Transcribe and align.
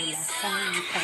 Santa. 0.00 1.00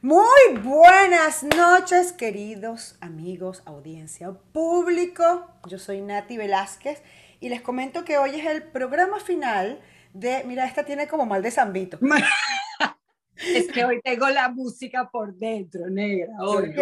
Muy 0.00 0.58
buenas 0.62 1.42
noches, 1.42 2.12
queridos 2.12 2.96
amigos, 3.00 3.62
audiencia, 3.66 4.30
público. 4.52 5.50
Yo 5.66 5.80
soy 5.80 6.02
Nati 6.02 6.36
Velázquez 6.36 7.02
y 7.40 7.48
les 7.48 7.62
comento 7.62 8.04
que 8.04 8.16
hoy 8.16 8.38
es 8.38 8.46
el 8.46 8.62
programa 8.62 9.18
final 9.18 9.80
de, 10.12 10.44
mira, 10.44 10.66
esta 10.66 10.84
tiene 10.84 11.08
como 11.08 11.26
mal 11.26 11.42
de 11.42 11.50
zambito. 11.50 11.98
Es 13.46 13.68
que 13.68 13.84
hoy 13.84 14.00
tengo 14.02 14.28
la 14.28 14.48
música 14.48 15.08
por 15.10 15.34
dentro, 15.34 15.88
negra. 15.88 16.32
Hoy, 16.40 16.74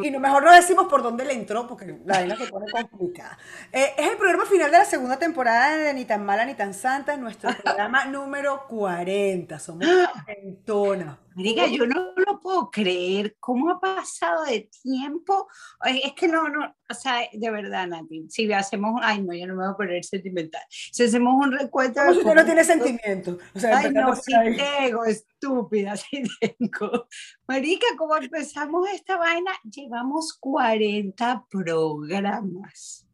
y, 0.00 0.06
y, 0.06 0.10
mejor 0.18 0.44
no 0.44 0.52
decimos 0.52 0.86
por 0.88 1.02
dónde 1.02 1.24
le 1.24 1.34
entró, 1.34 1.66
porque 1.66 1.98
la 2.04 2.18
vaina 2.18 2.36
se 2.36 2.46
pone 2.46 2.70
complicada. 2.70 3.38
Eh, 3.72 3.92
es 3.96 4.10
el 4.10 4.16
programa 4.16 4.46
final 4.46 4.70
de 4.70 4.78
la 4.78 4.84
segunda 4.84 5.18
temporada 5.18 5.76
de 5.76 5.94
Ni 5.94 6.04
tan 6.04 6.24
mala 6.24 6.44
ni 6.44 6.54
tan 6.54 6.74
santa, 6.74 7.16
nuestro 7.16 7.50
programa 7.64 8.04
número 8.06 8.66
40. 8.68 9.58
Somos 9.58 9.86
centonas. 10.26 11.16
Diga, 11.38 11.68
yo 11.68 11.86
no 11.86 12.12
lo 12.16 12.40
puedo 12.40 12.70
creer. 12.70 13.36
¿Cómo 13.38 13.70
ha 13.70 13.80
pasado 13.80 14.44
de 14.44 14.68
tiempo? 14.82 15.48
Es 15.84 16.12
que 16.14 16.26
no, 16.26 16.48
no, 16.48 16.74
o 16.90 16.94
sea, 16.94 17.28
de 17.32 17.50
verdad, 17.50 17.86
Nati, 17.86 18.26
si 18.28 18.52
hacemos, 18.52 19.00
ay, 19.04 19.22
no, 19.22 19.32
yo 19.34 19.46
no 19.46 19.54
me 19.54 19.64
voy 19.64 19.72
a 19.72 19.76
poner 19.76 20.04
sentimental. 20.04 20.62
Si 20.68 21.04
hacemos 21.04 21.34
un 21.44 21.52
recuento. 21.52 22.00
Como 22.00 22.18
usted 22.18 22.34
no 22.34 22.44
tiene 22.44 22.64
sentimiento. 22.64 23.38
O 23.54 23.60
sea, 23.60 23.78
ay, 23.78 23.92
no, 23.92 24.16
sí 24.16 24.32
tengo, 24.56 25.04
estúpida, 25.04 25.96
sí 25.96 26.24
tengo. 26.40 27.06
Marica, 27.46 27.86
¿cómo 27.96 28.16
empezamos 28.16 28.88
esta 28.90 29.16
vaina? 29.16 29.52
Llevamos 29.62 30.36
40 30.40 31.46
programas. 31.48 33.06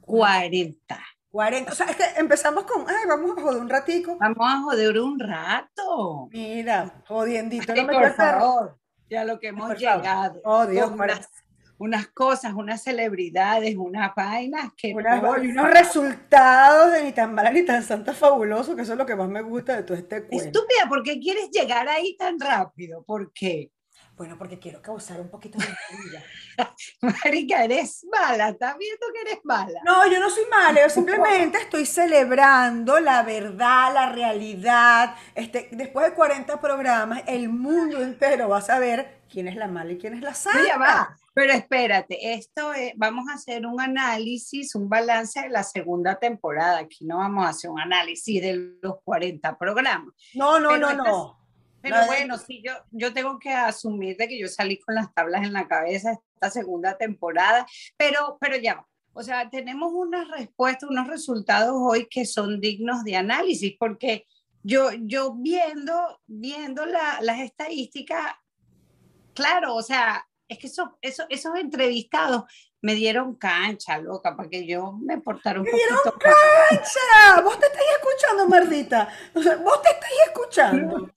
40. 0.00 1.00
40. 1.38 1.70
O 1.70 1.74
sea, 1.76 1.86
es 1.86 1.94
que 1.94 2.02
empezamos 2.16 2.64
con, 2.64 2.84
ay, 2.88 3.06
vamos 3.06 3.38
a 3.38 3.40
joder 3.40 3.60
un 3.60 3.68
ratico. 3.68 4.16
Vamos 4.18 4.38
a 4.40 4.60
joder 4.60 4.98
un 4.98 5.20
rato. 5.20 6.28
Mira, 6.32 7.04
jodiendito. 7.06 7.76
no 7.76 7.84
me 7.84 7.92
por 7.92 8.12
favor, 8.16 8.76
ya 9.08 9.24
lo 9.24 9.38
que 9.38 9.46
hemos 9.46 9.78
llegado. 9.78 10.40
Oh, 10.42 10.66
Dios, 10.66 10.90
unas, 10.90 11.30
unas, 11.78 12.08
cosas, 12.08 12.54
unas 12.54 12.82
celebridades, 12.82 13.76
unas 13.76 14.12
vainas 14.16 14.72
que... 14.76 14.92
Unas, 14.92 15.22
y 15.44 15.46
unos 15.46 15.70
resultados 15.70 16.90
de 16.90 17.04
ni 17.04 17.12
tan 17.12 17.32
mala 17.32 17.52
ni 17.52 17.64
tan 17.64 17.84
santa 17.84 18.12
fabuloso, 18.14 18.74
que 18.74 18.82
eso 18.82 18.94
es 18.94 18.98
lo 18.98 19.06
que 19.06 19.14
más 19.14 19.28
me 19.28 19.42
gusta 19.42 19.76
de 19.76 19.84
todo 19.84 19.96
este 19.96 20.26
cuento. 20.26 20.44
Estúpida, 20.44 20.88
¿por 20.88 21.04
qué 21.04 21.20
quieres 21.20 21.50
llegar 21.52 21.88
ahí 21.88 22.16
tan 22.16 22.40
rápido? 22.40 23.04
¿Por 23.04 23.32
qué? 23.32 23.70
Bueno, 24.18 24.36
porque 24.36 24.58
quiero 24.58 24.82
causar 24.82 25.20
un 25.20 25.30
poquito 25.30 25.58
de 25.58 25.66
intriga. 25.66 26.24
Marica, 27.24 27.62
eres 27.62 28.04
mala, 28.10 28.48
¿estás 28.48 28.76
viendo 28.76 29.06
que 29.14 29.20
eres 29.20 29.38
mala? 29.44 29.80
No, 29.84 30.10
yo 30.10 30.18
no 30.18 30.28
soy 30.28 30.42
mala, 30.50 30.82
yo 30.82 30.90
simplemente 30.90 31.58
estoy 31.62 31.86
celebrando 31.86 32.98
la 32.98 33.22
verdad, 33.22 33.94
la 33.94 34.10
realidad. 34.10 35.14
Este, 35.36 35.68
después 35.70 36.06
de 36.06 36.14
40 36.14 36.60
programas, 36.60 37.22
el 37.28 37.48
mundo 37.48 38.02
entero 38.02 38.48
va 38.48 38.58
a 38.58 38.62
saber 38.62 39.20
quién 39.30 39.46
es 39.46 39.54
la 39.54 39.68
mala 39.68 39.92
y 39.92 39.98
quién 39.98 40.14
es 40.14 40.22
la 40.22 40.34
santa. 40.34 40.66
Ya 40.66 40.78
va. 40.78 41.16
Pero 41.32 41.52
espérate, 41.52 42.34
esto 42.34 42.72
es, 42.72 42.94
vamos 42.96 43.26
a 43.30 43.34
hacer 43.34 43.64
un 43.66 43.80
análisis, 43.80 44.74
un 44.74 44.88
balance 44.88 45.40
de 45.42 45.50
la 45.50 45.62
segunda 45.62 46.18
temporada. 46.18 46.78
Aquí 46.78 47.04
no 47.04 47.18
vamos 47.18 47.46
a 47.46 47.50
hacer 47.50 47.70
un 47.70 47.78
análisis 47.78 48.42
de 48.42 48.78
los 48.82 48.96
40 49.04 49.56
programas. 49.56 50.12
No, 50.34 50.58
no, 50.58 50.76
no, 50.76 50.92
no. 50.92 51.38
Pero 51.80 52.06
bueno, 52.06 52.36
sí, 52.38 52.62
yo, 52.64 52.72
yo 52.90 53.12
tengo 53.12 53.38
que 53.38 53.50
asumir 53.50 54.16
de 54.16 54.28
que 54.28 54.38
yo 54.38 54.48
salí 54.48 54.78
con 54.80 54.94
las 54.94 55.12
tablas 55.14 55.44
en 55.44 55.52
la 55.52 55.68
cabeza 55.68 56.18
esta 56.34 56.50
segunda 56.50 56.96
temporada, 56.96 57.66
pero, 57.96 58.36
pero 58.40 58.56
ya 58.56 58.84
O 59.12 59.22
sea, 59.22 59.48
tenemos 59.48 59.92
unas 59.92 60.28
respuestas, 60.28 60.90
unos 60.90 61.06
resultados 61.06 61.74
hoy 61.76 62.06
que 62.08 62.24
son 62.24 62.60
dignos 62.60 63.04
de 63.04 63.16
análisis, 63.16 63.74
porque 63.78 64.26
yo, 64.62 64.90
yo 64.92 65.34
viendo, 65.34 66.20
viendo 66.26 66.84
la, 66.84 67.20
las 67.22 67.40
estadísticas, 67.40 68.34
claro, 69.34 69.74
o 69.76 69.82
sea, 69.82 70.26
es 70.48 70.58
que 70.58 70.66
eso, 70.66 70.98
eso, 71.02 71.24
esos 71.28 71.54
entrevistados 71.56 72.44
me 72.80 72.94
dieron 72.94 73.34
cancha, 73.34 73.98
loca, 73.98 74.36
para 74.36 74.48
que 74.48 74.66
yo 74.66 74.92
me 74.92 75.18
portara 75.18 75.60
un 75.60 75.64
¡Me 75.64 75.72
dieron 75.72 75.98
cancha! 76.18 77.40
Vos 77.42 77.58
te 77.58 77.66
estás 77.66 77.82
escuchando, 77.96 78.48
merdita. 78.48 79.08
O 79.34 79.42
sea, 79.42 79.56
vos 79.56 79.82
te 79.82 79.90
estás 79.90 80.10
escuchando. 80.26 81.10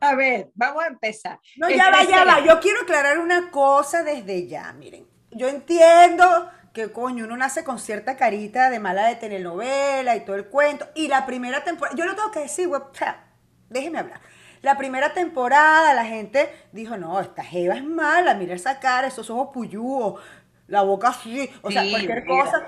A 0.00 0.14
ver, 0.14 0.50
vamos 0.54 0.84
a 0.84 0.88
empezar. 0.88 1.38
No, 1.56 1.70
ya 1.70 1.90
va, 1.90 2.04
ya 2.04 2.24
va. 2.24 2.44
Yo 2.44 2.60
quiero 2.60 2.82
aclarar 2.82 3.18
una 3.18 3.50
cosa 3.50 4.02
desde 4.02 4.46
ya. 4.46 4.72
Miren, 4.72 5.06
yo 5.30 5.48
entiendo 5.48 6.50
que 6.72 6.92
coño, 6.92 7.24
uno 7.24 7.36
nace 7.36 7.64
con 7.64 7.78
cierta 7.78 8.16
carita 8.16 8.68
de 8.68 8.78
mala 8.78 9.06
de 9.06 9.16
telenovela 9.16 10.14
y 10.14 10.24
todo 10.24 10.36
el 10.36 10.46
cuento. 10.46 10.86
Y 10.94 11.08
la 11.08 11.24
primera 11.24 11.64
temporada, 11.64 11.96
yo 11.96 12.04
lo 12.04 12.14
tengo 12.14 12.30
que 12.30 12.40
decir, 12.40 12.68
sea, 12.92 13.24
déjeme 13.70 14.00
hablar. 14.00 14.20
La 14.60 14.76
primera 14.76 15.14
temporada 15.14 15.94
la 15.94 16.04
gente 16.04 16.50
dijo, 16.72 16.96
no, 16.96 17.18
esta 17.20 17.42
jeva 17.42 17.76
es 17.76 17.84
mala, 17.84 18.34
mira 18.34 18.54
esa 18.54 18.78
cara, 18.78 19.06
esos 19.06 19.30
ojos 19.30 19.50
puyúos, 19.52 20.20
la 20.66 20.82
boca 20.82 21.08
así, 21.08 21.50
o 21.62 21.70
sea, 21.70 21.88
cualquier 21.88 22.26
cosa. 22.26 22.66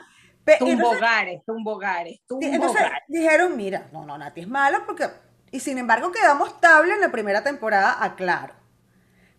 Tumbogares, 0.58 1.44
tumbogares, 1.44 2.20
tumbogares. 2.26 2.54
Entonces 2.54 2.82
dijeron, 3.08 3.56
mira, 3.56 3.88
no, 3.92 4.06
no, 4.06 4.16
Nati 4.16 4.40
es 4.40 4.48
mala 4.48 4.84
porque 4.86 5.06
y 5.50 5.60
sin 5.60 5.78
embargo 5.78 6.12
quedamos 6.12 6.60
tabla 6.60 6.94
en 6.94 7.00
la 7.00 7.10
primera 7.10 7.42
temporada, 7.42 8.02
aclaro. 8.02 8.54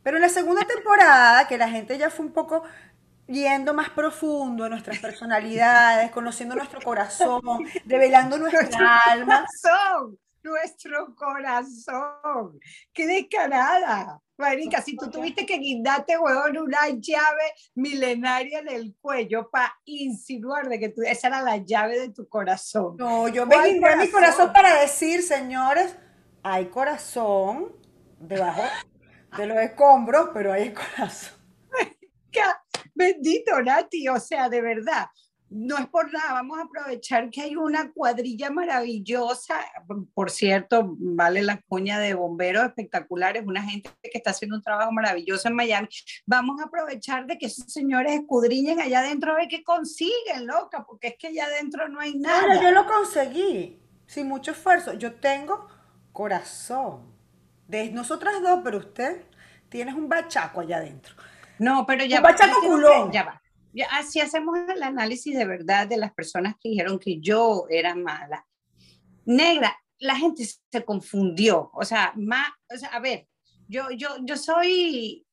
Pero 0.03 0.17
en 0.17 0.21
la 0.21 0.29
segunda 0.29 0.63
temporada, 0.65 1.47
que 1.47 1.57
la 1.57 1.69
gente 1.69 1.97
ya 1.97 2.09
fue 2.09 2.25
un 2.25 2.31
poco 2.31 2.63
yendo 3.27 3.73
más 3.73 3.89
profundo 3.89 4.65
en 4.65 4.71
nuestras 4.71 4.99
personalidades, 4.99 6.11
conociendo 6.11 6.55
nuestro 6.55 6.81
corazón, 6.81 7.41
revelando 7.85 8.37
nuestra 8.37 8.99
alma. 9.01 9.45
Corazón, 9.45 10.17
nuestro 10.43 11.15
corazón. 11.15 12.59
¡Qué 12.93 13.07
descarada! 13.07 14.19
Marica, 14.37 14.81
si 14.81 14.95
tú 14.95 15.09
tuviste 15.09 15.45
que 15.45 15.57
guindarte, 15.57 16.17
huevón, 16.17 16.57
una 16.57 16.87
llave 16.87 17.53
milenaria 17.75 18.59
en 18.59 18.69
el 18.69 18.95
cuello 19.01 19.49
para 19.49 19.77
insinuar 19.83 20.69
de 20.69 20.79
que 20.79 20.89
tú, 20.89 21.01
esa 21.01 21.27
era 21.27 21.41
la 21.41 21.57
llave 21.57 21.99
de 21.99 22.09
tu 22.09 22.27
corazón. 22.29 22.95
No, 22.97 23.27
yo 23.27 23.45
me 23.45 23.61
guindé 23.65 23.97
mi 23.97 24.09
corazón 24.09 24.53
para 24.53 24.79
decir, 24.79 25.23
señores, 25.23 25.95
hay 26.41 26.67
corazón 26.67 27.75
debajo 28.17 28.63
de 29.37 29.45
los 29.45 29.57
escombros, 29.57 30.29
pero 30.33 30.53
hay 30.53 30.73
corazón. 30.73 31.37
Bendito 32.95 33.61
Nati, 33.61 34.07
o 34.07 34.19
sea, 34.19 34.47
de 34.47 34.61
verdad 34.61 35.07
no 35.49 35.77
es 35.77 35.87
por 35.87 36.11
nada, 36.13 36.33
vamos 36.33 36.59
a 36.59 36.63
aprovechar 36.63 37.29
que 37.29 37.41
hay 37.41 37.55
una 37.55 37.91
cuadrilla 37.91 38.51
maravillosa, 38.51 39.59
por 40.13 40.29
cierto, 40.29 40.95
vale 40.99 41.41
la 41.41 41.61
cuña 41.67 41.99
de 41.99 42.13
bomberos 42.13 42.65
espectaculares, 42.65 43.43
una 43.45 43.63
gente 43.63 43.89
que 44.01 44.11
está 44.13 44.29
haciendo 44.31 44.57
un 44.57 44.61
trabajo 44.61 44.91
maravilloso 44.91 45.47
en 45.47 45.55
Miami. 45.55 45.87
Vamos 46.25 46.61
a 46.61 46.65
aprovechar 46.65 47.25
de 47.25 47.37
que 47.37 47.47
esos 47.47 47.71
señores 47.73 48.13
escudriñen 48.13 48.79
allá 48.79 48.99
adentro 48.99 49.31
a 49.31 49.35
ver 49.35 49.47
qué 49.47 49.63
consiguen, 49.63 50.45
loca, 50.45 50.85
porque 50.85 51.07
es 51.07 51.15
que 51.17 51.27
allá 51.27 51.45
adentro 51.45 51.89
no 51.89 51.99
hay 51.99 52.15
nada. 52.15 52.61
yo 52.61 52.71
lo 52.71 52.85
conseguí, 52.85 53.81
sin 54.05 54.27
mucho 54.27 54.51
esfuerzo. 54.51 54.93
Yo 54.93 55.15
tengo 55.15 55.67
corazón. 56.11 57.17
De 57.67 57.91
nosotras 57.91 58.41
dos, 58.41 58.61
pero 58.63 58.79
usted 58.79 59.23
tienes 59.69 59.93
un 59.93 60.09
bachaco 60.09 60.61
allá 60.61 60.77
adentro. 60.77 61.13
No, 61.59 61.85
pero 61.85 62.03
ya 62.05 62.17
un 62.17 62.23
bachaco 62.23 62.61
culón. 62.61 63.11
Ya 63.11 63.23
va 63.23 63.41
Así 63.91 64.19
hacemos 64.19 64.57
el 64.73 64.83
análisis 64.83 65.37
de 65.37 65.45
verdad 65.45 65.87
de 65.87 65.97
las 65.97 66.13
personas 66.13 66.55
que 66.59 66.69
dijeron 66.69 66.99
que 66.99 67.19
yo 67.19 67.65
era 67.69 67.95
mala. 67.95 68.45
Negra, 69.25 69.77
la 69.99 70.15
gente 70.15 70.43
se 70.45 70.85
confundió. 70.85 71.69
O 71.73 71.85
sea, 71.85 72.13
más, 72.15 72.49
o 72.73 72.77
sea, 72.77 72.89
a 72.89 72.99
ver, 72.99 73.27
yo, 73.67 73.91
yo, 73.91 74.09
yo 74.23 74.37
soy 74.37 75.25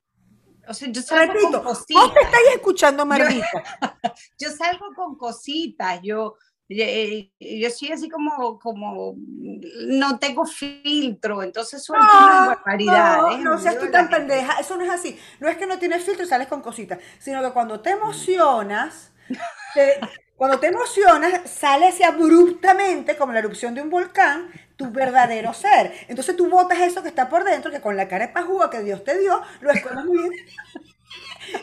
o 0.68 0.74
sea, 0.74 0.88
yo 0.88 1.00
salgo 1.00 1.32
con 1.50 1.62
cositas. 1.62 2.02
¿Vos 2.02 2.14
te 2.14 2.20
estáis 2.20 2.48
escuchando, 2.54 3.06
Marita? 3.06 3.30
Yo, 3.30 4.10
yo, 4.38 4.50
salgo 4.50 4.86
con 4.96 5.16
cositas, 5.16 6.00
yo, 6.02 6.36
eh, 6.68 7.30
yo 7.38 7.70
soy 7.70 7.92
así 7.92 8.08
como, 8.08 8.58
como, 8.58 9.14
no 9.16 10.18
tengo 10.18 10.44
filtro, 10.44 11.42
entonces 11.42 11.84
suelto 11.84 12.06
no, 12.12 12.26
una 12.26 12.46
barbaridad. 12.46 13.22
No, 13.22 13.38
no 13.38 13.58
seas 13.58 13.78
tú 13.78 13.90
tan 13.90 14.08
pendeja, 14.10 14.58
eso 14.58 14.76
no 14.76 14.84
es 14.84 14.90
así. 14.90 15.18
No 15.38 15.48
es 15.48 15.56
que 15.56 15.66
no 15.66 15.78
tienes 15.78 16.02
filtro 16.02 16.24
y 16.24 16.28
sales 16.28 16.48
con 16.48 16.62
cositas, 16.62 16.98
sino 17.18 17.42
que 17.42 17.50
cuando 17.52 17.80
te 17.80 17.90
emocionas, 17.90 19.12
cuando 20.36 20.58
te 20.58 20.66
emocionas, 20.68 21.48
sale 21.48 21.88
así 21.88 22.02
abruptamente, 22.02 23.16
como 23.16 23.32
la 23.32 23.38
erupción 23.38 23.74
de 23.74 23.82
un 23.82 23.90
volcán, 23.90 24.50
tu 24.76 24.90
verdadero 24.90 25.54
ser. 25.54 25.92
Entonces 26.08 26.36
tú 26.36 26.50
botas 26.50 26.80
eso 26.80 27.02
que 27.02 27.08
está 27.08 27.28
por 27.28 27.44
dentro, 27.44 27.70
que 27.70 27.80
con 27.80 27.96
la 27.96 28.08
cara 28.08 28.26
de 28.26 28.32
pajúa 28.32 28.70
que 28.70 28.80
Dios 28.80 29.04
te 29.04 29.18
dio, 29.18 29.40
lo 29.60 29.70
escondes 29.70 30.04
muy 30.04 30.18
bien. 30.18 30.32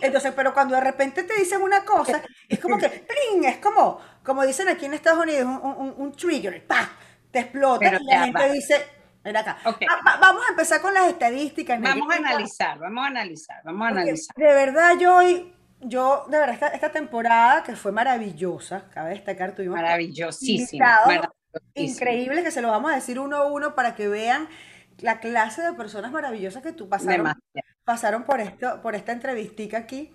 Entonces, 0.02 0.34
pero 0.36 0.54
cuando 0.54 0.76
de 0.76 0.82
repente 0.82 1.24
te 1.24 1.36
dicen 1.36 1.62
una 1.62 1.84
cosa, 1.84 2.22
es 2.48 2.60
como 2.60 2.78
que, 2.78 2.90
¡pling! 2.90 3.46
Es 3.46 3.58
como, 3.58 4.00
como 4.24 4.46
dicen 4.46 4.70
aquí 4.70 4.86
en 4.86 4.94
Estados 4.94 5.24
Unidos, 5.24 5.46
un, 5.46 5.94
un, 5.98 6.12
trigger, 6.14 6.66
¡pah! 6.66 6.90
Te 7.32 7.40
explota 7.40 7.88
y 7.88 8.04
la 8.04 8.26
gente 8.26 8.52
dice, 8.52 8.86
ven 9.24 9.38
acá. 9.38 9.58
vamos 10.22 10.44
a 10.48 10.52
empezar 10.52 10.82
con 10.82 10.94
las 10.94 11.08
estadísticas. 11.08 11.82
Vamos 11.82 12.14
a 12.14 12.18
analizar, 12.18 12.80
vamos 12.80 13.04
a 13.04 13.08
analizar, 13.08 13.62
vamos 13.64 13.88
a 13.88 13.90
analizar. 13.90 14.36
De 14.36 14.54
verdad, 14.54 14.92
yo 15.00 15.16
hoy, 15.16 15.54
yo, 15.82 16.26
de 16.30 16.38
verdad, 16.38 16.54
esta, 16.54 16.68
esta 16.68 16.92
temporada 16.92 17.64
que 17.64 17.76
fue 17.76 17.92
maravillosa, 17.92 18.90
cabe 18.90 19.12
destacar, 19.12 19.56
tuvimos 19.56 19.78
maravillosísima, 19.78 21.00
increíbles 21.74 22.44
que 22.44 22.52
se 22.52 22.62
lo 22.62 22.70
vamos 22.70 22.92
a 22.92 22.96
decir 22.96 23.20
uno 23.20 23.38
a 23.38 23.46
uno 23.46 23.76
para 23.76 23.96
que 23.96 24.08
vean 24.08 24.48
la 25.00 25.20
clase 25.20 25.62
de 25.62 25.74
personas 25.74 26.12
maravillosas 26.12 26.62
que 26.62 26.72
tú 26.72 26.88
pasaron, 26.88 27.34
pasaron 27.84 28.24
por 28.24 28.40
esto, 28.40 28.82
por 28.82 28.96
esta 28.96 29.12
entrevistica 29.12 29.80
aquí. 29.80 30.12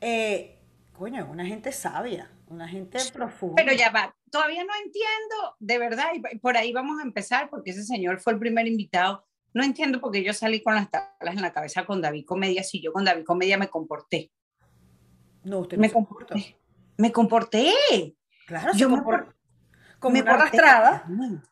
Eh, 0.00 0.58
coño, 0.92 1.26
una 1.30 1.46
gente 1.46 1.72
sabia, 1.72 2.30
una 2.48 2.68
gente 2.68 2.98
profunda. 3.12 3.62
Pero 3.62 3.76
ya 3.76 3.90
va, 3.90 4.14
todavía 4.30 4.64
no 4.64 4.72
entiendo, 4.84 5.56
de 5.58 5.78
verdad, 5.78 6.06
y 6.14 6.38
por 6.38 6.56
ahí 6.56 6.72
vamos 6.72 6.98
a 7.00 7.02
empezar, 7.02 7.50
porque 7.50 7.70
ese 7.70 7.84
señor 7.84 8.20
fue 8.20 8.32
el 8.32 8.38
primer 8.38 8.66
invitado. 8.66 9.24
No 9.54 9.62
entiendo 9.62 10.00
por 10.00 10.12
qué 10.12 10.24
yo 10.24 10.32
salí 10.32 10.62
con 10.62 10.74
las 10.74 10.90
tablas 10.90 11.36
en 11.36 11.42
la 11.42 11.52
cabeza 11.52 11.84
con 11.84 12.00
David 12.00 12.24
Comedia, 12.24 12.62
si 12.62 12.80
yo 12.80 12.92
con 12.92 13.04
David 13.04 13.24
Comedia 13.24 13.58
me 13.58 13.68
comporté. 13.68 14.30
No, 15.44 15.60
usted 15.60 15.76
me 15.76 15.90
comporté. 15.90 16.56
Me 16.96 17.12
comporté. 17.12 17.74
Claro, 18.46 18.72
yo 18.74 18.88
me 18.88 18.96
comporté 18.96 19.41
como 20.02 20.14
me 20.14 20.22
una 20.22 20.34
arrastrada. 20.34 21.06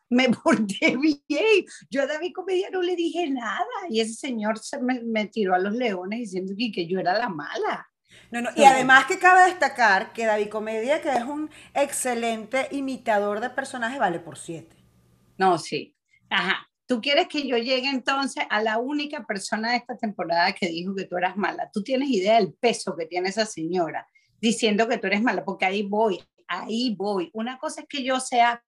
Me 0.09 0.29
porté 0.43 0.97
bien. 0.97 1.65
Yo 1.89 2.03
a 2.03 2.05
David 2.05 2.33
Comedia 2.35 2.69
no 2.69 2.81
le 2.81 2.95
dije 2.95 3.29
nada 3.29 3.65
y 3.89 4.01
ese 4.01 4.13
señor 4.13 4.59
se 4.59 4.77
me, 4.81 5.25
tiró 5.27 5.55
a 5.55 5.59
los 5.59 5.73
leones 5.73 6.19
diciendo 6.19 6.53
que, 6.57 6.85
yo 6.85 6.99
era 6.99 7.17
la 7.17 7.29
mala. 7.29 7.87
No, 8.29 8.41
no, 8.41 8.49
y 8.55 8.65
además 8.65 9.05
que 9.05 9.17
cabe 9.17 9.45
destacar 9.45 10.13
que 10.13 10.25
David 10.25 10.49
Comedia, 10.49 11.01
que 11.01 11.09
es 11.09 11.23
un 11.23 11.49
excelente 11.73 12.67
imitador 12.71 13.39
de 13.39 13.49
personajes, 13.49 13.99
vale 13.99 14.19
por 14.19 14.37
siete. 14.37 14.75
No, 15.37 15.57
sí. 15.57 15.95
Ajá. 16.29 16.67
Tú 16.85 16.99
quieres 16.99 17.29
que 17.29 17.47
yo 17.47 17.55
llegue 17.57 17.87
entonces 17.87 18.43
a 18.49 18.61
la 18.61 18.77
única 18.77 19.23
persona 19.23 19.71
de 19.71 19.77
esta 19.77 19.95
temporada 19.95 20.51
que 20.51 20.67
dijo 20.67 20.93
que 20.93 21.05
tú 21.05 21.15
eras 21.15 21.37
mala. 21.37 21.69
Tú 21.71 21.81
tienes 21.83 22.09
idea 22.09 22.35
del 22.35 22.53
peso 22.53 22.97
que 22.97 23.05
tiene 23.05 23.29
esa 23.29 23.45
señora 23.45 24.05
diciendo 24.41 24.89
que 24.89 24.97
tú 24.97 25.07
eres 25.07 25.21
mala, 25.21 25.45
porque 25.45 25.65
ahí 25.65 25.83
voy 25.83 26.21
ahí 26.51 26.95
voy. 26.95 27.29
Una 27.33 27.57
cosa 27.57 27.81
es 27.81 27.87
que 27.87 28.03
yo 28.03 28.19
sea, 28.19 28.63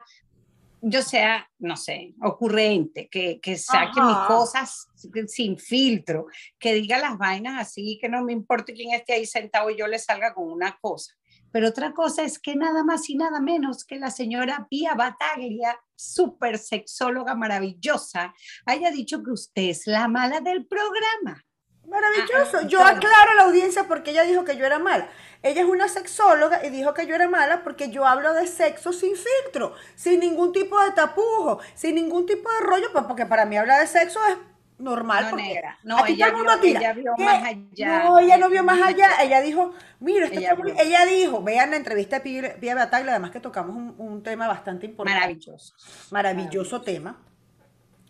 yo 0.82 1.02
sea, 1.02 1.50
no 1.60 1.78
sé, 1.78 2.14
ocurrente, 2.22 3.08
que, 3.10 3.40
que 3.40 3.58
saque 3.58 4.02
mis 4.02 4.18
cosas 4.28 4.88
sin 5.28 5.58
filtro, 5.58 6.28
que 6.60 6.74
diga 6.74 6.98
las 6.98 7.18
vainas 7.18 7.60
así, 7.60 7.98
que 8.02 8.10
no 8.10 8.24
me 8.24 8.34
importe 8.34 8.74
quién 8.74 8.94
esté 8.94 9.14
ahí 9.14 9.26
sentado 9.26 9.70
y 9.70 9.78
yo 9.78 9.88
le 9.88 10.00
salga 10.00 10.34
con 10.34 10.52
una 10.52 10.78
cosa. 10.82 11.14
Pero 11.54 11.70
otra 11.70 11.94
cosa 11.94 12.24
es 12.24 12.40
que 12.40 12.56
nada 12.56 12.84
más 12.84 13.08
y 13.10 13.16
nada 13.16 13.40
menos 13.40 13.86
que 13.86 14.00
la 14.00 14.10
señora 14.10 14.66
Pia 14.70 14.96
Bataglia, 14.96 15.80
súper 15.96 16.58
sexóloga 16.58 17.36
maravillosa, 17.36 18.34
haya 18.66 18.90
dicho 18.90 19.22
que 19.22 19.32
usted 19.32 19.70
es 19.70 19.86
la 19.86 20.08
mala 20.08 20.42
del 20.42 20.66
programa. 20.66 21.46
Maravilloso. 21.88 22.58
Ah, 22.62 22.68
yo 22.68 22.82
aclaro 22.82 23.32
a 23.32 23.36
la 23.36 23.44
audiencia 23.44 23.84
porque 23.88 24.12
ella 24.12 24.24
dijo 24.24 24.44
que 24.46 24.58
yo 24.58 24.66
era 24.66 24.80
mala. 24.80 25.08
Ella 25.42 25.62
es 25.62 25.68
una 25.68 25.90
sexóloga 25.90 26.66
y 26.66 26.70
dijo 26.70 26.94
que 26.94 27.06
yo 27.06 27.16
era 27.16 27.28
mala 27.28 27.64
porque 27.64 27.90
yo 27.90 28.06
hablo 28.06 28.34
de 28.34 28.48
sexo 28.48 28.94
sin 28.94 29.14
filtro, 29.16 29.76
sin 29.96 30.22
ningún 30.22 30.54
tipo 30.54 30.82
de 30.82 30.92
tapujo, 30.92 31.60
sin 31.76 31.96
ningún 31.96 32.26
tipo 32.26 32.50
de 32.50 32.60
rollo, 32.62 32.88
pues 32.94 33.04
porque 33.06 33.26
para 33.26 33.46
mí 33.46 33.58
hablar 33.58 33.82
de 33.82 33.88
sexo 33.88 34.20
es 34.30 34.38
normal. 34.78 35.28
No, 35.32 35.36
negra. 35.36 35.80
No, 35.84 36.06
ella, 36.06 36.32
vio, 36.32 36.44
más 36.46 37.44
allá. 37.44 38.04
No, 38.04 38.20
ella 38.20 38.38
no 38.38 38.50
vio 38.50 38.64
más 38.64 38.82
allá. 38.82 39.22
Ella 39.22 39.42
dijo, 39.42 39.74
mira, 40.00 40.28
ella, 40.28 40.56
ella 40.80 41.06
dijo, 41.06 41.44
vean 41.44 41.72
la 41.72 41.78
entrevista 41.78 42.20
de 42.20 42.56
Pia 42.60 42.76
Bataglia, 42.76 43.12
además 43.12 43.32
que 43.32 43.40
tocamos 43.40 43.76
un, 43.98 44.24
tema 44.24 44.48
bastante 44.48 44.86
importante. 44.86 45.20
Maravilloso. 45.20 45.74
Maravilloso 46.12 46.82
tema. 46.82 47.18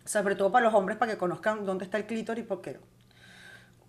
Sobre 0.04 0.36
todo 0.36 0.52
para 0.52 0.66
los 0.66 0.74
hombres, 0.74 0.98
para 0.98 1.12
que 1.12 1.18
conozcan 1.18 1.64
dónde 1.64 1.84
está 1.84 1.96
el 1.96 2.06
clítoris, 2.06 2.44
porque 2.44 2.78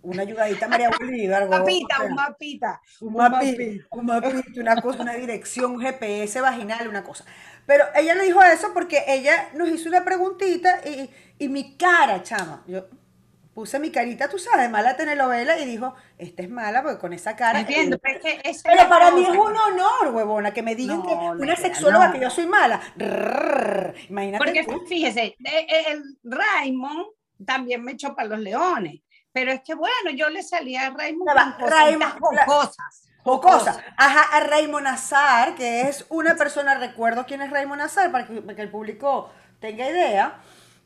una 0.06 0.22
ayudadita 0.22 0.68
María 0.68 0.90
Bolívar. 0.90 1.44
Un 1.44 1.50
mapita, 1.50 2.02
un 2.02 2.14
mapita. 2.14 2.80
Un 3.00 3.12
mapita, 3.14 3.86
un 3.90 4.06
mapita, 4.06 4.60
una 4.60 4.80
cosa, 4.80 5.02
una 5.02 5.14
dirección, 5.14 5.78
GPS 5.78 6.40
vaginal, 6.40 6.88
una 6.88 7.02
cosa. 7.02 7.24
Pero 7.66 7.84
ella 7.94 8.14
le 8.14 8.24
dijo 8.24 8.42
eso 8.42 8.72
porque 8.72 9.04
ella 9.08 9.50
nos 9.54 9.68
hizo 9.68 9.88
una 9.88 10.04
preguntita 10.04 10.80
y, 10.86 11.10
y 11.38 11.48
mi 11.48 11.76
cara, 11.76 12.22
chama, 12.22 12.62
yo 12.66 12.86
puse 13.52 13.78
mi 13.80 13.90
carita, 13.90 14.28
tú 14.28 14.38
sabes, 14.38 14.70
mala 14.70 14.96
telenovela 14.96 15.58
y 15.58 15.64
dijo, 15.64 15.94
esta 16.18 16.42
es 16.42 16.50
mala 16.50 16.82
porque 16.82 16.98
con 16.98 17.12
esa 17.12 17.34
cara... 17.34 17.60
Entiendo, 17.60 17.98
pero, 17.98 18.88
para 18.88 19.10
mí 19.10 19.22
es 19.22 19.30
un 19.30 19.56
honor, 19.56 20.12
huevona, 20.12 20.52
que 20.52 20.62
me 20.62 20.74
digan 20.76 21.02
que 21.02 21.14
una 21.14 21.56
sexóloga 21.56 22.12
que 22.12 22.20
yo 22.20 22.30
soy 22.30 22.46
mala. 22.46 22.80
imagínate. 24.08 24.44
Porque 24.44 24.66
fíjese, 24.86 25.36
el 25.88 26.18
Raymond 26.22 27.06
también 27.44 27.82
me 27.82 27.92
echó 27.92 28.14
para 28.14 28.28
los 28.28 28.40
leones. 28.40 29.00
Pero 29.36 29.52
es 29.52 29.60
que 29.60 29.74
bueno, 29.74 30.12
yo 30.14 30.30
le 30.30 30.42
salía 30.42 30.86
a 30.86 30.90
Raymond 30.96 32.18
con, 32.18 32.36
cosas. 32.46 33.06
O 33.22 33.38
cosas. 33.38 33.78
Ajá, 33.94 34.34
a 34.34 34.40
Raymond 34.40 34.84
Nazar, 34.84 35.54
que 35.56 35.82
es 35.82 36.06
una 36.08 36.36
persona, 36.36 36.76
recuerdo 36.76 37.26
quién 37.26 37.42
es 37.42 37.50
Raymond 37.50 37.82
Nazar, 37.82 38.10
para 38.10 38.26
que, 38.26 38.62
el 38.62 38.70
público 38.70 39.30
tenga 39.60 39.90
idea. 39.90 40.38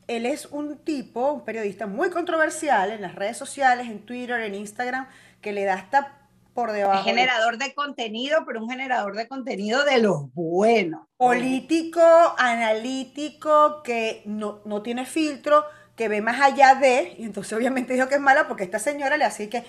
Él 0.08 0.26
es 0.26 0.46
un 0.46 0.78
tipo, 0.78 1.30
un 1.30 1.44
periodista 1.44 1.86
muy 1.86 2.10
controversial 2.10 2.90
en 2.90 3.02
las 3.02 3.14
redes 3.14 3.36
sociales, 3.36 3.86
en 3.86 4.04
Twitter, 4.04 4.40
en 4.40 4.56
Instagram, 4.56 5.06
que 5.40 5.52
le 5.52 5.62
da 5.62 5.74
hasta 5.74 6.18
por 6.52 6.72
debajo. 6.72 7.04
Generador 7.04 7.56
de 7.56 7.72
contenido, 7.72 8.42
pero 8.44 8.60
un 8.60 8.68
generador 8.68 9.14
de 9.14 9.28
contenido 9.28 9.84
de 9.84 9.98
los 9.98 10.34
buenos. 10.34 11.06
Político, 11.16 12.02
analítico, 12.36 13.84
que 13.84 14.22
no, 14.24 14.60
no 14.64 14.82
tiene 14.82 15.06
filtro 15.06 15.64
que 15.96 16.08
ve 16.08 16.20
más 16.20 16.40
allá 16.40 16.74
de, 16.74 17.14
y 17.18 17.24
entonces 17.24 17.52
obviamente 17.52 17.92
dijo 17.92 18.08
que 18.08 18.14
es 18.14 18.20
mala 18.20 18.48
porque 18.48 18.64
esta 18.64 18.78
señora 18.78 19.16
le 19.16 19.24
hacía 19.24 19.50
que... 19.50 19.64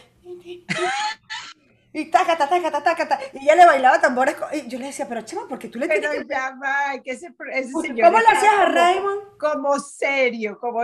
Y 1.94 2.06
taca, 2.06 2.38
taca, 2.38 2.62
taca, 2.62 2.84
taca, 2.84 3.08
taca, 3.10 3.20
y 3.34 3.44
ella 3.44 3.56
le 3.56 3.66
bailaba 3.66 4.00
tambores. 4.00 4.38
Y 4.54 4.66
yo 4.70 4.80
le 4.80 4.86
decía, 4.86 5.10
pero 5.10 5.24
chama, 5.24 5.46
porque 5.50 5.68
tú 5.68 5.78
le 5.78 5.90
tienes 5.90 6.10
que... 6.10 6.26
ya 6.26 6.56
va, 6.56 6.98
que 7.04 7.12
ese, 7.12 7.34
ese 7.52 7.74
señor 7.82 8.08
¿Cómo 8.08 8.20
le 8.20 8.28
hacías 8.28 8.54
a 8.54 8.66
Raymond? 8.68 9.38
Como 9.38 9.78
serio, 9.78 10.58
como 10.58 10.84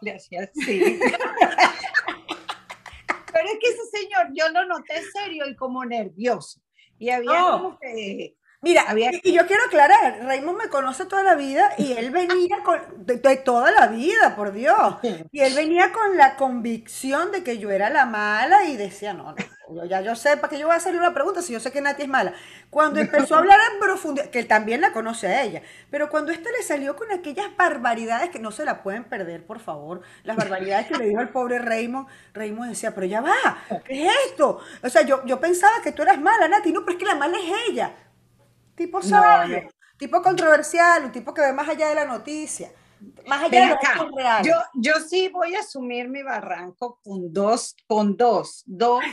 le 0.00 0.16
hacía 0.16 0.42
así. 0.42 0.98
pero 3.32 3.48
es 3.48 3.58
que 3.60 3.68
ese 3.68 3.86
señor, 3.92 4.30
yo 4.34 4.48
lo 4.48 4.66
noté 4.66 5.00
serio 5.12 5.48
y 5.48 5.54
como 5.54 5.84
nervioso. 5.84 6.60
Y 6.98 7.10
había 7.10 7.40
como 7.40 7.78
que 7.78 8.34
Mira, 8.60 8.86
y, 9.22 9.32
yo 9.32 9.46
quiero 9.46 9.62
aclarar, 9.66 10.18
Raymond 10.24 10.58
me 10.58 10.68
conoce 10.68 11.06
toda 11.06 11.22
la 11.22 11.36
vida 11.36 11.70
y 11.78 11.92
él 11.92 12.10
venía 12.10 12.58
con, 12.64 12.80
de, 13.06 13.16
toda 13.36 13.70
la 13.70 13.86
vida, 13.86 14.34
por 14.34 14.52
Dios, 14.52 14.96
y 15.30 15.40
él 15.40 15.54
venía 15.54 15.92
con 15.92 16.16
la 16.16 16.34
convicción 16.34 17.30
de 17.30 17.44
que 17.44 17.58
yo 17.58 17.70
era 17.70 17.88
la 17.88 18.04
mala 18.04 18.64
y 18.64 18.76
decía, 18.76 19.14
no, 19.14 19.36
no, 19.70 19.84
ya 19.84 20.00
yo 20.00 20.16
sé, 20.16 20.36
¿para 20.38 20.48
qué 20.48 20.58
yo 20.58 20.66
voy 20.66 20.74
a 20.74 20.78
hacerle 20.78 20.98
una 20.98 21.14
pregunta 21.14 21.40
si 21.40 21.52
yo 21.52 21.60
sé 21.60 21.70
que 21.70 21.80
Nati 21.80 22.02
es 22.02 22.08
mala? 22.08 22.34
Cuando 22.68 22.98
empezó 22.98 23.36
a 23.36 23.38
hablar 23.38 23.60
en 23.72 23.78
profundidad, 23.78 24.26
que 24.30 24.40
él 24.40 24.48
también 24.48 24.80
la 24.80 24.92
conoce 24.92 25.28
a 25.28 25.44
ella, 25.44 25.62
pero 25.88 26.10
cuando 26.10 26.32
esta 26.32 26.50
le 26.50 26.64
salió 26.64 26.96
con 26.96 27.12
aquellas 27.12 27.56
barbaridades 27.56 28.30
que 28.30 28.40
no 28.40 28.50
se 28.50 28.64
la 28.64 28.82
pueden 28.82 29.04
perder, 29.04 29.46
por 29.46 29.60
favor, 29.60 30.00
las 30.24 30.36
barbaridades 30.36 30.88
que 30.88 30.96
le 30.96 31.04
dijo 31.04 31.20
el 31.20 31.28
pobre 31.28 31.60
Raymond, 31.60 32.08
Raymond 32.34 32.70
decía, 32.70 32.92
pero 32.92 33.06
ya 33.06 33.20
va, 33.20 33.34
¿qué 33.84 34.08
es 34.08 34.12
esto? 34.30 34.58
O 34.82 34.88
sea, 34.88 35.02
yo, 35.02 35.24
yo 35.26 35.38
pensaba 35.38 35.80
que 35.80 35.92
tú 35.92 36.02
eras 36.02 36.20
mala, 36.20 36.48
Nati, 36.48 36.72
no, 36.72 36.80
pero 36.80 36.98
es 36.98 36.98
que 36.98 37.06
la 37.08 37.14
mala 37.14 37.38
es 37.38 37.70
ella 37.70 37.92
tipo 38.78 39.02
sabio, 39.02 39.68
tipo 39.98 40.22
controversial, 40.22 41.04
un 41.04 41.12
tipo 41.12 41.34
que 41.34 41.42
ve 41.42 41.52
más 41.52 41.68
allá 41.68 41.88
de 41.88 41.96
la 41.96 42.06
noticia. 42.06 42.72
Más 43.26 43.42
allá 43.44 43.60
de 43.60 43.94
lo 43.96 44.16
real. 44.16 44.44
Yo, 44.44 44.54
yo 44.74 44.94
sí 45.06 45.28
voy 45.28 45.54
a 45.54 45.60
asumir 45.60 46.08
mi 46.08 46.22
barranco 46.22 46.98
con 47.02 47.32
dos, 47.32 47.76
con 47.86 48.16
dos, 48.16 48.64
dos, 48.66 49.04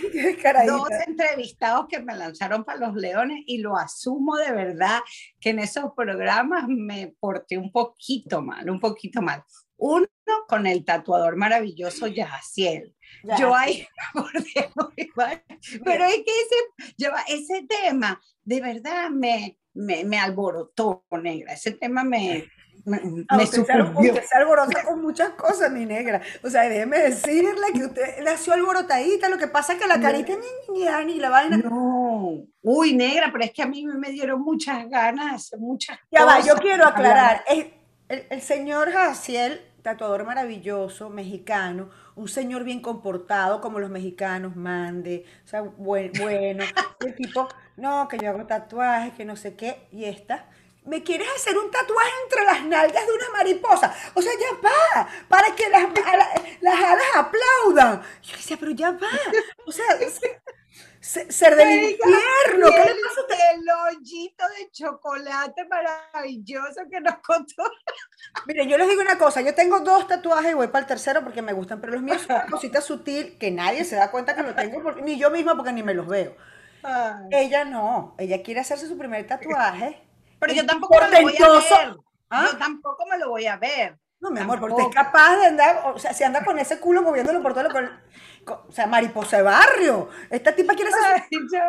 dos 0.65 0.89
entrevistados 1.05 1.85
que 1.87 1.99
me 1.99 2.15
lanzaron 2.15 2.63
para 2.63 2.87
los 2.87 2.95
leones 2.95 3.43
y 3.45 3.59
lo 3.59 3.77
asumo 3.77 4.37
de 4.37 4.51
verdad 4.51 5.01
que 5.39 5.51
en 5.51 5.59
esos 5.59 5.91
programas 5.95 6.65
me 6.67 7.13
porté 7.19 7.57
un 7.57 7.71
poquito 7.71 8.41
mal, 8.41 8.69
un 8.69 8.79
poquito 8.79 9.21
mal. 9.21 9.43
Uno 9.77 10.07
con 10.47 10.67
el 10.67 10.85
tatuador 10.85 11.35
maravilloso 11.35 12.07
Yaciel. 12.07 12.95
Yo 13.39 13.55
ahí, 13.55 13.87
pero 15.83 16.05
es 16.05 16.15
que 16.15 16.31
ese, 16.31 17.09
ese 17.27 17.65
tema 17.67 18.21
de 18.43 18.61
verdad 18.61 19.09
me, 19.09 19.57
me, 19.73 20.03
me 20.03 20.19
alborotó, 20.19 21.05
negra. 21.21 21.53
Ese 21.53 21.71
tema 21.71 22.03
me, 22.03 22.47
me, 22.85 23.25
ah, 23.29 23.37
usted, 23.37 23.65
se, 23.65 24.37
alborota 24.37 24.83
con 24.83 25.01
muchas 25.01 25.31
cosas, 25.31 25.71
mi 25.71 25.85
negra. 25.85 26.21
O 26.43 26.49
sea, 26.49 26.69
déjeme 26.69 26.99
decirle 26.99 27.67
que 27.73 27.85
usted 27.85 28.23
nació 28.23 28.53
alborotadita, 28.53 29.27
lo 29.29 29.37
que 29.37 29.47
pasa 29.47 29.73
es 29.73 29.79
que 29.79 29.87
la 29.87 29.99
carita 29.99 30.33
ni, 30.33 30.79
ni, 30.79 31.05
ni 31.05 31.19
la 31.19 31.29
vaina. 31.29 31.57
No, 31.57 32.45
uy, 32.61 32.93
negra, 32.93 33.29
pero 33.31 33.43
es 33.43 33.51
que 33.51 33.63
a 33.63 33.67
mí 33.67 33.85
me 33.85 34.11
dieron 34.11 34.41
muchas 34.41 34.87
ganas, 34.87 35.51
muchas 35.57 35.97
ya 36.11 36.25
va, 36.25 36.41
yo 36.41 36.55
quiero 36.57 36.85
aclarar. 36.85 37.43
El, 37.47 37.73
el, 38.09 38.25
el 38.29 38.41
señor 38.41 38.91
Jaciel 38.91 39.61
tatuador 39.85 40.25
maravilloso, 40.25 41.11
mexicano, 41.11 41.91
un 42.15 42.27
señor 42.27 42.63
bien 42.63 42.81
comportado, 42.81 43.61
como 43.61 43.79
los 43.79 43.91
mexicanos, 43.91 44.55
mande, 44.55 45.25
o 45.45 45.47
sea, 45.47 45.61
bueno, 45.61 46.63
el 47.01 47.15
tipo, 47.15 47.47
no, 47.77 48.07
que 48.07 48.17
yo 48.17 48.31
hago 48.31 48.47
tatuajes, 48.47 49.13
que 49.13 49.25
no 49.25 49.35
sé 49.35 49.55
qué, 49.55 49.87
y 49.91 50.05
esta, 50.05 50.49
¿me 50.85 51.03
quieres 51.03 51.27
hacer 51.35 51.55
un 51.55 51.69
tatuaje 51.69 52.09
entre 52.23 52.45
las 52.45 52.65
nalgas 52.65 53.05
de 53.05 53.13
una 53.13 53.29
mariposa? 53.31 53.93
O 54.15 54.21
sea, 54.23 54.31
ya 54.33 54.57
va, 54.67 55.07
para 55.29 55.53
que 55.55 55.69
las, 55.69 55.83
las 56.61 56.83
alas 56.83 57.05
aplaudan. 57.15 58.01
Yo 58.23 58.37
decía, 58.37 58.57
pero 58.59 58.71
ya 58.71 58.89
va, 58.89 59.07
o 59.67 59.71
sea, 59.71 59.85
ser 61.05 61.55
del 61.55 61.91
infierno. 61.91 62.67
¿Qué 62.67 62.79
le 62.79 62.95
pasa 62.95 63.53
El 63.53 63.63
hoyito 63.69 64.43
de 64.57 64.71
chocolate 64.71 65.65
maravilloso 65.65 66.81
que 66.89 66.99
nos 66.99 67.15
contó. 67.17 67.63
Miren, 68.47 68.67
yo 68.67 68.77
les 68.77 68.89
digo 68.89 69.01
una 69.01 69.17
cosa, 69.17 69.41
yo 69.41 69.53
tengo 69.53 69.79
dos 69.81 70.07
tatuajes 70.07 70.51
y 70.51 70.55
voy 70.55 70.67
para 70.67 70.79
el 70.79 70.87
tercero 70.87 71.23
porque 71.23 71.41
me 71.41 71.53
gustan, 71.53 71.79
pero 71.79 71.93
los 71.93 72.01
míos 72.01 72.23
son 72.23 72.35
una 72.35 72.47
cosita 72.47 72.81
sutil 72.81 73.37
que 73.37 73.51
nadie 73.51 73.85
se 73.85 73.95
da 73.95 74.09
cuenta 74.09 74.35
que 74.35 74.43
lo 74.43 74.55
tengo, 74.55 74.91
ni 74.93 75.17
yo 75.17 75.29
misma 75.29 75.55
porque 75.55 75.73
ni 75.73 75.83
me 75.83 75.93
los 75.93 76.07
veo. 76.07 76.35
Ella 77.31 77.65
no, 77.65 78.15
ella 78.17 78.41
quiere 78.43 78.59
hacerse 78.59 78.87
su 78.87 78.97
primer 78.97 79.25
tatuaje. 79.27 80.01
Pero 80.39 80.53
yo 80.53 80.65
tampoco 80.65 80.95
me 80.99 81.21
lo 81.21 81.21
voy 81.21 81.37
a 81.37 81.49
ver. 81.49 81.97
¿Ah? 82.29 82.49
Yo 82.51 82.57
tampoco 82.57 83.05
me 83.07 83.17
lo 83.17 83.29
voy 83.29 83.45
a 83.45 83.57
ver. 83.57 83.97
No, 84.19 84.31
mi 84.31 84.39
amor, 84.39 84.59
porque 84.59 84.81
es 84.81 84.95
capaz 84.95 85.37
de 85.37 85.45
andar, 85.45 85.83
o 85.85 85.99
sea, 85.99 86.13
si 86.13 86.23
anda 86.23 86.43
con 86.43 86.57
ese 86.57 86.79
culo 86.79 87.03
moviéndolo 87.03 87.41
por 87.43 87.53
todo 87.53 87.63
lo 87.63 87.69
o 88.47 88.71
sea, 88.71 88.85
mariposa 88.87 89.37
de 89.37 89.43
barrio. 89.43 90.09
Esta 90.29 90.55
tipa 90.55 90.75
quiere 90.75 90.91
hacer 90.91 91.23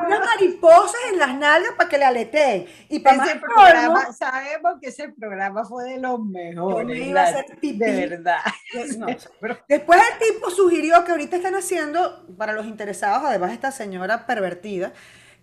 unas 0.06 0.20
mariposas 0.20 1.00
en 1.10 1.18
las 1.18 1.34
nalgas 1.34 1.72
para 1.76 1.88
que 1.88 1.98
le 1.98 2.04
aleteen. 2.04 2.66
Y 2.88 3.00
para 3.00 3.24
ese 3.24 3.36
programa, 3.36 4.12
sabemos 4.12 4.74
que 4.80 4.88
ese 4.88 5.08
programa 5.08 5.64
fue 5.64 5.84
de 5.84 5.98
los 5.98 6.20
mejores. 6.20 6.98
Iba 6.98 7.22
a 7.22 7.32
ser 7.32 7.46
De 7.60 8.08
verdad. 8.08 8.40
Después 9.68 10.00
el 10.12 10.18
tipo 10.18 10.50
sugirió 10.50 11.04
que 11.04 11.12
ahorita 11.12 11.36
están 11.36 11.54
haciendo, 11.54 12.26
para 12.36 12.52
los 12.52 12.66
interesados, 12.66 13.24
además 13.24 13.52
esta 13.52 13.70
señora 13.70 14.26
pervertida, 14.26 14.92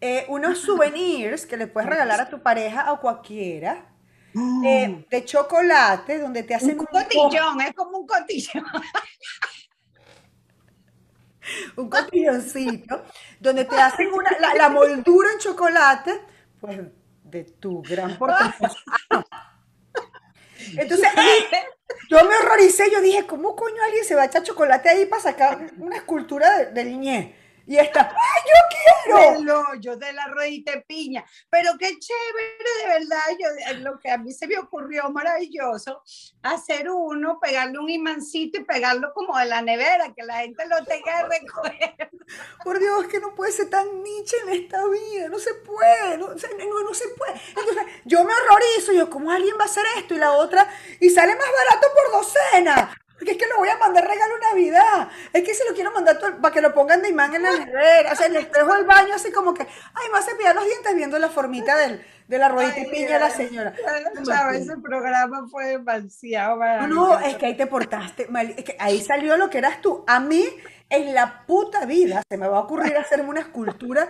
eh, 0.01 0.25
unos 0.29 0.59
souvenirs 0.59 1.45
que 1.45 1.57
le 1.57 1.67
puedes 1.67 1.89
regalar 1.89 2.21
a 2.21 2.29
tu 2.29 2.41
pareja 2.41 2.91
o 2.91 2.99
cualquiera. 2.99 3.89
Eh, 4.65 4.87
mm. 4.87 5.05
de 5.11 5.25
chocolate, 5.25 6.17
donde 6.17 6.41
te 6.41 6.55
hacen 6.55 6.79
un 6.79 6.87
cotillón, 6.87 7.61
es 7.61 7.73
como 7.75 7.99
un 7.99 8.07
cotillón. 8.07 8.63
un 11.75 11.89
cotilloncito, 11.89 13.03
donde 13.39 13.65
te 13.65 13.75
hacen 13.75 14.11
una, 14.13 14.31
la, 14.55 14.69
moldura 14.69 15.31
en 15.31 15.39
chocolate, 15.39 16.21
pues 16.59 16.79
de 17.23 17.43
tu 17.43 17.81
gran 17.81 18.17
portafolio. 18.19 18.75
Entonces, 20.77 21.09
yo 22.09 22.23
me 22.23 22.35
horroricé, 22.37 22.89
yo 22.91 23.01
dije, 23.01 23.25
¿cómo 23.25 23.55
coño 23.55 23.83
alguien 23.83 24.05
se 24.05 24.15
va 24.15 24.23
a 24.23 24.25
echar 24.25 24.43
chocolate 24.43 24.89
ahí 24.89 25.05
para 25.05 25.21
sacar 25.21 25.71
una 25.77 25.97
escultura 25.97 26.57
de, 26.57 26.65
de 26.71 26.85
y 27.65 27.77
esta, 27.77 28.01
¡ay, 28.01 28.41
yo 28.45 28.77
quiero! 29.05 29.39
El 29.39 29.49
hoyo 29.49 29.95
de 29.95 30.11
la 30.11 30.27
ruedita 30.27 30.73
de 30.73 30.81
piña. 30.81 31.23
Pero 31.49 31.71
qué 31.79 31.97
chévere, 31.97 32.81
de 32.81 32.87
verdad. 32.87 33.21
Yo, 33.39 33.47
eh, 33.71 33.79
lo 33.79 33.97
que 33.99 34.11
a 34.11 34.17
mí 34.17 34.33
se 34.33 34.47
me 34.47 34.57
ocurrió 34.57 35.09
maravilloso, 35.09 36.03
hacer 36.41 36.89
uno, 36.89 37.39
pegarle 37.39 37.79
un 37.79 37.89
imancito 37.89 38.59
y 38.59 38.65
pegarlo 38.65 39.13
como 39.13 39.37
de 39.37 39.45
la 39.45 39.61
nevera, 39.61 40.13
que 40.13 40.23
la 40.23 40.39
gente 40.39 40.65
lo 40.67 40.83
tenga 40.85 41.23
de 41.23 41.39
recoger. 41.39 42.09
Por 42.63 42.79
Dios, 42.79 43.05
que 43.07 43.19
no 43.19 43.33
puede 43.33 43.51
ser 43.51 43.69
tan 43.69 44.03
niche 44.03 44.35
en 44.43 44.49
esta 44.49 44.85
vida, 44.87 45.29
no 45.29 45.39
se 45.39 45.53
puede, 45.53 46.17
no, 46.17 46.27
no, 46.29 46.83
no 46.83 46.93
se 46.93 47.07
puede. 47.09 47.39
Entonces, 47.49 47.83
yo 48.05 48.23
me 48.23 48.33
horrorizo, 48.33 48.91
yo, 48.93 49.09
¿cómo 49.09 49.31
alguien 49.31 49.55
va 49.57 49.63
a 49.63 49.67
hacer 49.67 49.85
esto? 49.97 50.15
Y 50.15 50.17
la 50.17 50.31
otra, 50.31 50.69
y 50.99 51.09
sale 51.09 51.35
más 51.35 51.47
barato 51.47 51.87
por 51.93 52.21
docena. 52.21 52.97
Porque 53.23 53.37
es 53.37 53.41
que 53.41 53.47
lo 53.47 53.57
voy 53.57 53.69
a 53.69 53.77
mandar 53.77 54.05
regalo 54.05 54.37
Navidad. 54.37 55.07
Es 55.31 55.43
que 55.43 55.53
se 55.53 55.63
lo 55.65 55.73
quiero 55.73 55.93
mandar 55.93 56.19
para 56.19 56.53
que 56.53 56.59
lo 56.59 56.73
pongan 56.73 57.01
de 57.01 57.07
imán 57.07 57.33
en 57.33 57.43
la 57.43 57.51
nevera. 57.57 58.11
O 58.11 58.15
sea, 58.17 58.25
en 58.25 58.35
el 58.35 58.41
espejo 58.41 58.73
del 58.73 58.83
baño, 58.83 59.15
así 59.15 59.31
como 59.31 59.53
que, 59.53 59.63
ay, 59.63 60.11
me 60.11 60.17
hace 60.17 60.35
pillar 60.35 60.53
los 60.53 60.65
dientes 60.65 60.93
viendo 60.93 61.17
la 61.17 61.29
formita 61.29 61.77
del, 61.77 62.05
de 62.27 62.37
la 62.37 62.49
ruedita 62.49 62.81
y 62.81 62.91
piña 62.91 63.13
de 63.13 63.19
la 63.19 63.29
señora. 63.29 63.73
ese 64.53 64.75
programa 64.75 65.47
fue 65.49 65.67
demasiado 65.67 66.57
No, 66.57 66.87
no, 66.87 67.19
es 67.21 67.37
que 67.37 67.45
ahí 67.45 67.55
te 67.55 67.65
portaste 67.65 68.27
mal. 68.27 68.53
Es 68.57 68.65
que 68.65 68.75
ahí 68.77 68.99
salió 68.99 69.37
lo 69.37 69.49
que 69.49 69.59
eras 69.59 69.79
tú. 69.79 70.03
A 70.05 70.19
mí, 70.19 70.43
en 70.89 71.13
la 71.13 71.45
puta 71.45 71.85
vida, 71.85 72.23
se 72.27 72.37
me 72.37 72.49
va 72.49 72.57
a 72.57 72.61
ocurrir 72.61 72.97
hacerme 72.97 73.29
una 73.29 73.39
escultura 73.39 74.09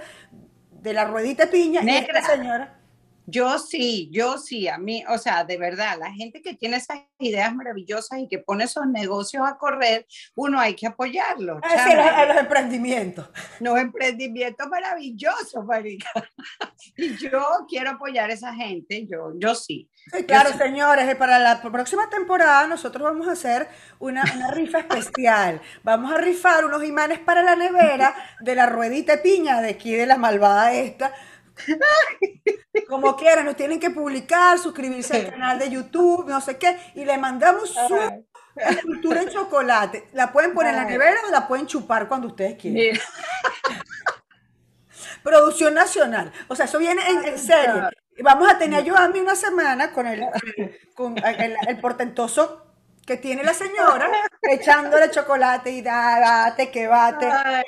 de 0.71 0.91
la 0.91 1.05
ruedita 1.05 1.51
piña 1.51 1.81
y 1.83 1.89
esta 1.97 2.23
señora. 2.23 2.79
Yo 3.25 3.57
sí, 3.57 4.09
yo 4.11 4.37
sí, 4.37 4.67
a 4.67 4.77
mí, 4.77 5.03
o 5.07 5.17
sea, 5.17 5.43
de 5.43 5.57
verdad, 5.57 5.97
la 5.97 6.11
gente 6.11 6.41
que 6.41 6.55
tiene 6.55 6.77
esas 6.77 6.99
ideas 7.19 7.55
maravillosas 7.55 8.19
y 8.19 8.27
que 8.27 8.39
pone 8.39 8.65
esos 8.65 8.85
negocios 8.87 9.47
a 9.47 9.57
correr, 9.57 10.05
uno 10.35 10.59
hay 10.59 10.75
que 10.75 10.87
apoyarlos. 10.87 11.61
A 11.63 12.25
los, 12.25 12.37
emprendimientos. 12.37 13.29
Los 13.59 13.79
emprendimientos 13.79 14.67
maravillosos, 14.67 15.65
marica. 15.65 16.09
Y 16.97 17.15
yo 17.17 17.41
quiero 17.67 17.91
apoyar 17.91 18.29
a 18.29 18.33
esa 18.33 18.53
gente, 18.53 19.07
yo, 19.07 19.31
yo 19.37 19.55
sí. 19.55 19.89
claro, 20.27 20.55
señores, 20.57 21.15
para 21.15 21.39
la 21.39 21.61
próxima 21.61 22.09
temporada 22.09 22.67
nosotros 22.67 23.03
vamos 23.03 23.27
a 23.27 23.31
hacer 23.31 23.67
una, 23.99 24.23
una 24.35 24.51
rifa 24.51 24.79
especial. 24.79 25.61
Vamos 25.83 26.11
a 26.13 26.17
rifar 26.17 26.65
unos 26.65 26.83
imanes 26.83 27.19
para 27.19 27.41
la 27.41 27.55
nevera 27.55 28.13
de 28.41 28.55
la 28.55 28.65
ruedita 28.65 29.21
piña 29.21 29.61
de 29.61 29.69
aquí 29.69 29.93
de 29.93 30.05
la 30.05 30.17
malvada 30.17 30.73
esta 30.73 31.13
como 32.93 33.15
quieran, 33.15 33.45
nos 33.45 33.55
tienen 33.55 33.79
que 33.79 33.89
publicar, 33.89 34.59
suscribirse 34.59 35.15
al 35.15 35.29
canal 35.31 35.57
de 35.57 35.69
YouTube, 35.69 36.27
no 36.27 36.39
sé 36.39 36.57
qué, 36.57 36.77
y 36.93 37.03
le 37.03 37.17
mandamos 37.17 37.69
su 37.69 38.23
escultura 38.55 39.23
en 39.23 39.29
chocolate. 39.29 40.09
La 40.13 40.31
pueden 40.31 40.53
poner 40.53 40.75
en 40.75 40.77
la 40.77 40.85
nevera 40.85 41.17
o 41.27 41.31
la 41.31 41.47
pueden 41.47 41.65
chupar 41.65 42.07
cuando 42.07 42.27
ustedes 42.27 42.55
quieran. 42.55 42.99
Producción 45.23 45.73
nacional. 45.73 46.31
O 46.47 46.55
sea, 46.55 46.65
eso 46.65 46.77
viene 46.77 47.01
en, 47.09 47.39
serio. 47.39 47.89
Vamos 48.21 48.47
a 48.47 48.59
tener 48.59 48.83
yo 48.83 48.95
a 48.95 49.07
mí 49.07 49.19
una 49.19 49.35
semana 49.35 49.91
con 49.91 50.05
el, 50.05 50.23
con 50.93 51.15
el 51.17 51.79
portentoso 51.81 52.72
que 53.05 53.17
tiene 53.17 53.43
la 53.43 53.53
señora 53.53 54.09
echándole 54.41 55.09
chocolate 55.09 55.71
y 55.71 55.81
date 55.81 56.71
que 56.71 56.87
bate. 56.87 57.25
Ay, 57.25 57.63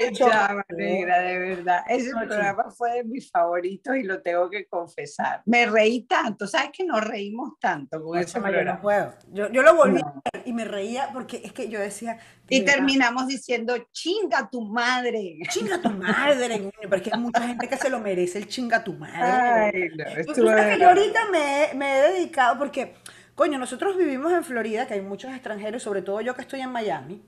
negra, 0.70 1.20
de 1.20 1.40
verdad. 1.40 1.84
Ese 1.88 2.12
programa 2.12 2.70
fue 2.72 2.94
de 2.94 3.04
mis 3.04 3.30
favoritos 3.30 3.96
y 3.98 4.04
lo 4.04 4.22
tengo 4.22 4.50
que 4.50 4.66
confesar. 4.66 5.42
Me 5.46 5.66
reí 5.66 6.04
tanto, 6.04 6.48
¿sabes 6.48 6.70
que 6.72 6.84
nos 6.86 7.04
reímos 7.04 7.60
tanto 7.60 8.02
con 8.02 8.18
ese 8.18 8.40
programa? 8.40 8.76
Yo 8.76 8.82
puedo. 8.82 9.14
Yo, 9.32 9.52
yo 9.52 9.62
lo 9.62 9.76
volví 9.76 10.00
a 10.02 10.14
ver 10.34 10.44
y 10.46 10.54
me 10.54 10.66
reía 10.66 11.10
porque 11.14 11.42
es 11.44 11.52
que 11.52 11.70
yo 11.70 11.80
decía. 11.80 12.18
Y 12.48 12.64
terminamos 12.64 13.28
diciendo, 13.28 13.76
chinga 13.92 14.50
tu 14.50 14.62
madre. 14.62 15.40
Chinga 15.50 15.82
tu 15.82 15.90
madre, 15.90 16.72
porque 16.88 17.10
hay 17.12 17.20
mucha 17.20 17.42
gente 17.42 17.68
que 17.68 17.76
se 17.76 17.90
lo 17.90 18.00
merece 18.00 18.38
el 18.38 18.48
chinga 18.48 18.84
tu 18.84 18.94
madre. 18.94 19.74
Ay, 19.74 19.90
no, 19.98 20.34
que 20.34 20.80
yo 20.80 20.88
ahorita 20.88 21.30
me, 21.32 21.70
me 21.74 21.98
he 21.98 22.12
dedicado 22.12 22.60
porque 22.60 22.94
Coño, 23.36 23.60
nosotros 23.60 23.98
vivimos 23.98 24.32
en 24.32 24.46
Florida, 24.46 24.88
que 24.88 24.94
hay 24.94 25.02
muchos 25.02 25.32
extranjeros, 25.32 25.84
sobre 25.84 26.02
todo 26.02 26.22
yo 26.22 26.34
que 26.34 26.42
estoy 26.42 26.62
en 26.62 26.72
Miami, 26.72 27.22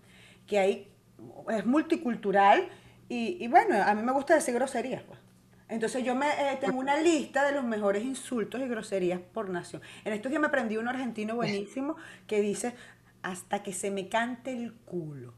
que 0.47 0.57
hay, 0.57 0.91
es 1.49 1.65
multicultural 1.65 2.69
y, 3.09 3.45
bueno, 3.49 3.75
a 3.83 3.93
mí 3.93 4.01
me 4.01 4.13
gusta 4.13 4.35
decir 4.35 4.53
groserías, 4.53 5.03
pues. 5.03 5.19
Entonces 5.69 6.05
yo 6.05 6.15
me, 6.15 6.27
eh, 6.27 6.57
tengo 6.61 6.79
una 6.79 6.97
lista 6.97 7.45
de 7.45 7.51
los 7.51 7.65
mejores 7.65 8.03
insultos 8.03 8.61
y 8.61 8.67
groserías 8.69 9.19
por 9.19 9.49
nación. 9.49 9.81
En 10.05 10.13
estos 10.13 10.29
días 10.29 10.39
me 10.39 10.47
aprendí 10.47 10.77
un 10.77 10.87
argentino 10.87 11.35
buenísimo 11.35 11.97
que 12.25 12.39
dice, 12.39 12.73
hasta 13.21 13.63
que 13.63 13.73
se 13.73 13.91
me 13.91 14.07
cante 14.07 14.53
el 14.53 14.73
culo. 14.73 15.33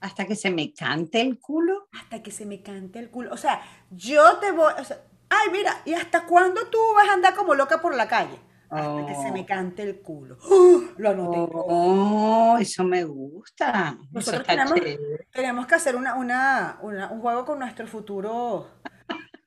¿Hasta 0.00 0.24
que 0.24 0.34
se 0.34 0.50
me 0.50 0.72
cante 0.72 1.20
el 1.20 1.38
culo? 1.38 1.88
Hasta 1.92 2.22
que 2.22 2.30
se 2.30 2.46
me 2.46 2.62
cante 2.62 2.98
el 2.98 3.10
culo. 3.10 3.32
O 3.34 3.36
sea, 3.36 3.60
yo 3.90 4.38
te 4.38 4.50
voy, 4.50 4.72
o 4.78 4.84
sea, 4.84 4.98
ay, 5.28 5.50
mira, 5.52 5.82
¿y 5.84 5.92
hasta 5.92 6.24
cuándo 6.24 6.68
tú 6.68 6.78
vas 6.94 7.10
a 7.10 7.12
andar 7.12 7.34
como 7.34 7.54
loca 7.54 7.82
por 7.82 7.94
la 7.94 8.08
calle? 8.08 8.38
Hasta 8.70 9.06
que 9.06 9.14
se 9.14 9.32
me 9.32 9.40
oh. 9.40 9.46
cante 9.46 9.82
el 9.82 10.00
culo. 10.00 10.38
¡Oh! 10.42 10.82
Lo 10.96 11.10
anoté. 11.10 11.38
Oh, 11.52 12.56
eso 12.58 12.84
me 12.84 13.04
gusta. 13.04 13.98
Nosotros 14.10 14.46
tenemos, 14.46 15.66
que 15.66 15.74
hacer 15.74 15.96
una, 15.96 16.14
una, 16.14 16.78
un 16.82 17.20
juego 17.20 17.44
con 17.44 17.58
nuestros 17.58 17.90
futuros 17.90 18.66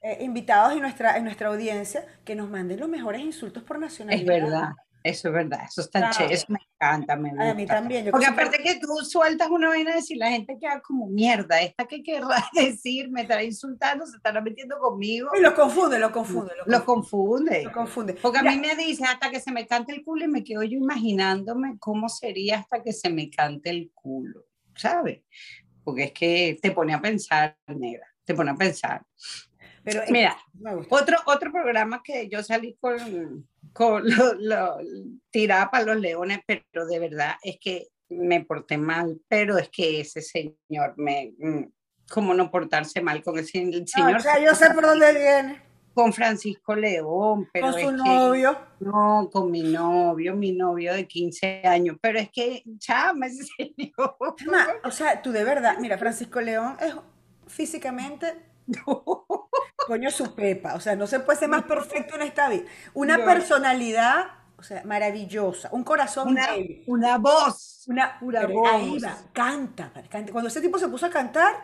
eh, 0.02 0.18
invitados 0.22 0.76
y 0.76 0.80
nuestra, 0.80 1.18
en 1.18 1.26
nuestra 1.26 1.50
audiencia 1.50 2.06
que 2.24 2.36
nos 2.36 2.50
manden 2.50 2.80
los 2.80 2.90
mejores 2.90 3.22
insultos 3.22 3.64
por 3.64 3.80
nacionalidad. 3.80 4.36
Es 4.36 4.44
verdad. 4.44 4.70
Eso 5.02 5.30
es 5.30 5.34
verdad, 5.34 5.62
eso 5.66 5.82
está 5.82 6.10
chévere, 6.10 6.34
eso 6.34 6.48
me 6.50 6.60
encanta, 6.76 7.16
me 7.16 7.30
gusta. 7.30 7.52
A 7.52 7.54
mí 7.54 7.66
también. 7.66 8.12
Porque 8.12 8.26
aparte 8.26 8.58
que... 8.62 8.80
tú 8.80 8.88
sueltas 9.06 9.50
una 9.50 9.70
vaina 9.70 9.96
decir, 9.96 10.18
la 10.18 10.30
gente 10.30 10.58
queda 10.60 10.82
como 10.82 11.08
mierda, 11.08 11.62
esta 11.62 11.86
que 11.86 12.04
querrá 12.04 12.44
decir, 12.54 13.10
me 13.10 13.22
estará 13.22 13.44
insultando, 13.44 14.06
se 14.06 14.18
estará 14.18 14.42
metiendo 14.42 14.78
conmigo. 14.78 15.30
Y 15.38 15.42
lo 15.42 15.56
confunde, 15.56 16.00
lo 16.00 16.12
confunde. 16.12 16.52
Lo 16.66 16.84
confunde. 16.84 17.64
Lo 17.64 17.72
confunde. 17.72 18.14
Porque 18.16 18.40
a 18.40 18.44
mí 18.44 18.58
me 18.58 18.76
dice 18.76 19.06
hasta 19.06 19.30
que 19.32 19.40
se 19.40 19.52
me 19.52 19.66
cante 19.66 19.94
el 19.94 20.04
culo 20.04 20.26
y 20.26 20.28
me 20.28 20.44
quedo 20.44 20.64
yo 20.64 20.78
imaginándome 20.78 21.78
cómo 21.80 22.10
sería 22.10 22.60
hasta 22.60 22.84
que 22.84 22.92
se 22.92 23.10
me 23.10 23.30
cante 23.30 23.70
el 23.70 23.92
culo, 23.94 24.46
¿sabes? 24.76 25.22
Porque 25.84 26.06
es 26.06 26.12
que 26.12 26.60
te 26.62 26.72
pone 26.72 26.94
a 26.94 27.02
pensar, 27.02 27.58
negra, 27.68 28.06
te 28.26 28.34
pone 28.34 28.52
a 28.52 28.56
pensar. 28.56 29.02
Pero 29.84 30.02
mira, 30.10 30.38
otro, 30.90 31.18
otro 31.26 31.52
programa 31.52 32.02
que 32.04 32.28
yo 32.30 32.44
salí 32.44 32.76
con 32.80 33.46
con 33.74 34.04
lo, 34.40 34.78
tiraba 35.30 35.72
para 35.72 35.86
los 35.86 36.00
leones, 36.00 36.40
pero 36.46 36.86
de 36.86 37.00
verdad 37.00 37.36
es 37.44 37.58
que 37.60 37.88
me 38.10 38.44
porté 38.44 38.78
mal, 38.78 39.20
pero 39.28 39.58
es 39.58 39.70
que 39.70 40.02
ese 40.02 40.22
señor 40.22 40.94
me, 40.98 41.34
mm, 41.38 41.64
¿cómo 42.10 42.34
no 42.34 42.50
portarse 42.50 43.02
mal 43.02 43.24
con 43.24 43.38
ese 43.38 43.52
señor? 43.86 44.16
o 44.18 44.20
sea, 44.20 44.44
yo 44.44 44.56
sé 44.56 44.72
por 44.72 44.86
dónde 44.86 45.14
viene. 45.14 45.70
Con 45.94 46.14
Francisco 46.14 46.76
León, 46.76 47.50
pero 47.52 47.72
con 47.72 47.82
su 47.82 47.92
novio. 47.92 48.58
no, 48.80 49.30
con 49.32 49.52
mi 49.52 49.64
novio, 49.64 50.36
mi 50.36 50.54
novio 50.54 50.94
de 50.94 51.06
15 51.06 51.64
años, 51.66 51.98
pero 52.00 52.20
es 52.20 52.30
que, 52.32 52.64
chama, 52.78 53.26
ese 53.26 53.44
señor. 53.58 54.16
o 54.84 54.92
sea, 54.92 55.22
tú 55.22 55.32
de 55.32 55.44
verdad, 55.44 55.78
mira, 55.80 55.98
Francisco 55.98 56.40
León 56.40 56.78
es 56.80 56.96
físicamente 57.48 58.49
Coño, 59.88 60.12
su 60.12 60.36
pepa. 60.36 60.76
O 60.76 60.80
sea, 60.80 60.96
no 60.96 61.08
se 61.08 61.20
puede 61.20 61.40
ser 61.40 61.50
más 61.50 61.64
perfecto 61.64 62.16
en 62.16 62.22
esta 62.22 62.50
vida. 62.50 62.64
Una 62.94 63.24
personalidad, 63.26 64.28
o 64.58 64.64
sea, 64.64 64.84
maravillosa. 64.86 65.70
Un 65.72 65.84
corazón 65.84 66.30
una, 66.88 67.18
voz. 67.18 67.86
Una, 67.88 68.18
una 68.22 68.46
voz. 68.46 68.70
Ahí 68.72 69.00
va, 69.00 69.16
canta, 69.34 69.92
canta. 70.10 70.32
Cuando 70.32 70.50
ese 70.50 70.62
tipo 70.62 70.78
se 70.78 70.88
puso 70.88 71.08
a 71.08 71.10
cantar, 71.10 71.56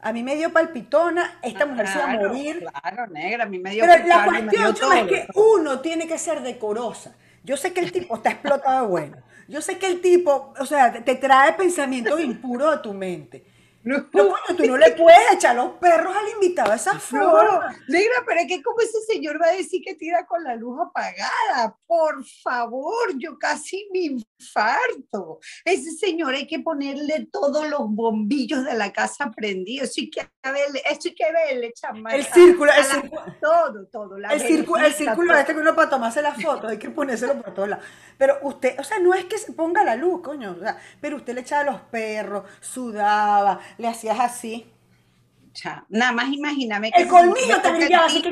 a 0.00 0.12
mí 0.12 0.24
me 0.24 0.34
dio 0.34 0.52
palpitona, 0.52 1.38
esta 1.42 1.64
mujer 1.64 1.86
se 1.86 1.98
iba 1.98 2.10
a 2.10 2.16
morir. 2.16 2.66
Claro, 2.68 3.06
negra, 3.06 3.44
a 3.44 3.46
mí 3.46 3.58
me 3.60 3.70
dio 3.70 3.84
Pero 3.86 4.06
la 4.06 4.24
cuestión 4.24 4.98
es 4.98 5.06
que 5.06 5.26
uno 5.34 5.80
tiene 5.80 6.08
que 6.08 6.18
ser 6.18 6.42
decorosa. 6.42 7.14
Yo 7.44 7.56
sé 7.56 7.72
que 7.72 7.80
el 7.80 7.92
tipo 7.92 8.16
está 8.16 8.30
explotado 8.30 8.88
bueno. 8.88 9.18
Yo 9.46 9.60
sé 9.60 9.78
que 9.78 9.86
el 9.86 10.00
tipo, 10.00 10.52
o 10.58 10.66
sea, 10.66 10.92
te 11.04 11.14
trae 11.16 11.52
pensamientos 11.52 12.20
impuros 12.20 12.74
a 12.74 12.82
tu 12.82 12.92
mente. 12.92 13.44
No, 13.84 14.10
coño, 14.10 14.56
tú 14.56 14.64
no 14.66 14.76
le 14.76 14.92
puedes 14.92 15.32
echar 15.32 15.56
los 15.56 15.72
perros 15.72 16.14
al 16.14 16.28
invitado 16.30 16.72
a 16.72 16.76
esa 16.76 16.98
forma. 16.98 17.76
negra, 17.88 18.14
pero 18.26 18.40
es 18.40 18.46
que 18.46 18.62
como 18.62 18.80
ese 18.80 19.00
señor 19.02 19.40
va 19.42 19.48
a 19.48 19.56
decir 19.56 19.82
que 19.84 19.94
tira 19.94 20.24
con 20.26 20.44
la 20.44 20.54
luz 20.54 20.78
apagada. 20.80 21.76
Por 21.86 22.24
favor, 22.24 23.12
yo 23.16 23.38
casi 23.38 23.88
me 23.92 24.00
infarto. 24.42 25.40
Ese 25.64 25.92
señor 25.92 26.34
hay 26.34 26.46
que 26.46 26.58
ponerle 26.58 27.28
todos 27.30 27.68
los 27.68 27.88
bombillos 27.88 28.64
de 28.64 28.74
la 28.74 28.92
casa 28.92 29.30
prendidos. 29.30 29.90
Eso 29.90 30.00
hay 30.00 30.10
que 30.10 30.28
verle, 30.44 30.82
eso 30.90 31.00
hay 31.08 31.14
que 31.14 31.32
verle, 31.32 31.72
chamán. 31.72 32.14
El 32.14 32.24
círculo, 32.24 32.72
el 32.72 32.84
círculo. 32.84 33.22
Todo, 33.40 33.86
todo. 33.86 34.16
el, 34.16 34.40
círculo, 34.40 34.84
el 34.84 34.92
círculo 34.92 35.36
este 35.36 35.54
que 35.54 35.60
uno 35.60 35.74
para 35.74 35.90
tomarse 35.90 36.22
las 36.22 36.40
fotos, 36.40 36.70
hay 36.70 36.78
que 36.78 36.90
ponérselo 36.90 37.40
por 37.40 37.54
todos 37.54 37.68
lados. 37.68 37.84
Pero 38.18 38.38
usted, 38.42 38.78
o 38.78 38.84
sea, 38.84 38.98
no 38.98 39.14
es 39.14 39.24
que 39.26 39.38
se 39.38 39.52
ponga 39.52 39.84
la 39.84 39.96
luz, 39.96 40.22
coño. 40.22 40.56
O 40.58 40.60
sea, 40.60 40.78
pero 41.00 41.16
usted 41.16 41.34
le 41.34 41.42
echaba 41.42 41.64
los 41.64 41.80
perros, 41.82 42.44
sudaba 42.60 43.60
le 43.78 43.88
hacías 43.88 44.18
así. 44.20 44.66
Nada 45.88 46.12
más 46.12 46.32
imagíname 46.32 46.90
que... 46.90 47.02
El 47.02 47.08
colmillo 47.08 47.60
te 47.60 47.72
brillaba, 47.72 48.06
así 48.06 48.22
que 48.22 48.30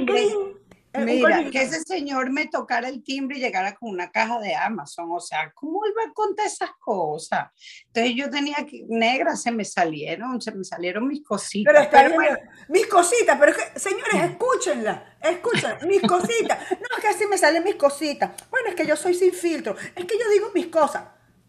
Mira, 0.92 1.48
que 1.50 1.62
ese 1.62 1.80
señor 1.82 2.30
me 2.30 2.46
tocara 2.46 2.88
el 2.88 3.04
timbre 3.04 3.38
y 3.38 3.40
llegara 3.40 3.76
con 3.76 3.90
una 3.90 4.10
caja 4.10 4.40
de 4.40 4.56
Amazon, 4.56 5.08
o 5.12 5.20
sea, 5.20 5.52
¿cómo 5.54 5.82
iba 5.86 6.10
a 6.10 6.12
contar 6.12 6.46
esas 6.46 6.70
cosas? 6.80 7.48
Entonces 7.86 8.14
yo 8.16 8.28
tenía 8.28 8.66
que, 8.66 8.84
negra, 8.88 9.36
se 9.36 9.52
me 9.52 9.64
salieron, 9.64 10.40
se 10.40 10.52
me 10.52 10.64
salieron 10.64 11.06
mis 11.06 11.22
cositas. 11.22 11.72
Pero 11.72 11.84
está 11.84 12.08
bien, 12.08 12.38
mis 12.68 12.86
cositas, 12.88 13.38
pero 13.38 13.52
es 13.52 13.58
que, 13.58 13.78
señores, 13.78 14.30
escúchenla, 14.30 15.16
escuchen, 15.22 15.76
mis 15.86 16.02
cositas. 16.02 16.58
No, 16.72 16.96
es 16.96 17.02
que 17.02 17.08
así 17.08 17.26
me 17.26 17.38
salen 17.38 17.62
mis 17.62 17.76
cositas. 17.76 18.32
Bueno, 18.50 18.70
es 18.70 18.74
que 18.74 18.86
yo 18.86 18.96
soy 18.96 19.14
sin 19.14 19.32
filtro, 19.32 19.76
es 19.94 20.04
que 20.04 20.18
yo 20.18 20.28
digo 20.32 20.50
mis 20.52 20.66
cosas. 20.66 21.04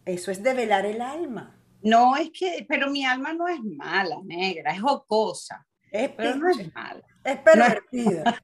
Eso 0.05 0.29
es 0.29 0.43
develar 0.43 0.85
el 0.85 1.01
alma. 1.01 1.55
No, 1.81 2.15
es 2.15 2.29
que, 2.31 2.65
pero 2.69 2.91
mi 2.91 3.05
alma 3.05 3.33
no 3.33 3.47
es 3.47 3.59
mala, 3.59 4.17
negra, 4.23 4.71
es 4.71 4.81
jocosa. 4.81 5.65
Es 5.91 6.09
pero 6.09 6.35
no 6.35 6.49
es 6.49 6.73
mala. 6.73 7.01
Es 7.23 7.37
pervertida. 7.37 8.39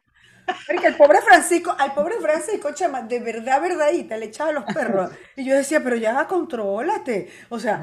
Porque 0.65 0.87
el 0.87 0.95
pobre 0.95 1.21
Francisco, 1.21 1.75
al 1.77 1.93
pobre 1.93 2.15
Francisco, 2.21 2.73
chama, 2.73 3.01
de 3.01 3.19
verdad, 3.19 3.61
verdadita, 3.61 4.17
le 4.17 4.25
echaba 4.25 4.51
los 4.51 4.63
perros. 4.65 5.11
Y 5.35 5.43
yo 5.43 5.55
decía, 5.55 5.83
pero 5.83 5.95
ya 5.95 6.25
contrólate. 6.25 7.29
O 7.49 7.59
sea, 7.59 7.81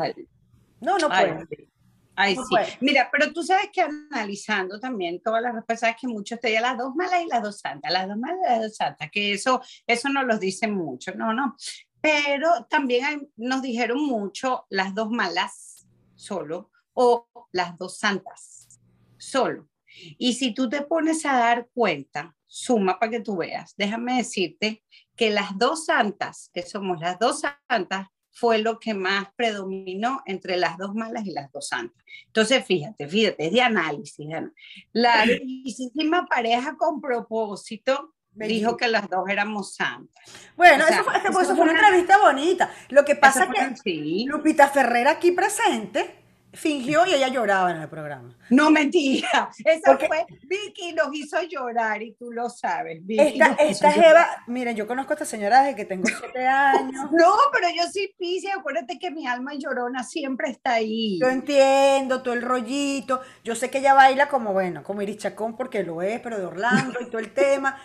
no, 0.81 0.99
no 0.99 1.09
puede. 1.09 1.69
Ay, 2.17 2.37
sí. 2.37 2.77
Mira, 2.81 3.09
pero 3.11 3.33
tú 3.33 3.43
sabes 3.43 3.71
que 3.73 3.83
analizando 3.83 4.79
también 4.79 5.21
todas 5.21 5.43
las 5.43 5.53
respuestas 5.53 5.97
que 6.01 6.07
muchos 6.07 6.39
te 6.39 6.61
las 6.61 6.79
dos 6.79 6.95
malas 6.95 7.23
y 7.23 7.27
las 7.27 7.43
dos 7.43 7.59
santas, 7.59 7.93
las 7.93 8.07
dos 8.07 8.17
malas 8.17 8.39
y 8.41 8.51
las 8.51 8.61
dos 8.63 8.77
santas, 8.77 9.11
que 9.11 9.33
eso, 9.33 9.61
eso 9.85 10.09
no 10.09 10.23
los 10.23 10.39
dicen 10.39 10.73
mucho, 10.75 11.13
no, 11.17 11.35
no 11.35 11.57
pero 12.05 12.67
también 12.69 13.33
nos 13.35 13.63
dijeron 13.63 14.05
mucho 14.05 14.67
las 14.69 14.95
dos 14.95 15.09
malas 15.09 15.87
solo 16.15 16.71
o 16.93 17.27
las 17.51 17.79
dos 17.79 17.97
santas 17.97 18.69
solo. 19.17 19.71
Y 20.19 20.35
si 20.35 20.53
tú 20.53 20.69
te 20.69 20.83
pones 20.83 21.25
a 21.25 21.33
dar 21.33 21.71
cuenta, 21.73 22.37
suma 22.55 23.01
para 23.01 23.11
que 23.11 23.21
tú 23.21 23.37
veas, 23.37 23.75
déjame 23.77 24.19
decirte 24.19 24.85
que 25.17 25.31
las 25.31 25.59
dos 25.59 25.87
santas, 25.87 26.51
que 26.55 26.63
somos 26.63 27.01
las 27.01 27.19
dos 27.19 27.43
santas, 27.69 28.07
fue 28.31 28.59
lo 28.59 28.79
que 28.79 28.95
más 28.95 29.27
predominó 29.35 30.23
entre 30.25 30.57
las 30.57 30.79
dos 30.79 30.95
malas 30.95 31.27
y 31.27 31.33
las 31.33 31.51
dos 31.51 31.69
santas. 31.69 32.05
Entonces, 32.27 32.65
fíjate, 32.65 33.09
fíjate, 33.09 33.47
es 33.47 33.53
de 33.53 33.61
análisis. 33.61 34.27
La 34.93 35.25
bellísima 35.25 36.27
pareja 36.27 36.77
con 36.77 37.01
propósito 37.01 38.15
dijo 38.33 38.77
que 38.77 38.89
las 38.89 39.09
dos 39.09 39.29
éramos 39.29 39.75
santas. 39.75 40.25
Bueno, 40.57 40.85
eso, 40.87 41.05
fue, 41.05 41.45
fue, 41.45 41.61
una 41.61 41.73
entrevista 41.73 42.19
bonita. 42.19 42.73
Lo 42.89 43.05
que 43.05 43.17
pasa 43.17 43.49
es 43.53 43.83
que 43.83 44.25
Lupita 44.27 44.69
Ferrera 44.69 45.13
aquí 45.13 45.33
presente 45.33 46.24
fingió 46.55 47.07
y 47.07 47.15
ella 47.15 47.29
lloraba 47.29 47.71
en 47.71 47.83
el 47.83 47.89
programa. 47.89 48.37
No, 48.51 48.71
mentira. 48.71 49.51
Esa 49.65 49.99
fue, 49.99 50.27
Vicky 50.43 50.93
nos 50.93 51.15
hizo 51.15 51.43
llorar 51.43 52.03
y 52.03 52.15
tú 52.15 52.31
lo 52.33 52.49
sabes. 52.49 53.03
esta, 53.09 53.57
esta 53.59 53.95
Eva, 53.95 54.27
miren, 54.47 54.77
yo 54.77 54.87
conozco 54.87 55.13
a 55.13 55.15
esta 55.15 55.25
señora 55.25 55.63
desde 55.63 55.77
que 55.77 55.85
tengo 55.85 56.05
siete 56.07 56.47
años. 56.47 57.11
No, 57.15 57.33
pero 57.53 57.69
yo 57.75 57.85
sí 57.91 58.15
pise, 58.19 58.51
acuérdate 58.51 58.99
que 58.99 59.11
mi 59.11 59.27
alma 59.27 59.55
llorona 59.55 60.03
siempre 60.03 60.51
está 60.51 60.75
ahí. 60.75 61.19
Yo 61.21 61.29
entiendo 61.29 62.23
todo 62.23 62.35
el 62.35 62.43
rollito, 62.43 63.21
yo 63.45 63.55
sé 63.55 63.71
que 63.71 63.79
ella 63.79 63.95
baila 63.95 64.29
como, 64.29 64.53
bueno, 64.53 64.83
como 64.83 65.03
Iris 65.03 65.19
Chacón 65.19 65.57
porque 65.57 65.85
lo 65.85 66.03
es, 66.03 66.21
pero 66.21 66.39
de 66.39 66.47
Orlando 66.47 67.01
y 67.01 67.07
todo 67.07 67.19
el 67.19 67.33
tema 67.35 67.77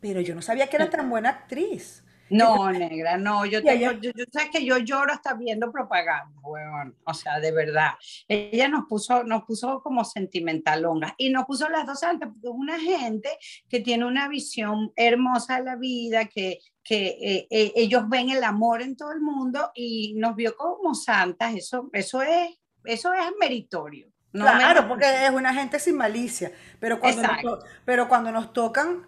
pero 0.00 0.20
yo 0.20 0.34
no 0.34 0.42
sabía 0.42 0.68
que 0.68 0.76
era 0.76 0.90
tan 0.90 1.10
buena 1.10 1.30
actriz. 1.30 2.04
No, 2.30 2.70
negra, 2.70 3.16
no, 3.16 3.46
yo, 3.46 3.60
yo, 3.60 3.92
yo, 3.92 4.10
sabes 4.32 4.50
que 4.50 4.64
yo 4.64 4.78
lloro 4.78 5.12
hasta 5.12 5.34
viendo 5.34 5.70
propaganda, 5.72 6.38
weón, 6.42 6.96
o 7.04 7.14
sea, 7.14 7.40
de 7.40 7.52
verdad. 7.52 7.92
Ella 8.26 8.68
nos 8.68 8.86
puso, 8.86 9.24
nos 9.24 9.44
puso 9.44 9.82
como 9.82 10.04
sentimentalonga 10.04 11.14
y 11.16 11.30
nos 11.30 11.46
puso 11.46 11.68
las 11.68 11.86
dos 11.86 12.02
altas, 12.02 12.28
porque 12.28 12.48
es 12.48 12.54
una 12.54 12.78
gente 12.78 13.30
que 13.68 13.80
tiene 13.80 14.04
una 14.04 14.28
visión 14.28 14.92
hermosa 14.96 15.58
de 15.58 15.64
la 15.64 15.76
vida, 15.76 16.26
que, 16.26 16.58
que 16.82 17.18
eh, 17.20 17.46
eh, 17.50 17.72
ellos 17.76 18.08
ven 18.08 18.30
el 18.30 18.44
amor 18.44 18.82
en 18.82 18.96
todo 18.96 19.12
el 19.12 19.20
mundo 19.20 19.70
y 19.74 20.14
nos 20.16 20.36
vio 20.36 20.56
como 20.56 20.94
santas, 20.94 21.54
eso, 21.54 21.88
eso, 21.92 22.22
es, 22.22 22.58
eso 22.84 23.12
es 23.12 23.30
meritorio. 23.40 24.08
claro, 24.32 24.86
porque 24.88 25.26
es 25.26 25.30
una 25.30 25.54
gente 25.54 25.78
sin 25.78 25.96
malicia, 25.96 26.52
pero 26.78 27.00
cuando, 27.00 27.58
pero 27.84 28.08
cuando 28.08 28.30
nos 28.32 28.52
tocan 28.52 29.06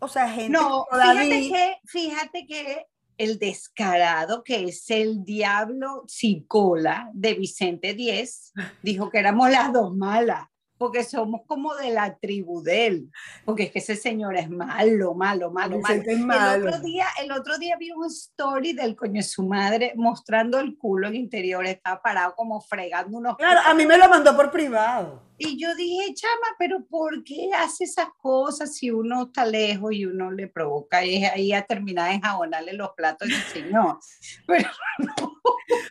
o 0.00 0.08
sea, 0.08 0.28
gente 0.30 0.50
no, 0.50 0.86
fíjate 0.90 1.48
que, 1.48 1.76
fíjate 1.86 2.46
que 2.46 2.86
el 3.18 3.38
descarado, 3.38 4.44
que 4.44 4.64
es 4.64 4.88
el 4.90 5.24
diablo 5.24 6.04
sin 6.06 6.46
cola 6.46 7.10
de 7.14 7.34
Vicente 7.34 7.94
Diez, 7.94 8.52
dijo 8.82 9.10
que 9.10 9.18
éramos 9.18 9.50
las 9.50 9.72
dos 9.72 9.94
malas 9.94 10.46
porque 10.78 11.04
somos 11.04 11.42
como 11.46 11.74
de 11.74 11.90
la 11.90 12.16
tribu 12.16 12.62
de 12.62 12.86
él, 12.86 13.10
porque 13.44 13.64
es 13.64 13.72
que 13.72 13.80
ese 13.80 13.96
señor 13.96 14.36
es 14.36 14.48
malo, 14.48 15.14
malo, 15.14 15.50
malo, 15.50 15.80
malo. 15.80 16.56
El 16.56 16.68
otro 16.68 16.80
día, 16.80 17.06
el 17.20 17.32
otro 17.32 17.58
día 17.58 17.76
vi 17.78 17.90
un 17.90 18.06
story 18.06 18.72
del 18.72 18.96
coño 18.96 19.14
de 19.14 19.22
su 19.22 19.46
madre 19.46 19.92
mostrando 19.96 20.58
el 20.60 20.76
culo 20.78 21.08
en 21.08 21.16
interior, 21.16 21.66
estaba 21.66 22.00
parado 22.00 22.34
como 22.34 22.60
fregando 22.60 23.18
unos. 23.18 23.36
Claro, 23.36 23.60
a 23.66 23.74
mí 23.74 23.84
me 23.84 23.98
lo 23.98 24.08
mandó 24.08 24.34
por 24.36 24.50
privado. 24.50 25.28
Y 25.40 25.56
yo 25.56 25.72
dije, 25.76 26.14
chama, 26.14 26.56
pero 26.58 26.84
¿por 26.84 27.22
qué 27.22 27.50
hace 27.56 27.84
esas 27.84 28.08
cosas 28.20 28.74
si 28.74 28.90
uno 28.90 29.26
está 29.26 29.46
lejos 29.46 29.92
y 29.92 30.04
uno 30.04 30.32
le 30.32 30.48
provoca 30.48 31.04
y 31.04 31.24
ahí 31.24 31.52
a 31.52 31.62
terminar 31.64 32.08
de 32.08 32.16
enjabonarle 32.16 32.72
los 32.72 32.90
platos 32.96 33.28
ese 33.28 33.62
señor? 33.62 33.98
Pero 34.46 34.68
no. 34.98 35.37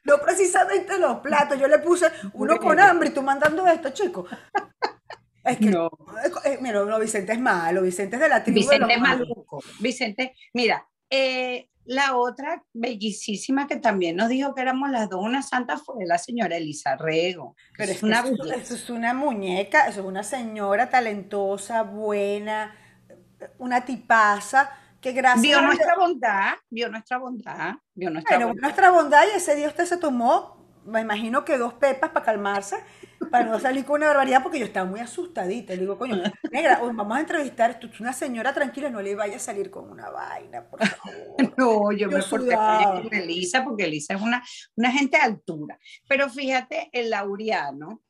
No 0.03 0.19
precisamente 0.19 0.97
los 0.97 1.19
platos, 1.19 1.59
yo 1.59 1.67
le 1.67 1.79
puse 1.79 2.07
uno 2.33 2.57
con 2.57 2.79
hambre 2.79 3.09
y 3.09 3.11
tú 3.11 3.21
mandando 3.21 3.67
esto, 3.67 3.89
chico. 3.91 4.25
Es 5.43 5.57
que, 5.57 5.69
no. 5.69 5.89
mira, 6.61 6.83
no, 6.83 6.99
Vicente 6.99 7.33
es 7.33 7.39
malo, 7.39 7.81
Vicente 7.81 8.17
es 8.17 8.21
de 8.21 8.29
la 8.29 8.43
tribu 8.43 8.59
Vicente 8.59 8.93
es 8.93 8.99
maluco. 8.99 9.63
Vicente, 9.79 10.35
mira, 10.53 10.85
eh, 11.09 11.69
la 11.85 12.17
otra 12.17 12.63
bellísima 12.73 13.65
que 13.65 13.77
también 13.77 14.17
nos 14.17 14.27
dijo 14.27 14.53
que 14.53 14.61
éramos 14.61 14.89
las 14.89 15.09
dos 15.09 15.23
una 15.23 15.41
santa 15.41 15.77
fue 15.77 16.05
la 16.05 16.17
señora 16.17 16.57
Elisa 16.57 16.97
Rego. 16.97 17.55
Pero 17.77 17.93
es 17.93 18.03
una, 18.03 18.25
eso, 18.55 18.75
es 18.75 18.89
una 18.89 19.13
muñeca, 19.13 19.87
eso 19.87 20.01
es 20.01 20.05
una 20.05 20.23
señora 20.23 20.89
talentosa, 20.89 21.83
buena, 21.83 22.75
una 23.57 23.85
tipaza 23.85 24.69
que 25.01 25.12
gracias 25.12 25.41
vio 25.41 25.62
nuestra 25.62 25.95
bondad, 25.95 26.53
vio 26.69 26.89
nuestra 26.89 27.17
bondad, 27.17 27.75
vio 27.93 28.10
nuestra 28.10 28.38
bondad. 28.39 28.62
nuestra 28.62 28.91
bondad 28.91 29.23
y 29.33 29.38
ese 29.38 29.55
día 29.55 29.67
usted 29.67 29.86
se 29.86 29.97
tomó, 29.97 30.57
me 30.86 31.01
imagino 31.01 31.45
que 31.45 31.57
dos 31.57 31.73
pepas 31.73 32.12
para 32.12 32.25
calmarse 32.25 32.77
para 33.29 33.45
no 33.45 33.60
salir 33.60 33.86
con 33.86 33.97
una 33.97 34.07
barbaridad 34.07 34.43
porque 34.43 34.60
yo 34.60 34.65
estaba 34.65 34.89
muy 34.89 34.99
asustadita. 34.99 35.73
Le 35.73 35.81
digo, 35.81 35.97
coño, 35.97 36.21
negra, 36.51 36.79
vamos 36.81 37.17
a 37.17 37.19
entrevistar, 37.19 37.79
tú 37.79 37.89
una 37.99 38.13
señora 38.13 38.53
tranquila, 38.53 38.89
no 38.89 39.01
le 39.01 39.15
vaya 39.15 39.38
a 39.38 39.39
salir 39.39 39.69
con 39.69 39.89
una 39.89 40.10
vaina, 40.10 40.67
por 40.67 40.79
favor. 40.86 41.53
No, 41.57 41.91
yo, 41.91 42.10
me 42.10 42.21
porté 42.23 42.55
con 42.55 43.13
Elisa 43.13 43.63
porque 43.63 43.86
Elisa 43.86 44.15
es 44.15 44.21
una, 44.21 44.43
una 44.75 44.91
gente 44.91 45.17
de 45.17 45.23
altura. 45.23 45.79
Pero 46.07 46.29
fíjate, 46.29 46.89
el 46.91 47.10
Laureano, 47.10 48.01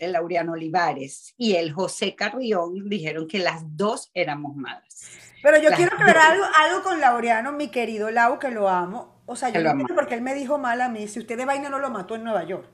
el 0.00 0.12
Laureano 0.12 0.52
Olivares 0.52 1.34
y 1.36 1.54
el 1.54 1.72
José 1.72 2.14
Carrión 2.16 2.88
dijeron 2.88 3.28
que 3.28 3.38
las 3.38 3.62
dos 3.76 4.10
éramos 4.14 4.56
malas. 4.56 5.10
Pero 5.42 5.58
yo 5.58 5.70
quiero 5.70 5.96
ver 5.98 6.16
algo, 6.16 6.44
algo 6.56 6.82
con 6.82 7.00
Laureano, 7.00 7.52
mi 7.52 7.68
querido 7.68 8.10
Lau, 8.10 8.38
que 8.38 8.50
lo 8.50 8.68
amo. 8.68 9.22
O 9.26 9.36
sea, 9.36 9.48
yo 9.48 9.62
no 9.62 9.70
entiendo 9.70 9.94
porque 9.94 10.14
él 10.14 10.22
me 10.22 10.34
dijo 10.34 10.58
mal 10.58 10.80
a 10.80 10.88
mí, 10.88 11.06
si 11.06 11.20
usted 11.20 11.36
de 11.36 11.44
vaina 11.44 11.70
no 11.70 11.78
lo 11.78 11.88
mató 11.90 12.16
en 12.16 12.24
Nueva 12.24 12.44
York. 12.44 12.66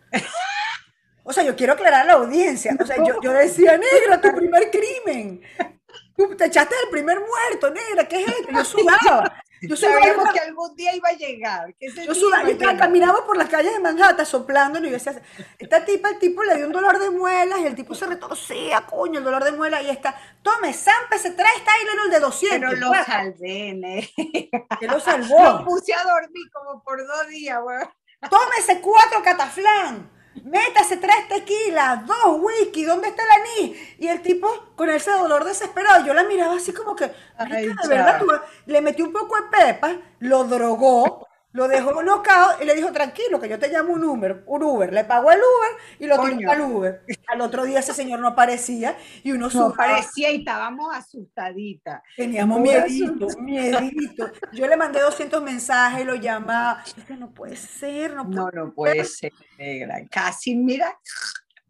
O 1.28 1.32
sea, 1.32 1.42
yo 1.42 1.56
quiero 1.56 1.72
aclarar 1.72 2.02
a 2.02 2.04
la 2.04 2.12
audiencia. 2.12 2.76
O 2.80 2.86
sea, 2.86 2.98
yo, 2.98 3.20
yo 3.20 3.32
decía, 3.32 3.76
negra, 3.76 4.20
tu 4.20 4.32
primer 4.32 4.70
crimen. 4.70 5.42
Tú 6.16 6.36
te 6.36 6.46
echaste 6.46 6.72
el 6.84 6.90
primer 6.90 7.18
muerto, 7.18 7.68
negra, 7.70 8.06
¿qué 8.06 8.22
es 8.22 8.28
esto? 8.28 8.52
Yo 8.52 8.64
sudaba. 8.64 9.42
Yo 9.62 9.76
Sabíamos 9.76 10.32
que 10.32 10.40
algún 10.40 10.74
día 10.76 10.94
iba 10.94 11.08
a 11.08 11.12
llegar. 11.12 11.74
yo 11.80 12.14
sudaba, 12.14 12.44
yo 12.44 12.50
estaba, 12.50 12.76
caminaba 12.76 13.24
por 13.26 13.36
las 13.36 13.48
calles 13.48 13.72
de 13.72 13.80
Manhattan 13.80 14.26
soplando 14.26 14.78
y 14.78 14.82
yo 14.84 14.90
decía, 14.90 15.20
esta 15.58 15.84
tipa, 15.84 16.10
el 16.10 16.18
tipo 16.18 16.42
le 16.44 16.56
dio 16.56 16.66
un 16.66 16.72
dolor 16.72 16.98
de 16.98 17.10
muelas 17.10 17.60
y 17.60 17.66
el 17.66 17.74
tipo 17.74 17.94
se 17.94 18.06
retorcía, 18.06 18.82
coño, 18.82 19.18
el 19.18 19.24
dolor 19.24 19.44
de 19.44 19.52
muelas 19.52 19.82
y 19.82 19.90
está, 19.90 20.14
tome, 20.42 20.72
Sampe, 20.72 21.18
se 21.18 21.30
trae 21.30 21.56
esta 21.56 21.72
el 22.04 22.10
de 22.10 22.20
200. 22.20 22.58
Pero 22.58 22.72
lo 22.72 23.04
salvé, 23.04 23.74
ne. 23.74 24.10
¿Qué 24.78 24.86
lo 24.86 25.00
salvó? 25.00 25.42
Lo 25.44 25.64
puse 25.64 25.94
a 25.94 26.02
dormir 26.02 26.50
como 26.52 26.82
por 26.82 27.06
dos 27.06 27.28
días, 27.28 27.58
weón. 27.62 27.88
Tómese 28.28 28.80
cuatro 28.80 29.22
cataflán 29.22 30.15
métase 30.44 30.96
tres 30.98 31.28
tequilas, 31.28 32.06
dos 32.06 32.40
whisky, 32.40 32.84
¿dónde 32.84 33.08
está 33.08 33.22
el 33.22 33.30
anís? 33.30 33.78
Y 33.98 34.08
el 34.08 34.22
tipo 34.22 34.48
con 34.76 34.90
ese 34.90 35.10
dolor 35.12 35.44
desesperado, 35.44 36.04
yo 36.04 36.14
la 36.14 36.24
miraba 36.24 36.56
así 36.56 36.72
como 36.72 36.94
que, 36.94 37.06
de 37.06 37.88
verdad, 37.88 38.20
le 38.66 38.80
metió 38.80 39.04
un 39.04 39.12
poco 39.12 39.36
de 39.36 39.42
pepa, 39.58 39.96
lo 40.20 40.44
drogó, 40.44 41.28
lo 41.56 41.68
dejó 41.68 42.02
knockout 42.02 42.60
y 42.60 42.66
le 42.66 42.74
dijo, 42.74 42.92
tranquilo, 42.92 43.40
que 43.40 43.48
yo 43.48 43.58
te 43.58 43.68
llamo 43.68 43.94
un 43.94 44.04
Uber, 44.04 44.44
un 44.46 44.62
Uber. 44.62 44.92
Le 44.92 45.04
pagó 45.04 45.32
el 45.32 45.38
Uber 45.38 45.82
y 45.98 46.06
lo 46.06 46.20
tiró 46.20 46.52
al 46.52 46.60
Uber. 46.60 47.02
Al 47.28 47.40
otro 47.40 47.64
día 47.64 47.78
ese 47.78 47.94
señor 47.94 48.20
no 48.20 48.28
aparecía 48.28 48.96
y 49.22 49.32
uno 49.32 49.48
No 49.52 49.68
aparecía 49.68 50.30
y 50.30 50.40
estábamos 50.40 50.94
asustaditas. 50.94 52.02
Teníamos 52.14 52.60
miedito, 52.60 53.26
miedito. 53.40 54.30
Yo 54.52 54.66
le 54.66 54.76
mandé 54.76 55.00
200 55.00 55.42
mensajes, 55.42 56.04
lo 56.04 56.14
llamaba. 56.16 56.84
Es 56.84 57.18
no 57.18 57.32
puede 57.32 57.56
ser, 57.56 58.14
no 58.14 58.26
puede 58.26 58.36
No, 58.36 58.50
no 58.50 58.74
puede 58.74 59.04
ser, 59.04 59.32
negra. 59.56 60.02
Casi, 60.10 60.54
mira, 60.54 60.98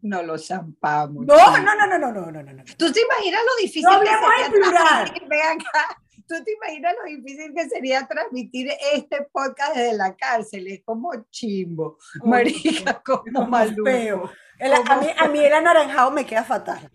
no 0.01 0.21
lo 0.21 0.37
zampamos. 0.37 1.25
No, 1.25 1.57
no, 1.59 1.75
no, 1.75 1.87
no, 1.87 1.97
no, 1.97 2.11
no, 2.11 2.29
no, 2.29 2.43
no. 2.43 2.63
¿Tú 2.77 2.91
te 2.91 2.99
imaginas 2.99 3.41
lo 3.41 3.61
difícil 3.61 3.83
no 3.83 3.91
hablemos 3.93 4.29
en 4.45 4.51
plural. 4.51 5.13
Vean 5.29 5.61
acá. 5.61 5.97
¿Tú 6.27 6.35
te 6.43 6.51
imaginas 6.51 6.93
lo 7.01 7.09
difícil 7.09 7.53
que 7.55 7.69
sería 7.69 8.05
transmitir 8.05 8.69
este 8.93 9.25
podcast 9.31 9.75
desde 9.75 9.93
la 9.93 10.15
cárcel? 10.15 10.67
Es 10.67 10.81
como 10.83 11.11
chimbo, 11.31 11.97
marica, 12.23 13.01
como 13.01 13.47
maluco. 13.47 14.29
a, 14.59 14.95
mí, 14.97 15.07
a 15.17 15.27
mí 15.29 15.39
el 15.39 15.53
anaranjado 15.53 16.11
me 16.11 16.25
queda 16.25 16.43
fatal. 16.43 16.91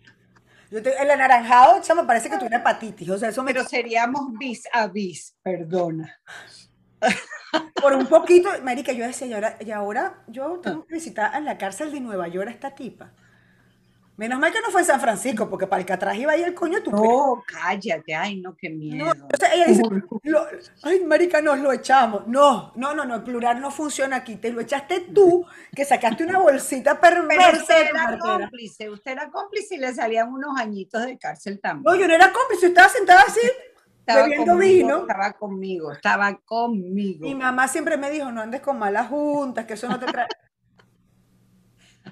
Yo 0.69 0.79
el 0.79 1.11
anaranjado, 1.11 1.81
chama, 1.81 2.01
me 2.01 2.07
parece 2.07 2.29
que 2.29 2.37
tuviera 2.37 2.57
hepatitis. 2.57 3.09
O 3.09 3.17
sea, 3.17 3.29
eso 3.29 3.43
Pero 3.45 3.63
seríamos 3.63 4.33
bis 4.39 4.67
a 4.71 4.87
bis, 4.87 5.35
perdona. 5.43 6.19
Por 7.79 7.93
un 7.93 8.07
poquito, 8.07 8.49
marica, 8.63 8.91
yo 8.91 9.05
decía, 9.05 9.27
y 9.27 9.33
ahora, 9.33 9.57
y 9.59 9.71
ahora 9.71 10.23
yo 10.27 10.59
tengo 10.61 10.85
que 10.85 10.95
visitar 10.95 11.35
en 11.35 11.45
la 11.45 11.57
cárcel 11.57 11.91
de 11.91 11.99
Nueva 11.99 12.27
York 12.27 12.47
a 12.47 12.51
esta 12.51 12.73
tipa. 12.73 13.13
Menos 14.15 14.39
mal 14.39 14.51
que 14.51 14.61
no 14.61 14.69
fue 14.69 14.81
en 14.81 14.87
San 14.87 15.01
Francisco, 15.01 15.49
porque 15.49 15.65
para 15.65 15.79
el 15.79 15.87
que 15.87 15.93
atrás 15.93 16.15
iba 16.15 16.33
ahí 16.33 16.43
el 16.43 16.53
coño 16.53 16.83
tu 16.83 16.91
No, 16.91 17.43
cállate, 17.47 18.13
ay, 18.13 18.39
no, 18.41 18.55
qué 18.55 18.69
miedo. 18.69 19.11
o 19.11 19.37
sea, 19.37 19.53
ella 19.55 19.65
dice, 19.65 19.81
ay, 20.83 21.03
marica, 21.03 21.41
nos 21.41 21.57
lo 21.59 21.71
echamos. 21.71 22.27
No, 22.27 22.71
no, 22.75 22.93
no, 22.93 23.05
no, 23.05 23.15
el 23.15 23.23
plural 23.23 23.59
no 23.59 23.71
funciona 23.71 24.17
aquí. 24.17 24.35
Te 24.35 24.51
lo 24.51 24.61
echaste 24.61 25.07
tú, 25.13 25.45
que 25.75 25.83
sacaste 25.83 26.23
una 26.23 26.37
bolsita 26.37 26.99
perversa. 27.01 27.43
Pero 27.43 27.57
usted 27.57 27.89
era 27.89 28.19
cómplice, 28.19 28.89
usted 28.91 29.11
era 29.11 29.31
cómplice 29.31 29.75
y 29.75 29.77
le 29.79 29.93
salían 29.93 30.31
unos 30.31 30.59
añitos 30.59 31.03
de 31.05 31.17
cárcel 31.17 31.59
también. 31.59 31.83
No, 31.83 31.99
yo 31.99 32.07
no 32.07 32.13
era 32.13 32.31
cómplice, 32.31 32.67
estaba 32.67 32.89
sentada 32.89 33.23
así, 33.27 33.41
estaba 33.99 34.23
bebiendo 34.23 34.55
vino. 34.57 34.97
Estaba 35.01 35.33
conmigo, 35.33 35.91
estaba 35.91 36.39
conmigo. 36.45 37.25
Mi 37.25 37.33
mamá 37.33 37.67
siempre 37.67 37.97
me 37.97 38.11
dijo, 38.11 38.31
no 38.31 38.41
andes 38.41 38.61
con 38.61 38.77
malas 38.77 39.07
juntas, 39.07 39.65
que 39.65 39.73
eso 39.73 39.87
no 39.87 39.99
te 39.99 40.05
trae... 40.05 40.27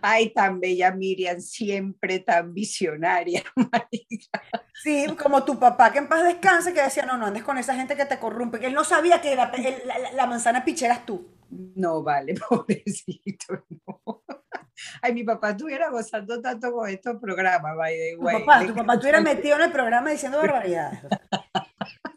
Ay, 0.01 0.30
tan 0.30 0.60
bella 0.60 0.91
Miriam, 0.91 1.39
siempre 1.41 2.19
tan 2.19 2.54
visionaria, 2.54 3.43
Sí, 4.84 5.06
como 5.21 5.43
tu 5.43 5.60
papá 5.60 5.91
que 5.91 5.99
en 5.99 6.08
paz 6.08 6.23
descanse, 6.23 6.73
que 6.73 6.82
decía, 6.82 7.06
no, 7.06 7.17
no 7.17 7.27
andes 7.27 7.43
con 7.43 7.58
esa 7.58 7.75
gente 7.75 7.95
que 7.95 8.06
te 8.06 8.17
corrompe, 8.17 8.60
que 8.60 8.67
él 8.67 8.73
no 8.73 8.84
sabía 8.84 9.21
que 9.21 9.36
la, 9.36 9.51
la, 10.13 10.25
manzana 10.25 10.65
picheras 10.65 11.06
tú. 11.06 11.27
No, 11.49 12.01
vale, 12.01 12.34
pobrecito, 12.49 13.63
no. 13.86 14.23
Ay, 15.01 15.13
mi 15.13 15.23
papá 15.23 15.51
estuviera 15.51 15.89
gozando 15.89 16.41
tanto 16.41 16.71
con 16.71 16.89
estos 16.89 17.17
programas, 17.17 17.75
by 17.75 17.93
the 17.93 18.15
way. 18.17 18.39
Tu 18.39 18.45
papá, 18.45 18.65
tu 18.65 18.73
papá 18.73 18.93
estuviera 18.93 19.21
metido 19.21 19.56
en 19.58 19.63
el 19.63 19.71
programa 19.71 20.10
diciendo 20.10 20.39
barbaridades. 20.39 20.99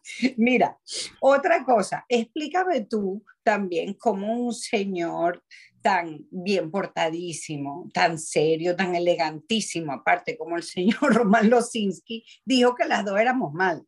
Mira, 0.37 0.79
otra 1.21 1.65
cosa, 1.65 2.05
explícame 2.09 2.83
tú 2.83 3.25
también 3.43 3.95
cómo 3.95 4.33
un 4.33 4.55
señor 4.55 5.43
tan 5.83 6.27
bien 6.31 6.71
portadísimo, 6.71 7.91
tan 7.93 8.19
serio, 8.19 8.75
tan 8.75 8.95
elegantísimo, 8.95 9.93
aparte 9.93 10.39
como 10.39 10.57
el 10.57 10.63
señor 10.63 10.99
Román 11.15 11.51
Losinski, 11.51 12.25
dijo 12.45 12.75
que 12.75 12.87
las 12.87 13.05
dos 13.05 13.21
éramos 13.21 13.53
mal. 13.53 13.85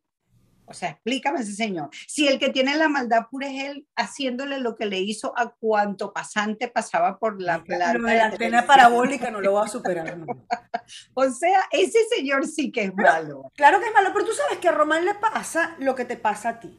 O 0.69 0.73
sea, 0.73 0.89
explícame 0.89 1.39
ese 1.39 1.53
señor. 1.53 1.89
Si 2.07 2.27
el 2.27 2.39
que 2.39 2.49
tiene 2.49 2.75
la 2.75 2.89
maldad 2.89 3.27
pura 3.31 3.47
es 3.47 3.63
él 3.63 3.87
haciéndole 3.95 4.59
lo 4.59 4.75
que 4.75 4.85
le 4.85 4.99
hizo 4.99 5.33
a 5.37 5.55
cuanto 5.55 6.11
pasante 6.11 6.67
pasaba 6.67 7.17
por 7.17 7.41
la 7.41 7.63
plata. 7.63 7.93
Lo 7.93 8.05
de 8.05 8.15
la 8.17 8.25
antena 8.25 8.67
parabólica 8.67 9.31
no 9.31 9.39
lo 9.39 9.53
va 9.53 9.63
a 9.63 9.69
superar. 9.69 10.17
o 11.13 11.29
sea, 11.29 11.61
ese 11.71 11.99
señor 12.13 12.45
sí 12.45 12.69
que 12.69 12.83
es 12.83 12.93
malo. 12.93 13.49
Claro 13.55 13.79
que 13.79 13.85
es 13.85 13.93
malo, 13.93 14.09
pero 14.11 14.25
tú 14.25 14.33
sabes 14.33 14.57
que 14.57 14.67
a 14.67 14.73
Román 14.73 15.05
le 15.05 15.15
pasa 15.15 15.77
lo 15.79 15.95
que 15.95 16.03
te 16.03 16.17
pasa 16.17 16.49
a 16.49 16.59
ti. 16.59 16.77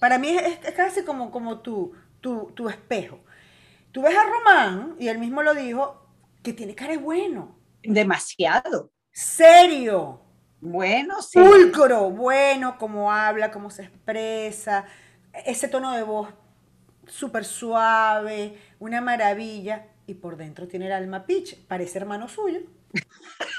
Para 0.00 0.18
mí 0.18 0.30
es, 0.30 0.58
casi 0.74 1.04
como, 1.04 1.30
como 1.30 1.60
tu, 1.60 1.92
tu, 2.20 2.50
tu 2.52 2.68
espejo. 2.68 3.20
Tú 3.92 4.02
ves 4.02 4.16
a 4.16 4.24
Román, 4.24 4.96
y 4.98 5.06
él 5.06 5.18
mismo 5.18 5.42
lo 5.42 5.54
dijo, 5.54 6.04
que 6.42 6.52
tiene 6.52 6.74
cara 6.74 6.92
de 6.92 6.98
bueno. 6.98 7.60
Demasiado. 7.82 8.90
Serio. 9.12 10.27
Bueno, 10.60 11.22
sí. 11.22 11.38
Pulcro, 11.38 12.10
bueno, 12.10 12.76
cómo 12.78 13.12
habla, 13.12 13.50
cómo 13.50 13.70
se 13.70 13.84
expresa, 13.84 14.84
ese 15.44 15.68
tono 15.68 15.92
de 15.92 16.02
voz 16.02 16.28
súper 17.06 17.44
suave, 17.44 18.58
una 18.78 19.00
maravilla, 19.00 19.86
y 20.06 20.14
por 20.14 20.36
dentro 20.36 20.66
tiene 20.66 20.86
el 20.86 20.92
alma 20.92 21.26
pitch, 21.26 21.66
parece 21.66 21.98
hermano 21.98 22.28
suyo. 22.28 22.60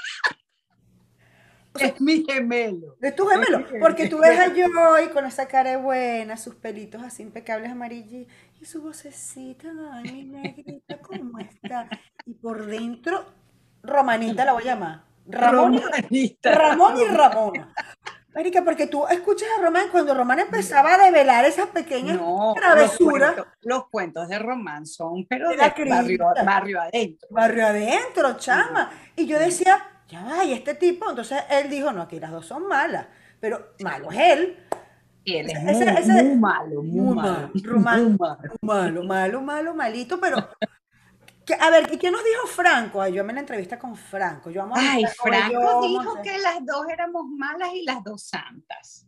es 1.78 2.00
mi 2.00 2.24
gemelo. 2.24 2.96
Es 3.00 3.14
tu 3.14 3.26
gemelo. 3.26 3.64
Porque 3.80 4.08
tú 4.08 4.18
ves 4.18 4.38
a 4.38 4.52
Joy 4.52 5.10
con 5.12 5.24
esa 5.26 5.46
cara 5.46 5.78
buena, 5.78 6.36
sus 6.36 6.56
pelitos 6.56 7.02
así 7.02 7.22
impecables 7.22 7.70
amarillos 7.70 8.26
y 8.60 8.64
su 8.64 8.82
vocecita, 8.82 9.68
ay, 9.92 10.12
mi 10.12 10.24
negrita, 10.24 10.98
¿cómo 10.98 11.38
está? 11.38 11.88
Y 12.26 12.34
por 12.34 12.66
dentro, 12.66 13.24
Romanita 13.82 14.44
la 14.44 14.52
voy 14.52 14.64
a 14.64 14.74
llamar. 14.74 15.09
Ramón, 15.26 15.80
Ramón 16.42 17.00
y 17.00 17.04
Ramona. 17.04 17.72
Marica, 18.34 18.62
porque 18.62 18.86
tú 18.86 19.06
escuchas 19.08 19.48
a 19.58 19.62
Román 19.62 19.88
cuando 19.90 20.14
Román 20.14 20.38
empezaba 20.38 20.94
a 20.94 20.98
develar 20.98 21.44
esas 21.44 21.66
pequeñas 21.66 22.18
travesuras. 22.54 23.34
Los 23.62 23.88
cuentos, 23.88 24.28
de 24.28 24.38
Román 24.38 24.86
son, 24.86 25.26
pero 25.26 25.50
de, 25.50 25.56
barrio, 25.56 26.18
barrio, 26.44 26.80
adentro. 26.80 27.28
Barrio 27.30 27.66
adentro, 27.66 28.36
chama. 28.36 28.90
Y 29.16 29.26
yo 29.26 29.38
decía, 29.38 29.84
ya 30.08 30.22
va, 30.22 30.44
y 30.44 30.52
este 30.52 30.74
tipo, 30.74 31.10
entonces 31.10 31.42
él 31.50 31.68
dijo, 31.68 31.90
no, 31.90 32.02
aquí 32.02 32.20
las 32.20 32.30
dos 32.30 32.46
son 32.46 32.68
malas, 32.68 33.06
pero 33.40 33.74
malo 33.80 34.12
es 34.12 34.18
él. 34.18 34.56
Y 35.24 35.36
él 35.36 35.50
es 35.50 36.06
muy, 36.06 36.36
malo, 36.36 36.82
muy, 36.82 37.14
malo, 37.14 37.50
muy 37.54 38.16
malo, 38.62 39.02
malo, 39.02 39.42
malo, 39.42 39.74
malito, 39.74 40.20
pero 40.20 40.48
a 41.58 41.70
ver, 41.70 41.92
¿y 41.92 41.98
qué 41.98 42.10
nos 42.10 42.22
dijo 42.22 42.46
Franco? 42.46 43.00
Ay, 43.00 43.14
yo 43.14 43.24
me 43.24 43.32
la 43.32 43.40
entrevista 43.40 43.78
con 43.78 43.96
Franco. 43.96 44.50
Yo 44.50 44.68
Ay, 44.74 45.04
Franco 45.16 45.80
dijo 45.82 46.22
que 46.22 46.38
las 46.38 46.64
dos 46.64 46.86
éramos 46.88 47.26
malas 47.28 47.70
y 47.74 47.82
las 47.82 48.02
dos 48.04 48.22
santas. 48.22 49.06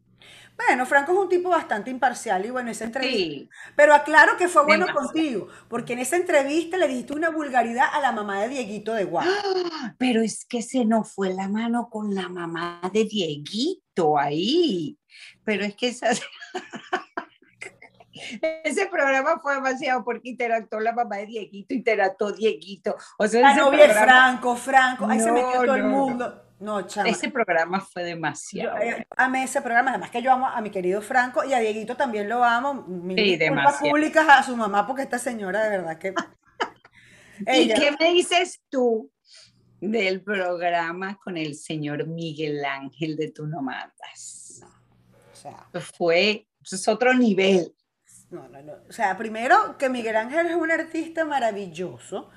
Bueno, 0.57 0.87
Franco 0.87 1.12
es 1.12 1.18
un 1.18 1.29
tipo 1.29 1.49
bastante 1.49 1.90
imparcial 1.90 2.45
y 2.45 2.51
bueno, 2.51 2.71
esa 2.71 2.85
entrevista. 2.85 3.55
Pero 3.75 3.95
aclaro 3.95 4.37
que 4.37 4.49
fue 4.49 4.64
bueno 4.64 4.87
contigo, 4.92 5.49
porque 5.68 5.95
en 5.95 6.01
esa 6.01 6.16
entrevista 6.16 6.77
le 6.77 6.88
dijiste 6.88 7.14
una 7.14 7.31
vulgaridad 7.31 7.87
a 7.92 8.01
la 8.01 8.12
mamá 8.12 8.42
de 8.42 8.49
Dieguito 8.49 8.92
de 8.92 9.05
Guau. 9.05 9.27
pero 9.99 10.23
es 10.23 10.45
que 10.45 10.62
se 10.62 10.85
nos 10.85 11.11
fue 11.11 11.33
la 11.33 11.49
mano 11.49 11.88
con 11.90 12.14
la 12.14 12.29
mamá 12.29 12.81
de 12.92 13.05
Dieguito 13.05 14.18
ahí. 14.18 14.99
Pero 15.45 15.64
es 15.64 15.75
que 15.75 15.88
esa. 15.88 16.09
Ese 18.64 18.87
programa 18.87 19.38
fue 19.40 19.55
demasiado 19.55 20.05
porque 20.05 20.31
interactuó 20.31 20.81
la 20.81 20.92
mamá 20.92 21.16
de 21.16 21.27
Dieguito, 21.27 21.75
interactuó 21.75 22.33
Dieguito. 22.33 22.96
O 23.18 23.27
sea, 23.27 23.40
la 23.40 23.55
novia 23.55 23.85
programa... 23.85 24.05
Franco, 24.05 24.57
Franco, 24.57 25.07
ahí 25.07 25.20
se 25.20 25.33
metió 25.33 25.62
todo 25.62 25.75
el 25.75 25.85
mundo. 25.85 26.42
No, 26.61 26.87
chama. 26.87 27.09
Ese 27.09 27.29
programa 27.29 27.81
fue 27.81 28.05
demasiado. 28.05 28.79
Yo, 28.79 28.85
eh, 28.85 29.07
amé 29.16 29.42
ese 29.42 29.61
programa, 29.61 29.90
además 29.90 30.11
que 30.11 30.22
yo 30.22 30.31
amo 30.31 30.46
a 30.46 30.61
mi 30.61 30.70
querido 30.70 31.03
Franco 31.03 31.42
y 31.42 31.53
a 31.53 31.59
Dieguito 31.59 31.96
también 31.96 32.29
lo 32.29 32.44
amo. 32.44 32.85
Mil 32.87 33.18
sí, 33.18 33.37
demasiado. 33.37 33.90
públicas 33.90 34.25
a 34.29 34.42
su 34.44 34.57
mamá 34.57 34.87
porque 34.87 35.03
esta 35.03 35.18
señora 35.18 35.64
de 35.64 35.70
verdad 35.70 35.98
que... 35.98 36.14
¿Y 37.53 37.75
qué 37.75 37.96
me 37.98 38.12
dices 38.12 38.62
tú 38.68 39.11
del 39.81 40.22
programa 40.22 41.18
con 41.18 41.37
el 41.37 41.57
señor 41.57 42.07
Miguel 42.07 42.64
Ángel 42.64 43.16
de 43.16 43.33
Tú 43.33 43.48
no 43.48 43.61
mandas? 43.62 44.62
o 45.33 45.35
sea, 45.35 45.66
fue, 45.96 46.46
es 46.62 46.87
otro 46.87 47.12
nivel. 47.12 47.75
No, 48.33 48.49
no, 48.49 48.62
no. 48.62 48.73
O 48.88 48.92
sea, 48.92 49.16
primero 49.16 49.77
que 49.79 49.88
Miguel 49.88 50.16
Ángel 50.16 50.47
es 50.47 50.57
un 50.57 50.71
artista 50.71 51.25
maravilloso 51.25 52.31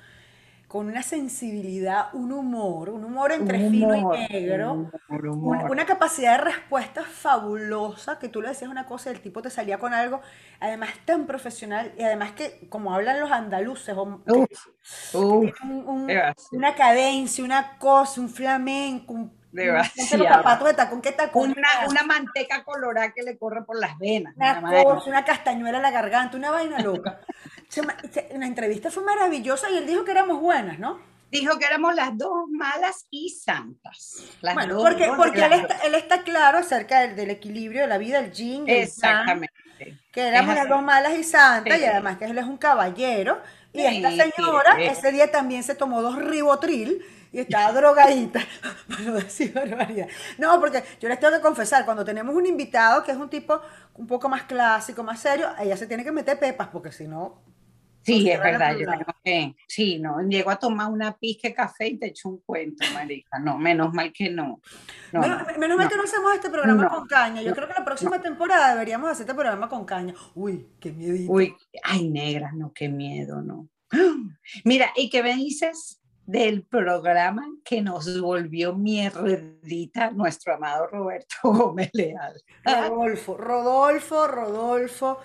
con 0.68 0.88
una 0.88 1.02
sensibilidad, 1.02 2.08
un 2.12 2.32
humor, 2.32 2.90
un 2.90 3.04
humor 3.04 3.30
entre 3.30 3.70
fino 3.70 3.94
y 3.94 4.04
negro, 4.32 4.90
una 5.08 5.86
capacidad 5.86 6.38
de 6.38 6.44
respuesta 6.44 7.02
fabulosa, 7.02 8.18
que 8.18 8.28
tú 8.28 8.42
le 8.42 8.48
decías 8.48 8.70
una 8.70 8.84
cosa 8.84 9.10
y 9.10 9.14
el 9.14 9.20
tipo 9.20 9.40
te 9.42 9.48
salía 9.48 9.78
con 9.78 9.94
algo, 9.94 10.20
además 10.58 10.90
tan 11.04 11.24
profesional, 11.24 11.94
y 11.96 12.02
además 12.02 12.32
que 12.32 12.68
como 12.68 12.92
hablan 12.92 13.20
los 13.20 13.30
andaluces, 13.30 13.96
una 16.50 16.74
cadencia, 16.76 17.44
una 17.44 17.78
cosa, 17.78 18.20
un 18.20 18.28
flamenco, 18.28 19.12
un 19.12 19.35
Demasiado. 19.56 20.64
de 20.64 20.74
tacón, 20.74 21.00
¿qué 21.00 21.12
tacón? 21.12 21.54
Una, 21.56 21.88
una, 21.88 22.02
manteca 22.02 22.62
colorada 22.62 23.12
que 23.12 23.22
le 23.22 23.38
corre 23.38 23.64
por 23.64 23.78
las 23.78 23.98
venas. 23.98 24.34
Una 24.36 24.84
cosa, 24.84 25.08
una 25.08 25.24
castañuela 25.24 25.78
en 25.78 25.82
la 25.82 25.90
garganta, 25.90 26.36
una 26.36 26.50
vaina 26.50 26.78
loca. 26.80 27.20
la 28.36 28.46
entrevista 28.46 28.90
fue 28.90 29.02
maravillosa 29.02 29.70
y 29.70 29.78
él 29.78 29.86
dijo 29.86 30.04
que 30.04 30.10
éramos 30.10 30.40
buenas, 30.40 30.78
¿no? 30.78 31.00
Dijo 31.30 31.58
que 31.58 31.64
éramos 31.64 31.94
las 31.94 32.16
dos 32.16 32.48
malas 32.50 33.06
y 33.10 33.30
santas. 33.30 34.22
bueno, 34.42 34.78
porque, 34.78 35.10
porque 35.16 35.44
él, 35.44 35.52
está, 35.54 35.78
él, 35.84 35.94
está, 35.94 36.22
claro 36.22 36.58
acerca 36.58 37.00
del, 37.00 37.16
del, 37.16 37.30
equilibrio 37.30 37.80
de 37.80 37.86
la 37.88 37.98
vida, 37.98 38.18
el 38.18 38.32
yin. 38.32 38.68
Exactamente. 38.68 39.52
que 40.12 40.20
éramos 40.20 40.54
las 40.54 40.68
dos 40.68 40.82
malas 40.82 41.18
y 41.18 41.24
santas 41.24 41.80
y 41.80 41.84
además 41.84 42.18
que 42.18 42.26
él 42.26 42.38
es 42.38 42.44
un 42.44 42.58
caballero. 42.58 43.40
Y 43.72 43.80
esta 43.80 44.10
señora 44.10 44.76
ese 44.80 45.12
día 45.12 45.30
también 45.30 45.62
se 45.62 45.74
tomó 45.74 46.00
dos 46.00 46.16
ribotril 46.16 47.04
y 47.32 47.40
estaba 47.40 47.72
drogadita, 47.72 48.40
para 48.88 49.12
decir 49.12 49.52
barbaridad. 49.52 50.08
No, 50.38 50.58
porque 50.60 50.82
yo 51.00 51.08
les 51.08 51.20
tengo 51.20 51.34
que 51.34 51.42
confesar, 51.42 51.84
cuando 51.84 52.04
tenemos 52.04 52.34
un 52.34 52.46
invitado 52.46 53.02
que 53.02 53.12
es 53.12 53.18
un 53.18 53.28
tipo 53.28 53.60
un 53.94 54.06
poco 54.06 54.28
más 54.28 54.44
clásico, 54.44 55.02
más 55.02 55.20
serio, 55.20 55.48
ella 55.58 55.76
se 55.76 55.86
tiene 55.86 56.04
que 56.04 56.12
meter 56.12 56.38
pepas, 56.38 56.68
porque 56.68 56.92
si 56.92 57.06
no... 57.06 57.42
Sí, 58.02 58.30
es 58.30 58.38
verdad, 58.38 58.76
yo 58.76 58.88
tengo 58.88 59.04
que, 59.24 59.56
sí, 59.66 59.98
no, 59.98 60.20
llego 60.22 60.50
a 60.50 60.56
tomar 60.56 60.92
una 60.92 61.16
pizca 61.16 61.48
de 61.48 61.54
café 61.54 61.88
y 61.88 61.98
te 61.98 62.06
echo 62.06 62.28
un 62.28 62.38
cuento, 62.38 62.86
marica, 62.94 63.40
no, 63.40 63.58
menos 63.58 63.92
mal 63.92 64.12
que 64.12 64.30
no. 64.30 64.60
menos, 65.12 65.76
mal 65.76 65.88
que 65.88 65.96
no 65.96 66.04
hacemos 66.04 66.32
este 66.32 66.48
programa 66.48 66.88
con 66.88 67.08
caña, 67.08 67.42
yo 67.42 67.52
creo 67.52 67.66
que 67.66 67.74
la 67.74 67.84
próxima 67.84 68.22
temporada 68.22 68.74
deberíamos 68.74 69.10
hacer 69.10 69.22
este 69.22 69.34
programa 69.34 69.68
con 69.68 69.84
caña. 69.84 70.14
Uy, 70.36 70.68
qué 70.78 70.92
miedo. 70.92 71.32
Uy, 71.32 71.56
ay, 71.82 72.08
negra, 72.08 72.52
no, 72.54 72.72
qué 72.72 72.88
miedo, 72.88 73.42
no. 73.42 73.68
Mira, 74.64 74.92
¿y 74.94 75.10
qué 75.10 75.24
me 75.24 75.34
dices 75.34 76.00
del 76.26 76.64
programa 76.64 77.46
que 77.64 77.80
nos 77.80 78.20
volvió 78.20 78.74
mierdita 78.74 80.10
nuestro 80.10 80.54
amado 80.54 80.88
Roberto 80.88 81.36
Gómez 81.42 81.90
Leal. 81.92 82.42
Rodolfo, 82.64 83.36
Rodolfo, 83.36 84.26
Rodolfo. 84.26 85.18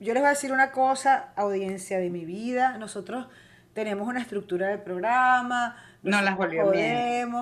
Yo 0.00 0.14
les 0.14 0.22
voy 0.22 0.28
a 0.28 0.30
decir 0.30 0.52
una 0.52 0.72
cosa, 0.72 1.32
audiencia 1.36 1.98
de 1.98 2.10
mi 2.10 2.24
vida. 2.24 2.76
Nosotros 2.78 3.28
tenemos 3.72 4.06
una 4.08 4.20
estructura 4.20 4.68
del 4.68 4.80
programa. 4.80 5.76
No 6.02 6.20
las 6.22 6.36
volvió 6.36 6.70
bien 6.70 7.32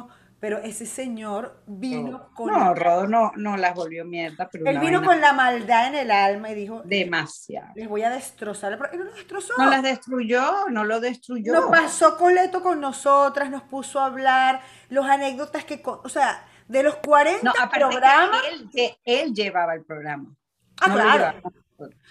pero 0.46 0.58
ese 0.58 0.86
señor 0.86 1.60
vino 1.66 2.30
con... 2.32 2.52
No, 2.52 2.72
Rodo 2.72 3.08
no, 3.08 3.32
no 3.34 3.56
las 3.56 3.74
volvió 3.74 4.04
mierda, 4.04 4.48
pero... 4.48 4.64
Él 4.66 4.78
vino 4.78 5.02
con 5.02 5.20
la 5.20 5.32
maldad 5.32 5.88
en 5.88 5.96
el 5.96 6.10
alma 6.12 6.50
y 6.50 6.54
dijo... 6.54 6.82
Demasiado. 6.84 7.72
Les 7.74 7.88
voy 7.88 8.02
a 8.02 8.10
destrozar. 8.10 8.78
Y 8.92 8.96
no 8.96 9.06
destrozó. 9.06 9.54
No 9.58 9.68
las 9.68 9.82
destruyó, 9.82 10.68
no 10.70 10.84
lo 10.84 11.00
destruyó. 11.00 11.52
Nos 11.52 11.68
pasó 11.68 12.16
coleto 12.16 12.62
con 12.62 12.80
nosotras, 12.80 13.50
nos 13.50 13.64
puso 13.64 13.98
a 13.98 14.06
hablar, 14.06 14.60
los 14.88 15.04
anécdotas 15.04 15.64
que... 15.64 15.82
O 15.84 16.08
sea, 16.08 16.46
de 16.68 16.84
los 16.84 16.94
40 16.98 17.52
programas... 17.68 18.40
Él, 18.72 18.96
él, 19.04 19.34
llevaba 19.34 19.74
el 19.74 19.84
programa. 19.84 20.32
Ah, 20.80 20.92
claro. 20.92 21.52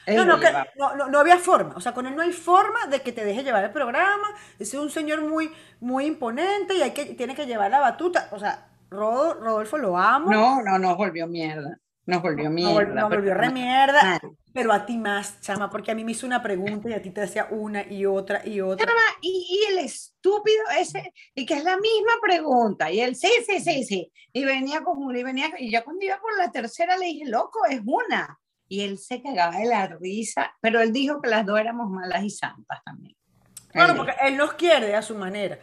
No, 0.08 0.26
no, 0.26 0.38
no, 0.38 1.08
no, 1.08 1.20
había 1.20 1.38
forma. 1.38 1.74
O 1.76 1.82
sea, 1.82 1.94
con 1.94 2.06
él 2.06 2.16
no 2.16 2.22
hay 2.22 2.32
forma 2.32 2.88
de 2.90 3.02
que 3.02 3.12
te 3.12 3.26
deje 3.26 3.44
llevar 3.44 3.64
el 3.64 3.72
programa. 3.72 4.28
Es 4.60 4.74
un 4.74 4.90
señor 4.90 5.22
muy, 5.22 5.52
muy 5.80 6.06
imponente 6.06 6.76
y 6.76 6.82
hay 6.82 6.92
que, 6.92 7.06
tiene 7.16 7.36
que 7.36 7.46
llevar 7.46 7.72
la 7.72 7.80
batuta. 7.80 8.30
O 8.32 8.40
sea, 8.40 8.68
Rodolfo 8.90 9.78
lo 9.78 9.98
amo. 9.98 10.32
No, 10.32 10.62
no, 10.62 10.78
nos 10.78 10.98
volvió 10.98 11.28
mierda. 11.28 11.80
Nos 12.06 12.22
volvió 12.22 12.52
mierda. 12.52 12.94
Nos 12.94 13.10
volvió 13.10 13.34
re 13.34 13.50
mierda. 13.50 14.20
Pero 14.54 14.72
a 14.72 14.86
ti 14.86 14.98
más, 14.98 15.42
chama, 15.42 15.70
porque 15.70 15.92
a 15.92 15.96
mí 15.96 16.06
me 16.06 16.12
hizo 16.12 16.26
una 16.26 16.42
pregunta 16.42 16.88
y 16.88 16.94
a 16.94 17.02
ti 17.02 17.10
te 17.10 17.22
decía 17.22 17.48
una 17.50 17.84
y 17.92 18.06
otra 18.06 18.48
y 18.48 18.62
otra. 18.62 18.88
y, 19.22 19.48
y 19.50 19.74
el 19.74 19.80
estúpido 19.80 20.64
ese, 20.80 21.12
y 21.34 21.46
que 21.46 21.56
es 21.56 21.64
la 21.64 21.76
misma 21.78 22.14
pregunta. 22.22 22.92
Y 22.92 23.02
él, 23.02 23.16
sí, 23.16 23.30
sí, 23.46 23.60
sí, 23.60 23.84
sí. 23.84 24.12
Y 24.32 24.46
venía 24.46 24.82
como 24.82 25.12
y 25.12 25.24
venía, 25.24 25.52
y 25.58 25.72
yo 25.72 25.84
cuando 25.84 26.06
iba 26.06 26.20
por 26.22 26.38
la 26.38 26.52
tercera 26.52 26.96
le 26.96 27.08
dije, 27.08 27.26
loco, 27.26 27.66
es 27.70 27.82
una 27.86 28.40
y 28.68 28.82
él 28.82 28.98
se 28.98 29.22
cagaba 29.22 29.58
de 29.58 29.66
la 29.66 29.88
risa, 29.88 30.54
pero 30.62 30.82
él 30.82 30.92
dijo 30.92 31.22
que 31.22 31.30
las 31.30 31.46
dos 31.46 31.60
éramos 31.60 31.90
malas 31.90 32.24
y 32.24 32.30
santas 32.30 32.80
también. 32.86 33.16
Bueno, 33.74 33.96
porque 33.96 34.14
él 34.22 34.38
nos 34.38 34.54
quiere 34.54 34.96
a 34.96 35.02
su 35.02 35.16
manera. 35.16 35.60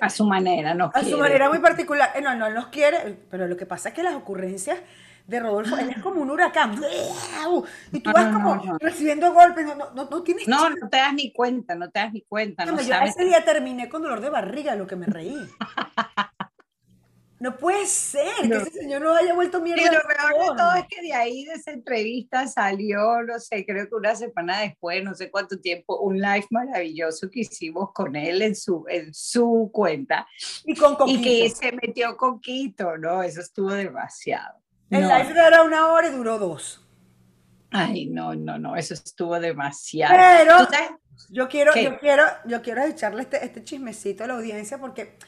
A 0.00 0.10
su 0.10 0.24
manera, 0.26 0.74
no 0.74 0.90
A 0.94 1.02
su 1.02 1.16
manera 1.16 1.48
muy 1.48 1.58
particular. 1.58 2.12
Eh, 2.14 2.20
no, 2.20 2.34
no, 2.34 2.46
él 2.46 2.54
nos 2.54 2.66
quiere, 2.66 3.18
pero 3.30 3.46
lo 3.48 3.56
que 3.56 3.66
pasa 3.66 3.88
es 3.88 3.94
que 3.94 4.02
las 4.02 4.14
ocurrencias 4.14 4.78
de 5.26 5.40
Rodolfo, 5.40 5.76
él 5.76 5.90
es 5.90 6.02
como 6.02 6.20
un 6.20 6.30
huracán. 6.30 6.80
Y 7.90 8.00
tú 8.00 8.12
vas 8.12 8.32
como 8.32 8.78
recibiendo 8.78 9.32
golpes, 9.32 9.66
no, 9.66 9.74
no, 9.74 10.08
no, 10.08 10.22
tienes... 10.22 10.46
No, 10.46 10.70
no 10.70 10.88
te 10.88 10.98
das 10.98 11.14
ni 11.14 11.32
cuenta, 11.32 11.74
no 11.74 11.90
te 11.90 11.98
das 11.98 12.12
ni 12.12 12.22
cuenta. 12.22 12.64
No, 12.64 12.80
yo 12.80 12.94
ese 12.94 13.24
día 13.24 13.44
terminé 13.44 13.88
con 13.88 14.02
dolor 14.02 14.20
de 14.20 14.30
barriga, 14.30 14.76
lo 14.76 14.86
que 14.86 14.96
me 14.96 15.06
reí. 15.06 15.36
No 17.38 17.56
puede 17.56 17.86
ser 17.86 18.48
que 18.48 18.56
ese 18.56 18.70
señor 18.70 19.02
no 19.02 19.14
haya 19.14 19.34
vuelto 19.34 19.60
mierda. 19.60 19.82
Y 19.82 19.86
lo 19.86 20.00
peor 20.00 20.40
de 20.40 20.56
todo 20.56 20.74
es 20.74 20.86
que 20.88 21.02
de 21.02 21.12
ahí, 21.12 21.44
de 21.44 21.52
esa 21.52 21.70
entrevista, 21.70 22.46
salió, 22.46 23.22
no 23.22 23.38
sé, 23.38 23.66
creo 23.66 23.86
que 23.88 23.94
una 23.94 24.14
semana 24.14 24.60
después, 24.60 25.04
no 25.04 25.14
sé 25.14 25.30
cuánto 25.30 25.60
tiempo, 25.60 25.98
un 26.00 26.18
live 26.18 26.46
maravilloso 26.50 27.28
que 27.30 27.40
hicimos 27.40 27.92
con 27.92 28.16
él 28.16 28.40
en 28.40 28.56
su, 28.56 28.86
en 28.88 29.12
su 29.12 29.68
cuenta. 29.70 30.26
Y 30.64 30.74
con 30.74 30.96
Y 31.06 31.20
que 31.20 31.50
se 31.50 31.72
metió 31.72 32.16
con 32.16 32.40
Quito, 32.40 32.96
¿no? 32.96 33.22
Eso 33.22 33.42
estuvo 33.42 33.70
demasiado. 33.70 34.58
El 34.88 35.02
live 35.02 35.32
era 35.32 35.62
una 35.62 35.88
hora 35.92 36.08
y 36.08 36.12
duró 36.12 36.38
dos. 36.38 36.82
Ay, 37.70 38.06
no, 38.06 38.34
no, 38.34 38.58
no, 38.58 38.76
eso 38.76 38.94
estuvo 38.94 39.38
demasiado. 39.38 40.14
Pero 40.16 40.68
yo 41.30 41.48
quiero, 41.48 41.74
yo 41.74 41.98
quiero, 41.98 42.24
yo 42.46 42.62
quiero 42.62 42.84
echarle 42.84 43.22
este, 43.22 43.44
este 43.44 43.64
chismecito 43.64 44.24
a 44.24 44.28
la 44.28 44.34
audiencia 44.34 44.78
porque 44.78 45.18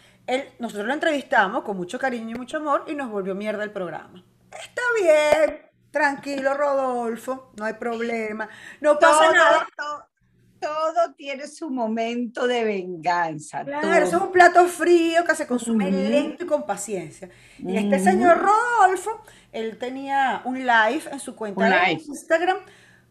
nosotros 0.59 0.87
lo 0.87 0.93
entrevistamos 0.93 1.63
con 1.63 1.77
mucho 1.77 1.99
cariño 1.99 2.37
y 2.37 2.39
mucho 2.39 2.59
amor 2.59 2.85
y 2.87 2.95
nos 2.95 3.11
volvió 3.11 3.35
mierda 3.35 3.65
el 3.65 3.71
programa. 3.71 4.25
Está 4.51 4.83
bien, 5.01 5.63
tranquilo 5.91 6.55
Rodolfo, 6.55 7.53
no 7.57 7.65
hay 7.65 7.75
problema, 7.75 8.49
no 8.81 8.99
pasa 8.99 9.33
nada. 9.33 9.69
Todo, 10.61 11.15
tiene 11.17 11.47
su 11.47 11.71
momento 11.71 12.49
de 12.49 12.65
venganza. 12.65 13.65
Claro, 13.65 14.05
es 14.05 14.13
un 14.13 14.33
plato 14.33 14.67
frío 14.67 15.25
que 15.25 15.37
se 15.37 15.47
consume 15.47 15.89
lento 15.89 16.45
y 16.45 16.47
con 16.49 16.67
paciencia. 16.67 17.31
Y 17.59 17.77
este 17.77 18.01
señor 18.01 18.39
Rodolfo, 18.39 19.23
él 19.53 19.79
tenía 19.79 20.43
un 20.45 20.59
live 20.59 21.03
en 21.13 21.21
su 21.21 21.37
cuenta 21.37 21.65
de 21.65 21.93
Instagram 21.93 22.59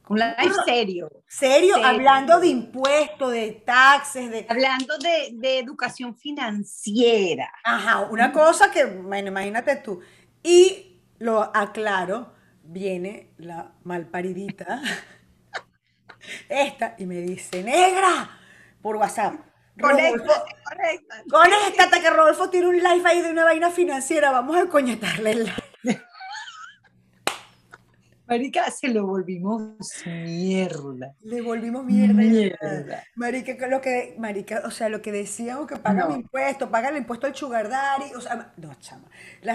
un 0.09 0.19
live 0.19 0.55
serio. 0.65 1.11
Serio, 1.27 1.75
hablando 1.83 2.39
de 2.39 2.47
impuestos, 2.47 3.31
de 3.31 3.63
taxes, 3.65 4.31
de... 4.31 4.45
Hablando 4.49 4.97
de, 4.97 5.59
educación 5.59 6.15
financiera. 6.15 7.51
Ajá, 7.63 8.07
una 8.09 8.31
cosa 8.31 8.71
que, 8.71 8.85
bueno, 8.85 9.29
imagínate 9.29 9.77
tú. 9.77 9.99
Y 10.43 11.01
lo 11.19 11.51
aclaro, 11.55 12.33
viene 12.63 13.33
la 13.37 13.73
malparidita, 13.83 14.81
esta, 16.49 16.95
y 16.97 17.05
me 17.05 17.21
dice, 17.21 17.63
negra, 17.63 18.29
por 18.81 18.95
WhatsApp. 18.97 19.35
Conéctate, 19.79 20.55
conéctate. 20.63 21.29
Conéctate, 21.29 22.01
que 22.01 22.09
Rodolfo 22.09 22.49
tiene 22.49 22.67
un 22.67 22.77
live 22.77 23.03
ahí 23.05 23.21
de 23.21 23.31
una 23.31 23.43
vaina 23.43 23.69
financiera, 23.69 24.31
vamos 24.31 24.57
a 24.57 24.67
coñetarle 24.67 25.31
el 25.31 25.43
live. 25.43 25.66
Marica, 28.27 28.69
se 28.71 28.89
lo 28.89 29.05
volvimos 29.05 29.77
mierda. 30.05 31.13
Le 31.21 31.41
volvimos 31.41 31.85
mierda. 31.85 33.03
Marica, 33.15 33.67
lo 33.67 33.79
que, 33.79 34.15
marica, 34.17 34.63
o 34.65 34.71
sea, 34.71 34.89
lo 34.89 35.01
que 35.01 35.11
decíamos 35.11 35.67
que 35.67 35.77
paga 35.77 36.13
impuesto, 36.13 36.69
paga 36.69 36.89
el 36.89 36.97
impuesto 36.97 37.27
al 37.27 37.35
sugar 37.35 37.69
daddy, 37.69 38.13
o 38.15 38.21
sea, 38.21 38.53
no, 38.57 38.73
chama. 38.75 39.09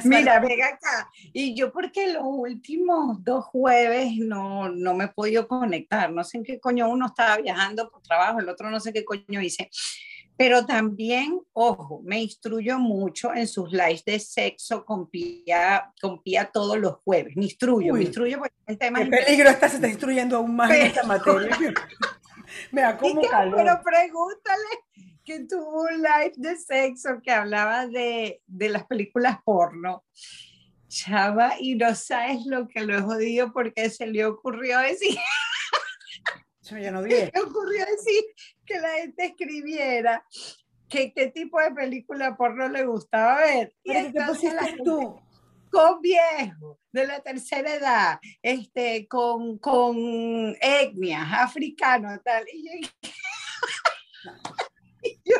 Mira, 0.05 0.41
venga 0.41 0.69
acá. 0.69 1.11
Y 1.33 1.55
yo 1.55 1.73
porque 1.73 2.13
los 2.13 2.23
últimos 2.25 3.23
dos 3.23 3.45
jueves 3.45 4.13
no, 4.17 4.71
no 4.71 4.95
me 4.95 5.05
he 5.05 5.09
podido 5.09 5.47
conectar, 5.47 6.11
no 6.11 6.25
sé 6.25 6.39
en 6.39 6.45
qué 6.45 6.59
coño 6.59 6.89
uno 6.89 7.07
estaba 7.07 7.37
viajando 7.37 7.91
por 7.91 8.03
trabajo, 8.03 8.41
el 8.41 8.49
otro 8.49 8.71
no 8.71 8.81
sé 8.81 8.93
qué 8.93 9.05
coño 9.05 9.41
hice 9.41 9.69
pero 10.43 10.67
también, 10.67 11.41
ojo, 11.53 12.03
me 12.03 12.21
instruyo 12.21 12.77
mucho 12.77 13.33
en 13.33 13.47
sus 13.47 13.71
lives 13.71 14.05
de 14.05 14.19
sexo 14.19 14.85
con 14.85 15.09
Pía, 15.09 15.93
con 16.01 16.21
Pía 16.21 16.51
todos 16.53 16.77
los 16.77 16.97
jueves. 17.05 17.37
Me 17.37 17.45
instruyo, 17.45 17.95
me 17.95 18.03
instruyo 18.03 18.39
porque 18.39 18.57
el 18.67 18.77
tema 18.77 19.05
Qué 19.05 19.07
peligro 19.07 19.51
estás, 19.51 19.71
se 19.71 19.77
está 19.77 19.87
instruyendo 19.87 20.39
aún 20.39 20.57
más 20.57 20.73
en 20.73 20.87
esta 20.87 21.05
materia. 21.05 21.57
me 22.73 22.81
da 22.81 22.99
como 22.99 23.23
calor. 23.23 23.55
Pero 23.55 23.81
pregúntale 23.85 24.65
que 25.25 25.45
tuvo 25.45 25.83
un 25.83 26.03
live 26.03 26.33
de 26.35 26.57
sexo 26.57 27.21
que 27.23 27.31
hablaba 27.31 27.87
de, 27.87 28.43
de 28.45 28.69
las 28.69 28.85
películas 28.87 29.39
porno. 29.45 30.05
Chava, 30.89 31.53
y 31.61 31.77
no 31.77 31.95
sabes 31.95 32.47
lo 32.47 32.67
que 32.67 32.81
lo 32.81 32.99
he 32.99 33.01
jodido 33.01 33.53
porque 33.53 33.89
se 33.91 34.09
le 34.09 34.27
ocurrió 34.27 34.81
decir. 34.81 35.17
ya 36.69 36.91
no 36.91 37.01
vi. 37.05 37.13
Se 37.13 37.31
le 37.33 37.41
ocurrió 37.43 37.87
decir 37.87 38.25
que 38.65 38.79
la 38.79 38.91
gente 39.01 39.27
escribiera 39.27 40.25
qué, 40.89 41.13
qué 41.13 41.29
tipo 41.29 41.61
de 41.61 41.73
película 41.73 42.37
porno 42.37 42.69
le 42.69 42.85
gustaba 42.85 43.39
ver. 43.39 43.75
Y 43.83 43.93
¿Pero 43.93 44.13
qué 44.13 44.19
entonces 44.19 44.55
la 44.55 44.61
pusiste 44.61 44.83
tú? 44.85 45.21
con 45.73 46.01
viejos 46.03 46.77
de 46.93 47.07
la 47.07 47.21
tercera 47.21 47.75
edad, 47.75 48.21
este, 48.43 49.09
con, 49.09 49.57
con 49.59 50.55
etnias, 50.61 51.27
africanos, 51.33 52.21
tal. 52.23 52.45
Y 52.53 52.67
yo, 52.67 52.73
y 55.03 55.19
yo, 55.25 55.37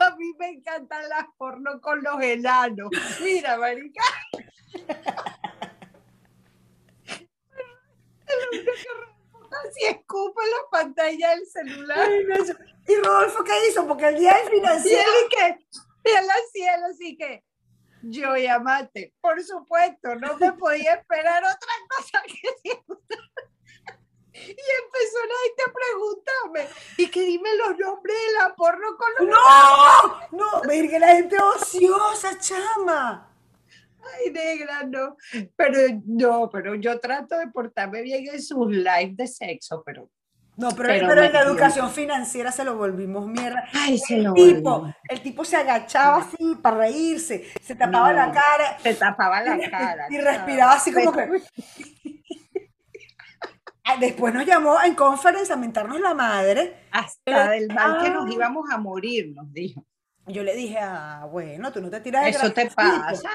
a 0.00 0.14
mí 0.16 0.34
me 0.38 0.50
encantan 0.50 1.08
las 1.08 1.24
porno 1.38 1.80
con 1.80 2.02
los 2.02 2.22
enanos. 2.22 2.90
Mira, 3.22 3.56
marica. 3.56 4.04
Así 9.50 9.84
escupe 9.86 10.42
la 10.46 10.70
pantalla 10.70 11.30
del 11.30 11.46
celular. 11.46 12.08
¿Y 12.86 12.94
Rodolfo 12.96 13.44
qué 13.44 13.52
hizo? 13.68 13.86
Porque 13.86 14.08
el 14.08 14.18
día 14.18 14.34
del 14.34 14.44
Y 14.44 14.56
él 14.56 14.60
financiero. 14.60 15.10
y 15.26 15.28
que, 15.28 15.58
y 16.04 16.10
él 16.10 16.30
así, 16.30 16.62
él 16.62 16.84
así 16.90 17.16
que, 17.16 17.44
yo 18.02 18.36
llamate, 18.36 19.14
por 19.20 19.42
supuesto, 19.42 20.14
no 20.14 20.36
me 20.38 20.52
podía 20.52 20.94
esperar 20.94 21.42
otra 21.44 21.72
cosa 21.88 22.22
que 22.26 22.70
Y 24.32 24.48
empezó 24.48 25.18
la 25.26 25.34
gente 25.44 25.62
a 25.66 25.72
preguntarme, 25.72 26.68
y 26.96 27.10
que 27.10 27.20
dime 27.22 27.54
los 27.56 27.78
nombres 27.78 28.16
de 28.16 28.32
la 28.38 28.54
porno 28.54 28.96
con 28.96 29.26
los 29.26 29.36
¡No! 29.36 30.38
No, 30.38 30.62
verga, 30.62 30.98
la 30.98 31.08
gente 31.08 31.36
ociosa, 31.36 32.38
chama. 32.38 33.29
Ay, 34.02 34.30
negra, 34.32 34.82
no. 34.84 35.16
Pero 35.56 36.00
no, 36.06 36.48
pero 36.50 36.74
yo 36.74 36.98
trato 37.00 37.36
de 37.38 37.48
portarme 37.48 38.02
bien 38.02 38.26
en 38.32 38.42
sus 38.42 38.68
lives 38.70 39.16
de 39.16 39.26
sexo, 39.26 39.82
pero. 39.84 40.08
No, 40.56 40.70
pero, 40.72 40.88
Pero 40.88 41.08
pero 41.08 41.22
en 41.24 41.32
la 41.32 41.40
educación 41.40 41.90
financiera 41.90 42.52
se 42.52 42.64
lo 42.64 42.76
volvimos 42.76 43.26
mierda. 43.26 43.64
Ay, 43.72 43.96
se 43.98 44.18
lo 44.18 44.34
El 44.34 44.56
tipo, 44.56 44.80
volví. 44.80 44.92
el 45.08 45.22
tipo 45.22 45.44
se 45.44 45.56
agachaba 45.56 46.18
así 46.18 46.54
para 46.60 46.76
reírse, 46.78 47.46
se 47.62 47.74
tapaba 47.76 48.10
No. 48.12 48.16
la 48.26 48.32
cara 48.32 48.78
Se 48.82 48.92
tapaba 48.94 49.40
la 49.42 49.58
cara. 49.70 50.06
y 50.10 50.18
respiraba 50.18 50.72
así 50.74 50.92
como 50.92 51.12
que. 51.12 51.42
Ah, 53.84 53.96
Después 53.98 54.32
nos 54.32 54.44
llamó 54.46 54.76
en 54.82 54.94
conference 54.94 55.52
a 55.52 55.56
mentarnos 55.56 55.98
la 56.00 56.14
madre. 56.14 56.84
Hasta 56.92 57.50
del 57.50 57.68
mal 57.72 58.02
que 58.04 58.10
nos 58.10 58.26
Ah. 58.26 58.32
íbamos 58.32 58.70
a 58.70 58.76
morir, 58.78 59.32
nos 59.34 59.50
dijo. 59.52 59.84
Yo 60.26 60.42
le 60.44 60.54
dije, 60.54 60.78
ah, 60.80 61.26
bueno, 61.30 61.72
tú 61.72 61.80
no 61.80 61.90
te 61.90 62.00
tiras 62.00 62.24
de 62.24 62.30
Eso 62.30 62.52
te 62.52 62.70
pasa. 62.70 63.30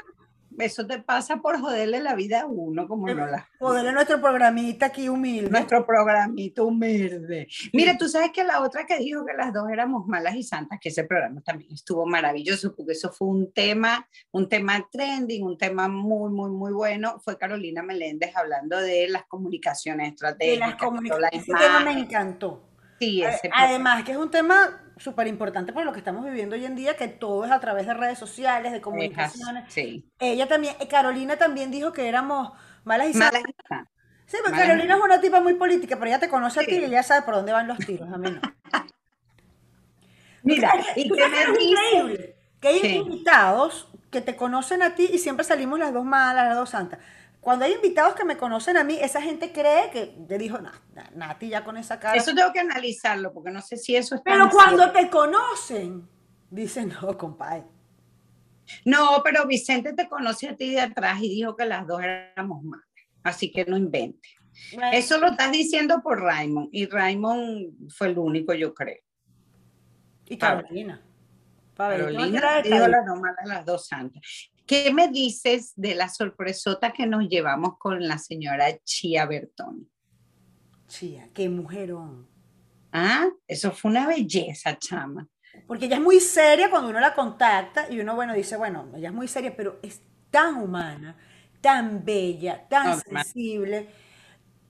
Eso 0.58 0.86
te 0.86 1.00
pasa 1.00 1.36
por 1.38 1.60
joderle 1.60 2.00
la 2.00 2.14
vida 2.14 2.42
a 2.42 2.46
uno, 2.46 2.86
como 2.86 3.06
no 3.08 3.26
la. 3.26 3.48
Poderle 3.58 3.92
nuestro 3.92 4.20
programita 4.20 4.86
aquí 4.86 5.08
humilde. 5.08 5.50
Nuestro 5.50 5.86
programito 5.86 6.66
humilde. 6.66 7.48
Mira, 7.72 7.96
tú 7.96 8.08
sabes 8.08 8.30
que 8.32 8.44
la 8.44 8.62
otra 8.62 8.86
que 8.86 8.98
dijo 8.98 9.24
que 9.24 9.34
las 9.34 9.52
dos 9.52 9.68
éramos 9.70 10.06
malas 10.06 10.34
y 10.34 10.42
santas, 10.42 10.78
que 10.80 10.88
ese 10.88 11.04
programa 11.04 11.40
también 11.42 11.72
estuvo 11.72 12.06
maravilloso, 12.06 12.74
porque 12.74 12.92
eso 12.92 13.12
fue 13.12 13.28
un 13.28 13.52
tema, 13.52 14.08
un 14.32 14.48
tema 14.48 14.86
trending, 14.90 15.44
un 15.44 15.58
tema 15.58 15.88
muy, 15.88 16.30
muy, 16.30 16.50
muy 16.50 16.72
bueno. 16.72 17.18
Fue 17.20 17.38
Carolina 17.38 17.82
Meléndez 17.82 18.34
hablando 18.36 18.78
de 18.78 19.08
las 19.08 19.24
comunicaciones 19.26 20.06
de 20.06 20.10
estratégicas. 20.10 20.68
las 20.68 20.76
toda 20.76 20.90
la 20.90 20.96
comunicaciones. 20.96 21.48
Ese 21.48 21.52
tema 21.52 21.80
me 21.80 21.92
encantó. 21.92 22.62
Sí, 22.98 23.22
ese 23.22 23.50
Además, 23.52 24.04
que 24.04 24.12
es 24.12 24.18
un 24.18 24.30
tema 24.30 24.85
súper 24.96 25.26
importante 25.26 25.72
por 25.72 25.84
lo 25.84 25.92
que 25.92 25.98
estamos 25.98 26.24
viviendo 26.24 26.56
hoy 26.56 26.64
en 26.64 26.76
día, 26.76 26.96
que 26.96 27.08
todo 27.08 27.44
es 27.44 27.50
a 27.52 27.60
través 27.60 27.86
de 27.86 27.94
redes 27.94 28.18
sociales, 28.18 28.72
de 28.72 28.80
comunicaciones. 28.80 29.64
Sí. 29.72 30.10
Ella 30.18 30.48
también, 30.48 30.76
eh, 30.80 30.88
Carolina 30.88 31.36
también 31.36 31.70
dijo 31.70 31.92
que 31.92 32.08
éramos 32.08 32.52
malas 32.84 33.08
y 33.10 33.14
Malas 33.14 33.42
santas. 33.42 33.88
Sí, 34.26 34.38
porque 34.44 34.52
malas 34.52 34.66
Carolina 34.68 34.94
es 34.96 35.00
una 35.02 35.20
tipa 35.20 35.40
muy 35.40 35.54
política, 35.54 35.96
pero 35.96 36.06
ella 36.08 36.20
te 36.20 36.28
conoce 36.28 36.60
a 36.60 36.66
ti 36.66 36.76
y 36.76 36.84
ella 36.84 37.02
sabe 37.02 37.22
por 37.22 37.34
dónde 37.34 37.52
van 37.52 37.68
los 37.68 37.78
tiros, 37.78 38.12
a 38.12 38.18
mí 38.18 38.30
no. 38.30 38.40
Mira, 40.42 40.70
¿Sabes 40.70 40.86
qué? 40.94 41.00
y 41.02 41.08
¿Tú 41.08 41.14
que 41.14 41.22
es 41.24 41.48
increíble? 41.62 42.36
Que 42.60 42.68
hay 42.68 42.80
Sí. 42.80 42.86
invitados 42.88 43.88
que 44.10 44.20
te 44.20 44.36
conocen 44.36 44.82
a 44.82 44.94
ti 44.94 45.08
y 45.12 45.18
siempre 45.18 45.44
salimos 45.44 45.78
las 45.78 45.92
dos 45.92 46.04
malas, 46.04 46.46
las 46.46 46.56
dos 46.56 46.70
santas. 46.70 47.00
Cuando 47.46 47.64
hay 47.64 47.74
invitados 47.74 48.16
que 48.16 48.24
me 48.24 48.36
conocen 48.36 48.76
a 48.76 48.82
mí, 48.82 48.98
esa 49.00 49.22
gente 49.22 49.52
cree 49.52 49.88
que 49.92 50.16
le 50.28 50.36
dijo, 50.36 50.58
"Nah, 50.58 50.72
nah, 50.92 51.10
Nati 51.14 51.48
ya 51.48 51.62
con 51.62 51.76
esa 51.76 52.00
cara. 52.00 52.16
eso 52.16 52.34
tengo 52.34 52.52
que 52.52 52.58
analizarlo, 52.58 53.32
porque 53.32 53.52
no 53.52 53.62
sé 53.62 53.76
si 53.76 53.94
eso 53.94 54.16
está. 54.16 54.32
Pero 54.32 54.50
cuando 54.50 54.90
te 54.90 55.08
conocen, 55.08 56.08
dicen, 56.50 56.92
no, 57.00 57.16
compadre. 57.16 57.62
No, 58.84 59.20
pero 59.22 59.46
Vicente 59.46 59.92
te 59.92 60.08
conoce 60.08 60.48
a 60.48 60.56
ti 60.56 60.72
de 60.72 60.80
atrás 60.80 61.20
y 61.22 61.28
dijo 61.28 61.54
que 61.54 61.66
las 61.66 61.86
dos 61.86 62.02
éramos 62.02 62.64
malas. 62.64 62.88
Así 63.22 63.52
que 63.52 63.64
no 63.64 63.76
invente. 63.76 64.28
Eso 64.92 65.16
lo 65.18 65.28
estás 65.28 65.52
diciendo 65.52 66.02
por 66.02 66.20
Raymond. 66.20 66.70
Y 66.72 66.86
Raymond 66.86 67.92
fue 67.92 68.08
el 68.08 68.18
único, 68.18 68.54
yo 68.54 68.74
creo. 68.74 69.04
Y 70.26 70.36
Carolina. 70.36 71.00
Pa' 71.76 71.90
ver, 71.90 71.98
¿qué 71.98 72.04
más 72.06 72.12
Carolina 72.14 72.40
quieres 72.40 72.72
dijo 72.72 72.88
las 72.88 73.06
dos 73.06 73.20
malas, 73.20 73.46
las 73.46 73.64
dos 73.64 73.86
santas. 73.86 74.50
¿Qué 74.66 74.92
me 74.92 75.08
dices 75.08 75.72
de 75.76 75.94
la 75.94 76.08
sorpresota 76.08 76.92
que 76.92 77.06
nos 77.06 77.28
llevamos 77.28 77.78
con 77.78 78.06
la 78.06 78.18
señora 78.18 78.76
Chia 78.82 79.24
Bertoni? 79.24 79.86
Chía, 80.88 81.28
qué 81.32 81.48
mujerón. 81.48 82.26
Ah, 82.92 83.28
eso 83.46 83.70
fue 83.70 83.92
una 83.92 84.08
belleza, 84.08 84.76
chama. 84.76 85.28
Porque 85.68 85.86
ella 85.86 85.96
es 85.96 86.02
muy 86.02 86.18
seria 86.18 86.68
cuando 86.68 86.90
uno 86.90 86.98
la 86.98 87.14
contacta 87.14 87.86
y 87.90 88.00
uno, 88.00 88.16
bueno, 88.16 88.34
dice, 88.34 88.56
bueno, 88.56 88.88
ella 88.96 89.08
es 89.08 89.14
muy 89.14 89.28
seria, 89.28 89.56
pero 89.56 89.78
es 89.82 90.00
tan 90.30 90.56
humana, 90.56 91.16
tan 91.60 92.04
bella, 92.04 92.66
tan 92.68 93.00
sensible. 93.00 93.88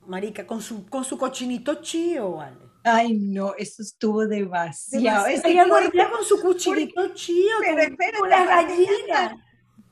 Marica, 0.06 0.46
con 0.46 0.61
su, 0.61 0.87
con 0.87 1.04
su 1.04 1.16
cochinito 1.16 1.80
chío, 1.80 2.32
¿vale? 2.32 2.59
Ay, 2.85 3.14
no, 3.14 3.54
eso 3.56 3.82
estuvo 3.82 4.26
demasiado. 4.26 5.26
Demasiado. 5.26 5.78
Ella 5.78 6.11
con 6.11 6.24
su 6.24 6.40
cochinito 6.40 7.14
chío, 7.14 7.56
Pero 7.61 7.74
con, 7.74 7.92
espérate, 7.92 8.18
con 8.18 8.30
las 8.30 8.46
gallinas. 8.46 9.45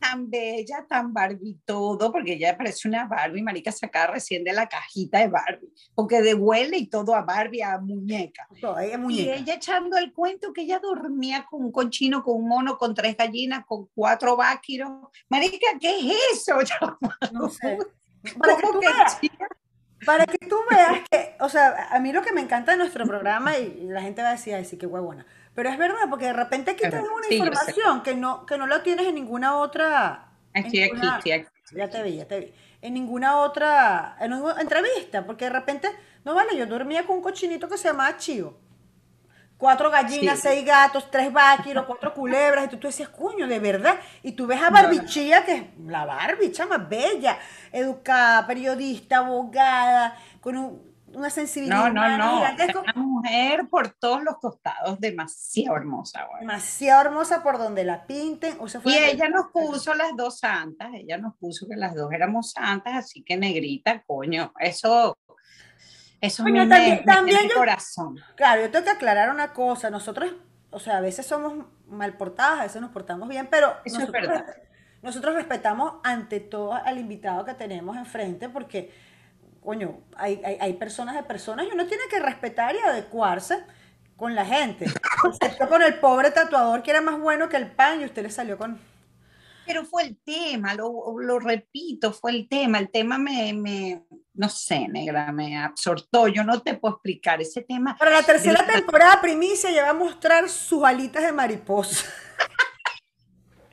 Tan 0.04 0.28
bella, 0.30 0.84
tan 0.86 1.12
Barbie 1.14 1.56
todo, 1.64 2.12
porque 2.12 2.34
ella 2.34 2.56
parece 2.56 2.88
una 2.88 3.06
Barbie, 3.06 3.42
marica, 3.42 3.72
sacada 3.72 4.08
recién 4.08 4.44
de 4.44 4.52
la 4.52 4.68
cajita 4.68 5.18
de 5.20 5.28
Barbie, 5.28 5.72
porque 5.94 6.20
de 6.20 6.34
huele 6.34 6.76
y 6.76 6.86
todo 6.88 7.14
a 7.14 7.22
Barbie, 7.22 7.62
a 7.62 7.78
muñeca. 7.78 8.46
Ella 8.52 8.82
es 8.82 8.94
Y 8.94 8.98
muñeca. 8.98 9.34
ella 9.34 9.54
echando 9.54 9.96
el 9.96 10.12
cuento 10.12 10.52
que 10.52 10.62
ella 10.62 10.78
dormía 10.78 11.46
con 11.48 11.64
un 11.64 11.72
conchino, 11.72 12.22
con 12.22 12.36
un 12.36 12.48
mono, 12.48 12.76
con 12.76 12.94
tres 12.94 13.16
gallinas, 13.16 13.64
con 13.66 13.86
cuatro 13.94 14.36
váquiros. 14.36 14.90
Marica, 15.28 15.66
¿qué 15.80 15.98
es 16.00 16.48
eso? 16.48 16.58
No 17.32 17.48
sé. 17.48 17.78
Para 18.38 18.56
que 18.56 18.62
¿Cómo 18.62 18.72
tú 18.74 18.80
que 18.80 18.86
veas, 18.88 19.20
para 20.04 20.26
que 20.26 20.38
tú 20.46 20.56
veas 20.70 21.00
que, 21.10 21.34
o 21.40 21.48
sea, 21.48 21.88
a 21.90 21.98
mí 22.00 22.12
lo 22.12 22.22
que 22.22 22.32
me 22.32 22.42
encanta 22.42 22.72
de 22.72 22.78
nuestro 22.78 23.06
programa 23.06 23.56
y 23.56 23.84
la 23.86 24.02
gente 24.02 24.22
va 24.22 24.28
a 24.28 24.32
decir, 24.32 24.54
ay, 24.54 24.64
sí, 24.64 24.76
qué 24.76 24.86
huevona. 24.86 25.26
Pero 25.54 25.68
es 25.70 25.78
verdad, 25.78 26.08
porque 26.10 26.26
de 26.26 26.32
repente 26.32 26.72
aquí 26.72 26.88
dan 26.88 27.04
una 27.04 27.28
sí, 27.28 27.36
información 27.36 28.02
que 28.02 28.14
no, 28.14 28.44
que 28.46 28.58
no 28.58 28.66
la 28.66 28.82
tienes 28.82 29.06
en 29.06 29.14
ninguna 29.14 29.56
otra. 29.56 30.32
en 30.54 30.66
Estoy 30.66 30.82
aquí, 30.82 31.08
estoy 31.08 31.32
aquí. 31.32 31.48
Ya 31.70 31.88
te 31.90 32.02
vi, 32.02 32.16
ya 32.16 32.26
te 32.28 32.40
vi. 32.40 32.54
En 32.82 32.94
ninguna 32.94 33.38
otra 33.38 34.16
en 34.20 34.30
ninguna 34.32 34.60
entrevista, 34.60 35.24
porque 35.26 35.46
de 35.46 35.50
repente, 35.50 35.88
no 36.24 36.34
vale, 36.34 36.56
yo 36.56 36.66
dormía 36.66 37.04
con 37.06 37.16
un 37.18 37.22
cochinito 37.22 37.68
que 37.68 37.78
se 37.78 37.88
llamaba 37.88 38.16
Chío. 38.16 38.58
Cuatro 39.56 39.90
gallinas, 39.90 40.40
Sí. 40.40 40.42
seis 40.42 40.64
gatos, 40.66 41.10
tres 41.10 41.32
váquiros, 41.32 41.84
cuatro 41.86 42.12
culebras, 42.12 42.66
y 42.66 42.68
tú, 42.68 42.76
tú 42.78 42.88
decías, 42.88 43.08
coño, 43.08 43.46
de 43.46 43.60
verdad. 43.60 43.98
Y 44.22 44.32
tú 44.32 44.46
ves 44.46 44.60
a 44.62 44.68
No, 44.68 44.70
Barbie 44.70 45.04
no. 45.04 45.04
Chía, 45.06 45.44
que 45.44 45.54
es 45.54 45.64
la 45.86 46.04
Barbie, 46.04 46.52
chama, 46.52 46.78
bella, 46.78 47.38
educada, 47.72 48.46
periodista, 48.46 49.18
abogada, 49.18 50.16
con 50.40 50.56
un- 50.58 50.93
una 51.14 51.30
sensibilidad 51.30 51.92
No, 51.92 51.92
no, 51.92 52.18
no. 52.18 52.40
Una 52.40 52.92
mujer 52.94 53.68
por 53.68 53.88
todos 53.90 54.22
los 54.22 54.36
costados, 54.38 54.98
demasiado 55.00 55.76
hermosa, 55.76 56.24
güey. 56.26 56.40
demasiado 56.40 57.02
hermosa 57.02 57.42
por 57.42 57.58
donde 57.58 57.84
la 57.84 58.06
pinten. 58.06 58.56
O 58.60 58.68
sea, 58.68 58.80
fue 58.80 58.92
Y 58.92 58.96
ella 58.96 59.28
nos 59.28 59.46
puso 59.52 59.94
las 59.94 60.16
dos 60.16 60.38
santas, 60.38 60.90
ella 60.94 61.16
nos 61.18 61.34
puso 61.36 61.66
que 61.68 61.76
las 61.76 61.94
dos 61.94 62.12
éramos 62.12 62.50
santas, 62.52 62.94
así 62.94 63.22
que 63.22 63.36
negrita, 63.36 64.02
coño, 64.06 64.52
eso, 64.58 65.16
eso 66.20 66.42
Coño, 66.42 66.64
me- 66.66 66.68
también- 67.04 67.04
me 67.24 67.40
el 67.44 67.52
corazón. 67.54 68.18
Claro, 68.36 68.62
yo 68.62 68.70
tengo 68.70 68.84
que 68.84 68.90
aclarar 68.92 69.30
una 69.30 69.52
cosa. 69.52 69.90
Nosotros, 69.90 70.32
o 70.70 70.80
sea, 70.80 70.98
a 70.98 71.00
veces 71.00 71.26
somos 71.26 71.66
mal 71.86 72.16
portadas, 72.16 72.60
a 72.60 72.62
veces 72.64 72.80
nos 72.80 72.90
portamos 72.90 73.28
bien, 73.28 73.46
pero 73.50 73.68
Eso 73.84 73.98
es 73.98 74.08
nosotros, 74.08 74.28
verdad. 74.28 74.56
nosotros 75.02 75.34
respetamos 75.34 75.94
ante 76.02 76.40
todo 76.40 76.72
al 76.72 76.98
invitado 76.98 77.44
que 77.44 77.54
tenemos 77.54 77.96
enfrente 77.96 78.48
porque, 78.48 78.90
coño, 79.64 79.98
hay, 80.16 80.40
hay, 80.44 80.58
hay 80.60 80.72
personas 80.74 81.14
de 81.14 81.22
personas 81.22 81.66
y 81.66 81.74
uno 81.74 81.86
tiene 81.86 82.04
que 82.10 82.20
respetar 82.20 82.74
y 82.74 82.78
adecuarse 82.78 83.64
con 84.16 84.34
la 84.34 84.44
gente. 84.44 84.84
Excepto 85.24 85.68
con 85.68 85.82
el 85.82 85.98
pobre 85.98 86.30
tatuador 86.30 86.82
que 86.82 86.90
era 86.90 87.00
más 87.00 87.18
bueno 87.18 87.48
que 87.48 87.56
el 87.56 87.70
pan 87.70 88.00
y 88.00 88.04
usted 88.04 88.22
le 88.22 88.30
salió 88.30 88.58
con... 88.58 88.78
Pero 89.66 89.86
fue 89.86 90.02
el 90.02 90.18
tema, 90.18 90.74
lo, 90.74 91.18
lo 91.18 91.38
repito, 91.38 92.12
fue 92.12 92.32
el 92.32 92.48
tema, 92.48 92.78
el 92.78 92.90
tema 92.90 93.16
me, 93.16 93.54
me, 93.54 94.04
no 94.34 94.50
sé, 94.50 94.88
negra, 94.88 95.32
me 95.32 95.56
absortó, 95.56 96.28
yo 96.28 96.44
no 96.44 96.60
te 96.60 96.74
puedo 96.74 96.96
explicar 96.96 97.40
ese 97.40 97.62
tema. 97.62 97.96
Para 97.96 98.10
la 98.10 98.22
tercera 98.22 98.62
Grita. 98.62 98.74
temporada, 98.74 99.22
Primicia 99.22 99.70
ya 99.70 99.84
va 99.84 99.90
a 99.90 99.94
mostrar 99.94 100.50
sus 100.50 100.84
alitas 100.84 101.22
de 101.22 101.32
mariposa. 101.32 102.04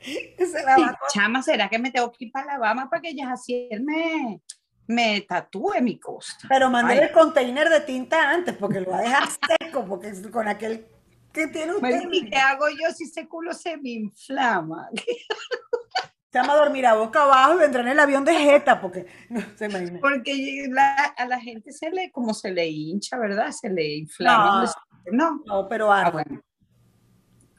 Se 0.00 0.64
la 0.64 0.78
va 0.78 0.86
a 0.86 0.98
chama, 1.12 1.42
¿será 1.42 1.68
que 1.68 1.78
me 1.78 1.90
tengo 1.90 2.10
que 2.10 2.24
ir 2.24 2.32
para 2.32 2.52
Alabama 2.52 2.88
para 2.88 3.02
que 3.02 3.14
Yajaciel 3.14 3.82
me, 3.82 4.40
me 4.86 5.20
tatúe 5.22 5.80
mi 5.80 5.98
costa? 5.98 6.46
Pero 6.48 6.68
Ay. 6.92 6.98
el 6.98 7.12
container 7.12 7.68
de 7.68 7.80
tinta 7.80 8.30
antes, 8.30 8.54
porque 8.56 8.80
lo 8.80 8.90
va 8.90 8.98
a 8.98 9.02
dejar 9.02 9.22
seco, 9.60 9.84
porque 9.86 10.12
con 10.30 10.48
aquel 10.48 10.86
¿Qué 11.32 11.46
tiene 11.48 11.72
usted? 11.72 12.02
Marica, 12.04 12.28
¿Qué 12.30 12.36
hago 12.36 12.68
yo 12.68 12.92
si 12.94 13.04
ese 13.04 13.26
culo 13.26 13.54
se 13.54 13.76
me 13.78 13.90
inflama? 13.90 14.88
Se 16.30 16.38
llama 16.38 16.54
dormir 16.54 16.86
a 16.86 16.94
boca 16.94 17.24
abajo 17.24 17.56
y 17.56 17.58
vendrá 17.58 17.82
en 17.82 17.88
el 17.88 18.00
avión 18.00 18.24
de 18.24 18.32
jeta, 18.32 18.80
porque 18.80 19.04
no 19.28 19.42
se 19.54 19.66
imagina. 19.66 19.98
Porque 20.00 20.66
la- 20.70 21.12
a 21.18 21.26
la 21.26 21.38
gente 21.38 21.72
se 21.72 21.90
le, 21.90 22.10
como 22.10 22.32
se 22.32 22.50
le 22.50 22.66
hincha, 22.68 23.18
¿verdad? 23.18 23.50
Se 23.50 23.68
le 23.68 23.96
inflama. 23.96 24.64
No, 25.12 25.42
No, 25.44 25.68
pero 25.68 25.92
Ah, 25.92 26.00
arde. 26.06 26.12
bueno. 26.12 26.40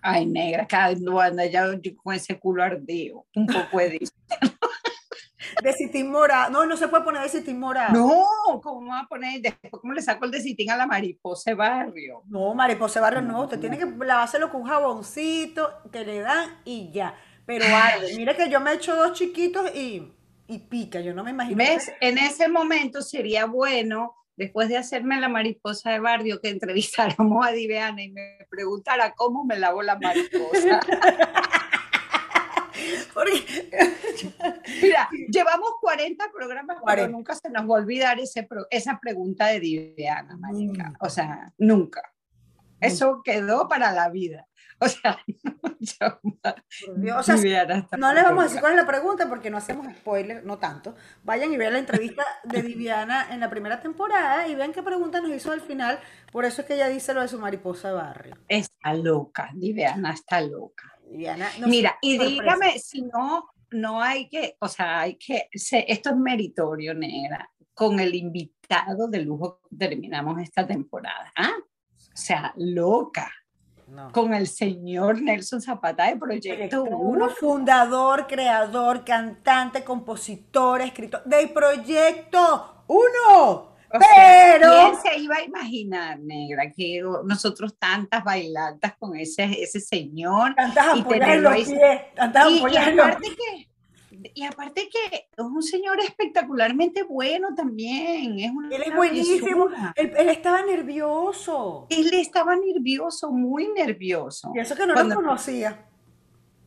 Ay, 0.01 0.26
negra, 0.26 0.65
cada 0.67 0.89
vez 0.89 0.99
anda 1.21 1.45
ya 1.45 1.67
con 2.03 2.15
ese 2.15 2.39
culo 2.39 2.63
ardido. 2.63 3.28
Un 3.36 3.45
poco 3.45 3.78
de 3.78 3.99
De 5.61 5.73
citín 5.73 6.11
morado. 6.11 6.51
No, 6.51 6.65
no 6.65 6.77
se 6.77 6.87
puede 6.87 7.03
poner 7.03 7.23
de 7.23 7.29
citín 7.29 7.59
morado. 7.59 7.93
No, 7.93 8.61
¿cómo 8.61 8.91
va 8.91 9.01
a 9.01 9.07
poner? 9.07 9.41
Después, 9.41 9.71
¿cómo 9.81 9.93
le 9.93 10.01
saco 10.01 10.25
el 10.25 10.31
decitín 10.31 10.71
a 10.71 10.77
la 10.77 10.87
mariposa 10.87 11.51
de 11.51 11.55
barrio? 11.55 12.23
No, 12.27 12.53
mariposa 12.53 13.01
barrio 13.01 13.21
no. 13.21 13.33
No. 13.33 13.43
Usted 13.43 13.59
tiene 13.59 13.77
que 13.77 13.85
lavárselo 13.85 14.49
con 14.51 14.61
un 14.61 14.67
jaboncito 14.67 15.81
que 15.91 16.05
le 16.05 16.19
dan 16.19 16.61
y 16.65 16.91
ya. 16.91 17.15
Pero 17.45 17.65
arde. 17.65 18.15
Mira 18.15 18.35
que 18.35 18.49
yo 18.49 18.59
me 18.59 18.71
he 18.71 18.75
hecho 18.75 18.95
dos 18.95 19.13
chiquitos 19.13 19.75
y, 19.75 20.11
y 20.47 20.59
pica. 20.59 21.01
Yo 21.01 21.13
no 21.13 21.23
me 21.23 21.31
imagino. 21.31 21.57
¿Ves? 21.57 21.91
En 21.99 22.17
ese 22.17 22.47
momento 22.47 23.01
sería 23.01 23.45
bueno, 23.45 24.15
después 24.35 24.69
de 24.69 24.77
hacerme 24.77 25.19
la 25.19 25.29
mariposa 25.29 25.91
de 25.91 25.99
barrio, 25.99 26.39
que 26.41 26.49
entrevistáramos 26.49 27.45
a 27.45 27.51
Diveana 27.51 28.01
y 28.01 28.11
me 28.11 28.37
preguntara 28.49 29.13
cómo 29.13 29.43
me 29.43 29.57
lavo 29.57 29.81
la 29.81 29.97
mariposa. 29.99 30.79
Porque- 33.13 33.69
Mira, 34.81 35.09
llevamos 35.29 35.69
40 35.81 36.31
programas, 36.31 36.79
40. 36.79 36.86
pero 36.88 37.07
nunca 37.17 37.36
se 37.36 37.49
nos 37.49 37.63
va 37.63 37.77
a 37.77 37.81
olvidar 37.81 38.19
ese 38.19 38.47
esa 38.69 38.99
pregunta 38.99 39.47
de 39.47 39.59
Diveana, 39.59 40.38
marica. 40.38 40.84
Nunca. 40.86 40.97
O 40.99 41.09
sea, 41.09 41.53
nunca. 41.57 42.13
Eso 42.79 43.21
quedó 43.23 43.67
para 43.67 43.91
la 43.93 44.09
vida. 44.09 44.47
O 44.79 44.88
sea, 44.89 45.17
Dios, 46.97 47.29
o 47.29 47.38
sea, 47.38 47.65
no 47.97 48.13
les 48.13 48.23
vamos 48.23 48.43
a 48.43 48.47
decir 48.47 48.59
cuál 48.59 48.73
es 48.73 48.77
la 48.77 48.86
pregunta 48.88 49.29
porque 49.29 49.49
no 49.49 49.57
hacemos 49.57 49.88
spoiler, 49.95 50.45
no 50.45 50.57
tanto. 50.59 50.95
Vayan 51.23 51.53
y 51.53 51.57
vean 51.57 51.73
la 51.73 51.79
entrevista 51.79 52.25
de 52.43 52.61
Viviana 52.63 53.27
en 53.31 53.39
la 53.39 53.49
primera 53.49 53.79
temporada 53.81 54.47
y 54.47 54.55
vean 54.55 54.73
qué 54.73 54.84
pregunta 54.84 55.21
nos 55.21 55.31
hizo 55.31 55.51
al 55.51 55.61
final. 55.61 55.99
Por 56.31 56.43
eso 56.45 56.61
es 56.61 56.67
que 56.67 56.73
ella 56.75 56.89
dice 56.89 57.13
lo 57.13 57.21
de 57.21 57.27
su 57.29 57.39
mariposa 57.39 57.89
de 57.89 57.93
barrio. 57.93 58.38
Está 58.49 58.93
loca, 58.93 59.49
Diveana 59.53 60.11
está 60.11 60.41
loca. 60.41 60.91
Viviana, 61.10 61.49
no 61.60 61.68
Mira, 61.68 61.97
y 62.01 62.18
sorpresa. 62.18 62.41
dígame 62.43 62.80
si 62.80 63.01
no, 63.04 63.49
no 63.72 64.01
hay 64.01 64.28
que, 64.30 64.56
o 64.60 64.68
sea, 64.68 65.01
hay 65.01 65.16
que, 65.16 65.47
se- 65.54 65.86
esto 65.91 66.10
es 66.12 66.16
meritorio, 66.16 66.93
negra, 66.93 67.49
con 67.74 67.99
el 67.99 68.14
invitado 68.16 69.08
de 69.08 69.22
lujo 69.22 69.60
que 69.70 69.76
terminamos 69.76 70.39
esta 70.41 70.66
temporada. 70.66 71.32
¿ah? 71.36 71.54
O 71.60 72.16
sea, 72.18 72.54
loca, 72.58 73.32
No. 73.88 74.12
con 74.12 74.34
el 74.34 74.47
señor 74.47 75.22
Nelson 75.22 75.62
Zapata 75.62 76.06
de 76.08 76.16
Proyecto 76.18 76.84
Proyecto 76.84 76.84
Uno, 76.84 76.97
Uno. 77.26 77.30
fundador, 77.30 78.28
creador, 78.28 79.04
cantante, 79.04 79.84
compositor, 79.84 80.82
escritor 80.82 81.24
del 81.26 81.51
Proyecto 81.51 82.84
Uno. 82.88 83.72
O 83.95 83.99
sea, 83.99 84.57
Pero 84.57 84.69
¿quién 84.71 84.95
se 85.13 85.19
iba 85.21 85.35
a 85.35 85.43
imaginar, 85.43 86.19
negra, 86.19 86.71
que 86.75 87.01
nosotros 87.25 87.77
tantas 87.77 88.23
bailantas 88.23 88.95
con 88.97 89.15
ese, 89.15 89.43
ese 89.61 89.79
señor? 89.79 90.55
tantas 90.55 90.85
y 90.95 90.99
ampollas 90.99 91.29
en 91.29 91.43
los 91.43 91.53
pies, 91.55 92.01
tantas 92.15 92.49
Y, 92.49 92.55
y 92.55 92.77
aparte 92.77 93.27
que, 93.35 93.69
y 94.33 94.43
aparte 94.45 94.89
que 94.89 95.15
es 95.15 95.27
un 95.45 95.61
señor 95.61 95.99
espectacularmente 95.99 97.03
bueno 97.03 97.53
también. 97.55 98.39
Es 98.39 98.51
una 98.51 98.75
Él 98.75 98.83
es 98.85 98.95
buenísimo. 98.95 99.67
Él, 99.95 100.13
él 100.17 100.29
estaba 100.29 100.63
nervioso. 100.63 101.85
Él 101.89 102.13
estaba 102.13 102.55
nervioso, 102.55 103.31
muy 103.31 103.67
nervioso. 103.73 104.51
Y 104.55 104.59
eso 104.59 104.75
que 104.75 104.87
no 104.87 104.93
Cuando- 104.93 105.15
lo 105.15 105.21
conocía. 105.21 105.85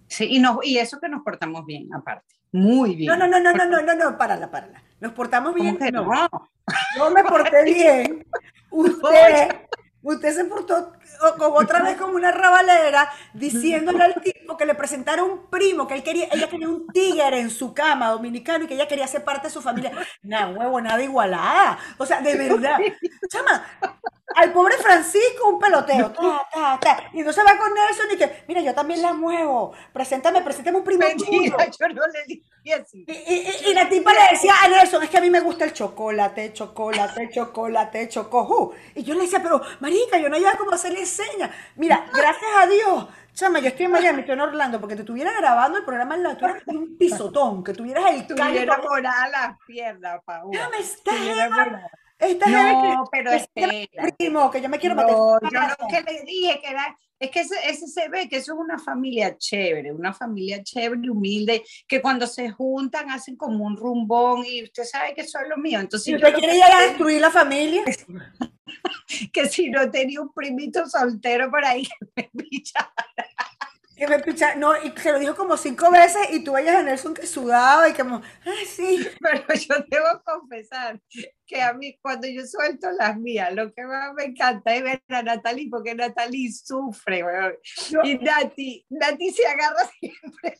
Sí, 0.08 0.26
y, 0.30 0.38
nos- 0.38 0.64
y 0.64 0.78
eso 0.78 1.00
que 1.00 1.08
nos 1.08 1.22
portamos 1.24 1.66
bien, 1.66 1.92
aparte. 1.92 2.36
Muy 2.52 2.94
bien. 2.94 3.08
No, 3.08 3.16
no, 3.16 3.26
no, 3.26 3.40
no, 3.40 3.52
no, 3.52 3.64
no, 3.66 3.82
no, 3.82 3.94
no, 3.94 4.16
párala, 4.16 4.48
párala. 4.50 4.82
Nos 5.00 5.12
portamos 5.12 5.52
¿Cómo 5.52 5.62
bien. 5.62 5.78
No, 5.92 6.28
yo 6.96 7.10
me 7.10 7.22
porté 7.24 7.64
bien. 7.64 8.26
Usted, 8.70 9.48
usted 10.02 10.34
se 10.34 10.44
portó 10.44 10.92
como 11.38 11.56
otra 11.56 11.80
vez 11.82 11.96
como 11.96 12.14
una 12.14 12.30
rabalera 12.32 13.10
diciéndole 13.34 14.02
al 14.04 14.14
tipo 14.22 14.56
que 14.56 14.66
le 14.66 14.74
presentara 14.74 15.22
un 15.24 15.46
primo, 15.50 15.86
que 15.86 15.94
él 15.94 16.02
quería, 16.02 16.28
ella 16.32 16.48
quería 16.48 16.68
un 16.68 16.86
tigre 16.88 17.40
en 17.40 17.50
su 17.50 17.72
cama 17.74 18.10
dominicano 18.10 18.64
y 18.64 18.66
que 18.68 18.74
ella 18.74 18.88
quería 18.88 19.06
ser 19.06 19.24
parte 19.24 19.48
de 19.48 19.52
su 19.52 19.62
familia. 19.62 19.92
Nada, 20.22 20.48
huevo, 20.48 20.80
nada 20.80 21.02
igualada. 21.02 21.78
O 21.98 22.06
sea, 22.06 22.20
de 22.20 22.36
verdad. 22.36 22.78
Chama, 23.28 23.64
al 24.34 24.52
pobre 24.52 24.76
Francisco 24.76 25.48
un 25.48 25.58
peloteo. 25.58 26.10
Ta, 26.12 26.46
ta, 26.52 26.78
ta. 26.80 27.04
Y 27.12 27.20
entonces 27.20 27.44
va 27.46 27.56
con 27.56 27.72
Nelson 27.72 28.06
y 28.12 28.16
que, 28.16 28.44
mira, 28.48 28.60
yo 28.60 28.74
también 28.74 29.00
la 29.00 29.12
muevo. 29.14 29.72
Preséntame, 29.92 30.42
preséntame 30.42 30.78
un 30.78 30.84
primo 30.84 31.04
tuyo. 31.16 31.30
Mentira, 31.32 31.66
yo 31.80 31.88
no 31.88 32.02
le 32.08 32.24
dije 32.26 32.74
así. 32.74 33.04
Y, 33.06 33.12
y- 33.12 33.48
y- 33.66 33.70
y 33.70 33.74
la 33.74 33.88
tipa 33.88 34.12
le 34.12 34.20
decía 34.32 34.54
a 34.62 34.68
Nelson, 34.68 35.02
es 35.04 35.10
que 35.10 35.18
a 35.18 35.20
mí 35.20 35.30
me 35.30 35.40
gusta 35.40 35.64
el 35.64 35.72
chocolate, 35.72 36.52
chocolate, 36.52 37.30
chocolate, 37.32 38.08
chocojú. 38.08 38.74
Y 38.94 39.04
yo 39.04 39.14
le 39.14 39.22
decía, 39.22 39.40
pero 39.42 39.62
marica, 39.80 40.18
yo 40.18 40.28
no 40.28 40.36
había 40.36 40.56
cómo 40.56 40.72
señas. 41.04 41.50
Mira, 41.74 42.06
gracias 42.14 42.50
a 42.58 42.66
Dios, 42.66 43.08
chama, 43.34 43.58
yo 43.58 43.68
estoy 43.68 43.86
en 43.86 43.92
Miami, 43.92 44.20
estoy 44.20 44.34
en 44.34 44.40
Orlando, 44.40 44.80
porque 44.80 44.94
te 44.94 45.02
estuviera 45.02 45.32
grabando 45.32 45.78
el 45.78 45.84
programa 45.84 46.14
en 46.14 46.22
la 46.22 46.30
eras 46.30 46.62
un 46.66 46.96
pisotón, 46.96 47.62
que 47.62 47.74
tuvieras 47.74 48.14
el 48.14 48.26
Tuviera 48.26 48.78
morada 48.78 49.28
las 49.28 49.58
piernas, 49.66 50.22
Paula. 50.24 50.58
Chama, 50.58 50.76
Tuviera 51.04 51.50
morada. 51.50 51.90
Esta 52.18 52.46
No, 52.48 53.04
que- 53.04 53.10
pero 53.12 53.30
que 53.32 53.38
se 53.40 53.48
llama 53.56 53.72
espera. 53.74 54.16
primo, 54.16 54.50
que 54.50 54.60
yo 54.62 54.68
me 54.68 54.78
quiero 54.78 54.94
meter. 54.96 55.14
Yo 55.14 55.28
lo 55.42 55.88
que 55.88 56.02
le 56.12 56.22
dije 56.22 56.60
que 56.62 56.70
era, 56.70 56.96
es 57.18 57.30
que 57.30 57.40
ese, 57.40 57.54
ese 57.68 57.86
se 57.88 58.08
ve 58.08 58.28
que 58.28 58.36
eso 58.36 58.52
es 58.54 58.58
una 58.58 58.78
familia 58.78 59.36
chévere, 59.36 59.92
una 59.92 60.12
familia 60.12 60.62
chévere, 60.62 61.10
humilde, 61.10 61.62
que 61.88 62.00
cuando 62.02 62.26
se 62.26 62.50
juntan 62.50 63.10
hacen 63.10 63.36
como 63.36 63.64
un 63.64 63.76
rumbón 63.76 64.44
y 64.46 64.62
usted 64.64 64.84
sabe 64.84 65.14
que 65.14 65.22
eso 65.22 65.38
es 65.40 65.48
lo 65.48 65.56
mío. 65.58 65.78
Entonces, 65.80 66.08
yo 66.10 66.16
usted 66.16 66.34
quiere 66.34 66.52
que- 66.52 66.58
ir 66.58 66.64
a 66.64 66.80
destruir 66.80 67.20
la 67.20 67.30
familia, 67.30 67.82
que 69.32 69.48
si 69.48 69.70
no 69.70 69.90
tenía 69.90 70.20
un 70.20 70.32
primito 70.32 70.86
soltero 70.88 71.50
por 71.50 71.64
ahí 71.64 71.84
que 71.86 72.06
me 72.16 72.30
pichara. 72.50 72.92
Que 73.96 74.06
me 74.06 74.18
picha, 74.18 74.54
no, 74.56 74.76
y 74.76 74.92
se 74.96 75.10
lo 75.12 75.18
dijo 75.18 75.34
como 75.34 75.56
cinco 75.56 75.90
veces 75.90 76.28
y 76.30 76.44
tú 76.44 76.52
veías 76.52 76.76
a 76.76 76.82
Nelson 76.82 77.14
que 77.14 77.26
sudaba 77.26 77.88
y 77.88 77.94
como, 77.94 78.20
ay, 78.44 78.66
sí. 78.66 79.06
Pero 79.20 79.42
yo 79.54 79.74
debo 79.88 80.22
confesar 80.24 81.00
que 81.46 81.62
a 81.62 81.72
mí 81.72 81.98
cuando 82.02 82.28
yo 82.28 82.44
suelto 82.46 82.90
las 82.92 83.16
mías, 83.18 83.52
lo 83.54 83.72
que 83.72 83.84
más 83.84 84.12
me 84.14 84.24
encanta 84.24 84.74
es 84.74 84.82
ver 84.82 85.02
a 85.08 85.22
Natalie, 85.22 85.68
porque 85.70 85.94
Natalie 85.94 86.52
sufre. 86.52 87.24
Yo- 87.88 88.00
Y 88.04 88.18
Nati, 88.18 88.84
Nati 88.90 89.30
se 89.32 89.46
agarra 89.46 89.88
siempre. 89.98 90.58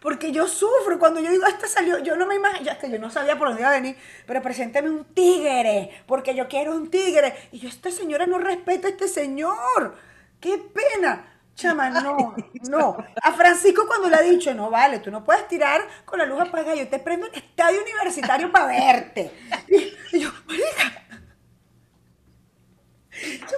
Porque 0.00 0.32
yo 0.32 0.48
sufro 0.48 0.98
cuando 0.98 1.20
yo 1.20 1.30
digo, 1.30 1.46
esta 1.46 1.66
salió, 1.66 1.98
yo 1.98 2.16
no 2.16 2.26
me 2.26 2.36
imagino, 2.36 2.70
que 2.80 2.90
yo 2.90 2.98
no 2.98 3.10
sabía 3.10 3.36
por 3.36 3.48
dónde 3.48 3.62
iba 3.62 3.70
a 3.70 3.74
venir, 3.74 3.96
pero 4.26 4.40
preséntame 4.40 4.88
un 4.88 5.04
tigre, 5.12 5.90
porque 6.06 6.34
yo 6.34 6.48
quiero 6.48 6.74
un 6.74 6.90
tigre. 6.90 7.34
Y 7.52 7.58
yo, 7.58 7.68
esta 7.68 7.90
señora 7.90 8.24
no 8.26 8.38
respeta 8.38 8.86
a 8.88 8.90
este 8.92 9.08
señor. 9.08 9.96
¡Qué 10.40 10.56
pena! 10.56 11.39
Chama, 11.54 11.90
no, 11.90 12.34
no. 12.70 12.96
A 13.22 13.32
Francisco 13.32 13.86
cuando 13.86 14.08
le 14.08 14.16
ha 14.16 14.22
dicho, 14.22 14.54
no 14.54 14.70
vale, 14.70 14.98
tú 15.00 15.10
no 15.10 15.22
puedes 15.22 15.46
tirar 15.46 15.82
con 16.04 16.18
la 16.18 16.24
luz 16.24 16.40
apagada, 16.40 16.74
yo 16.74 16.88
te 16.88 16.98
prendo 16.98 17.26
el 17.26 17.34
estadio 17.34 17.82
universitario 17.82 18.50
para 18.50 18.66
verte. 18.66 19.30
Y, 19.68 20.16
y 20.16 20.20
yo, 20.20 20.30
marica, 20.46 21.06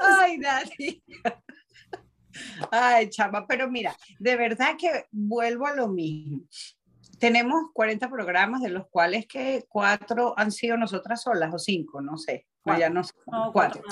Ay, 0.00 0.38
Nati. 0.38 1.02
Ay, 2.70 3.10
chama, 3.10 3.46
pero 3.46 3.70
mira, 3.70 3.94
de 4.18 4.36
verdad 4.36 4.74
que 4.78 5.06
vuelvo 5.10 5.66
a 5.66 5.74
lo 5.74 5.88
mismo. 5.88 6.40
Tenemos 7.18 7.66
40 7.72 8.08
programas, 8.08 8.62
de 8.62 8.70
los 8.70 8.88
cuales 8.88 9.26
que 9.26 9.64
cuatro 9.68 10.34
han 10.36 10.50
sido 10.50 10.76
nosotras 10.76 11.22
solas, 11.22 11.54
o 11.54 11.58
cinco, 11.58 12.00
no 12.00 12.16
sé. 12.16 12.46
No, 12.64 12.78
ya 12.78 12.90
no 12.90 13.04
sé. 13.04 13.12
no, 13.26 13.52
cuatro. 13.52 13.82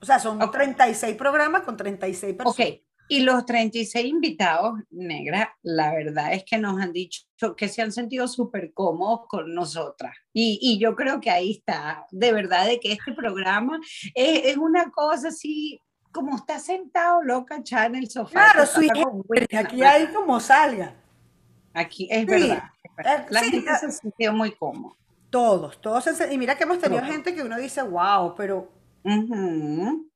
O 0.00 0.06
sea, 0.06 0.18
son 0.18 0.40
Ok. 0.42 0.52
36 0.52 1.16
programas 1.16 1.62
con 1.62 1.76
36 1.76 2.34
personas. 2.34 2.58
Ok, 2.70 2.82
y 3.16 3.20
los 3.20 3.44
36 3.44 4.06
invitados, 4.06 4.80
negra, 4.90 5.54
la 5.62 5.92
verdad 5.92 6.32
es 6.32 6.44
que 6.44 6.56
nos 6.58 6.80
han 6.80 6.92
dicho 6.92 7.22
que 7.56 7.68
se 7.68 7.82
han 7.82 7.92
sentido 7.92 8.26
súper 8.28 8.72
cómodos 8.72 9.26
con 9.28 9.54
nosotras. 9.54 10.16
Y, 10.32 10.58
y 10.62 10.78
yo 10.78 10.94
creo 10.96 11.20
que 11.20 11.30
ahí 11.30 11.50
está, 11.52 12.06
de 12.10 12.32
verdad, 12.32 12.66
de 12.66 12.80
que 12.80 12.92
este 12.92 13.12
programa 13.12 13.78
es, 14.14 14.42
es 14.44 14.56
una 14.56 14.90
cosa 14.90 15.28
así, 15.28 15.78
como 16.10 16.36
está 16.36 16.58
sentado 16.58 17.22
loca 17.22 17.60
ya 17.62 17.86
en 17.86 17.96
el 17.96 18.08
sofá. 18.10 18.30
Claro, 18.52 18.66
sí, 18.66 18.88
Aquí 19.56 19.82
hay 19.82 20.06
como 20.08 20.40
salga. 20.40 20.94
Aquí 21.74 22.08
es 22.10 22.20
Sí, 22.20 22.24
verdad. 22.26 22.62
es 22.84 22.96
verdad. 22.96 23.20
eh, 23.20 23.26
La 23.30 23.40
sí, 23.40 23.50
gente 23.50 23.70
se 23.80 23.90
sentido 23.92 24.32
muy 24.32 24.52
cómoda. 24.52 24.94
Todos, 25.30 25.80
todos. 25.80 26.04
Y 26.30 26.36
mira 26.38 26.56
que 26.56 26.64
hemos 26.64 26.78
tenido 26.78 27.00
Todos. 27.00 27.12
gente 27.14 27.34
que 27.34 27.42
uno 27.42 27.56
dice, 27.58 27.82
wow, 27.82 28.34
pero 28.36 28.70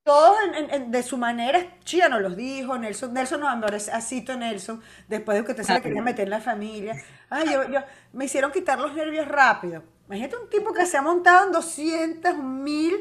Todos 0.05 0.37
en- 0.49 0.55
en- 0.55 0.71
en- 0.75 0.91
de 0.93 1.03
su 1.03 1.19
manera, 1.19 1.79
Chía 1.85 2.09
nos 2.09 2.21
los 2.23 2.37
dijo, 2.37 2.79
Nelson, 2.79 3.13
Nelson 3.13 3.41
nos 3.41 3.49
mandó 3.51 3.67
a 3.69 4.01
Cito 4.01 4.37
Nelson, 4.37 4.81
después 5.09 5.37
de 5.39 5.45
que 5.45 5.51
usted 5.53 5.65
se 5.65 5.73
le 5.73 5.83
quería 5.83 6.03
meter 6.03 6.25
en 6.25 6.31
la 6.31 6.41
familia. 6.41 6.95
Ay, 7.29 7.47
yo, 7.53 7.69
yo- 7.69 7.81
me 8.13 8.27
hicieron 8.27 8.53
quitar 8.53 8.79
los 8.79 8.95
nervios 8.95 9.27
rápido. 9.27 9.83
Imagínate 10.07 10.37
un 10.37 10.49
tipo 10.49 10.73
que 10.73 10.87
se 10.87 10.97
ha 10.97 11.03
montado 11.03 11.47
en 11.47 11.53
200 11.53 12.37
mil 12.39 12.95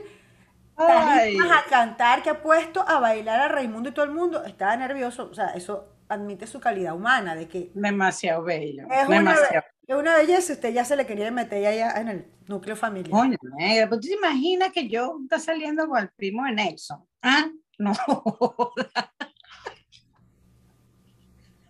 a 1.52 1.64
cantar, 1.70 2.22
que 2.24 2.30
ha 2.32 2.42
puesto 2.42 2.84
a 2.88 3.00
bailar 3.00 3.40
a 3.40 3.48
Raimundo 3.48 3.90
y 3.90 3.94
todo 3.94 4.06
el 4.06 4.12
mundo, 4.12 4.44
estaba 4.44 4.76
nervioso, 4.76 5.30
o 5.32 5.34
sea, 5.36 5.50
eso 5.50 5.88
admite 6.08 6.48
su 6.48 6.60
calidad 6.60 6.96
humana, 6.96 7.36
de 7.36 7.48
que... 7.48 7.72
Demasiado 7.74 8.44
bello. 8.44 8.88
Es, 8.90 9.08
demasiado. 9.08 9.64
Una, 9.88 9.96
es 9.96 9.96
una 9.96 10.18
belleza, 10.18 10.54
usted 10.54 10.74
ya 10.74 10.86
se 10.86 10.96
le 10.96 11.06
quería 11.06 11.32
meter 11.32 11.66
allá 11.66 12.00
en 12.00 12.08
el 12.08 12.26
núcleo 12.48 12.76
familiar. 12.76 13.12
Coño, 13.12 13.38
negra, 13.58 13.90
pues 13.90 14.02
tú 14.02 14.08
te 14.08 14.14
imaginas 14.16 14.72
que 14.72 14.88
yo 14.88 15.20
está 15.24 15.40
saliendo 15.40 15.88
con 15.88 16.00
el 16.00 16.10
primo 16.10 16.46
de 16.46 16.54
Nelson. 16.54 17.06
¿Ah? 17.22 17.50
No. 17.78 17.94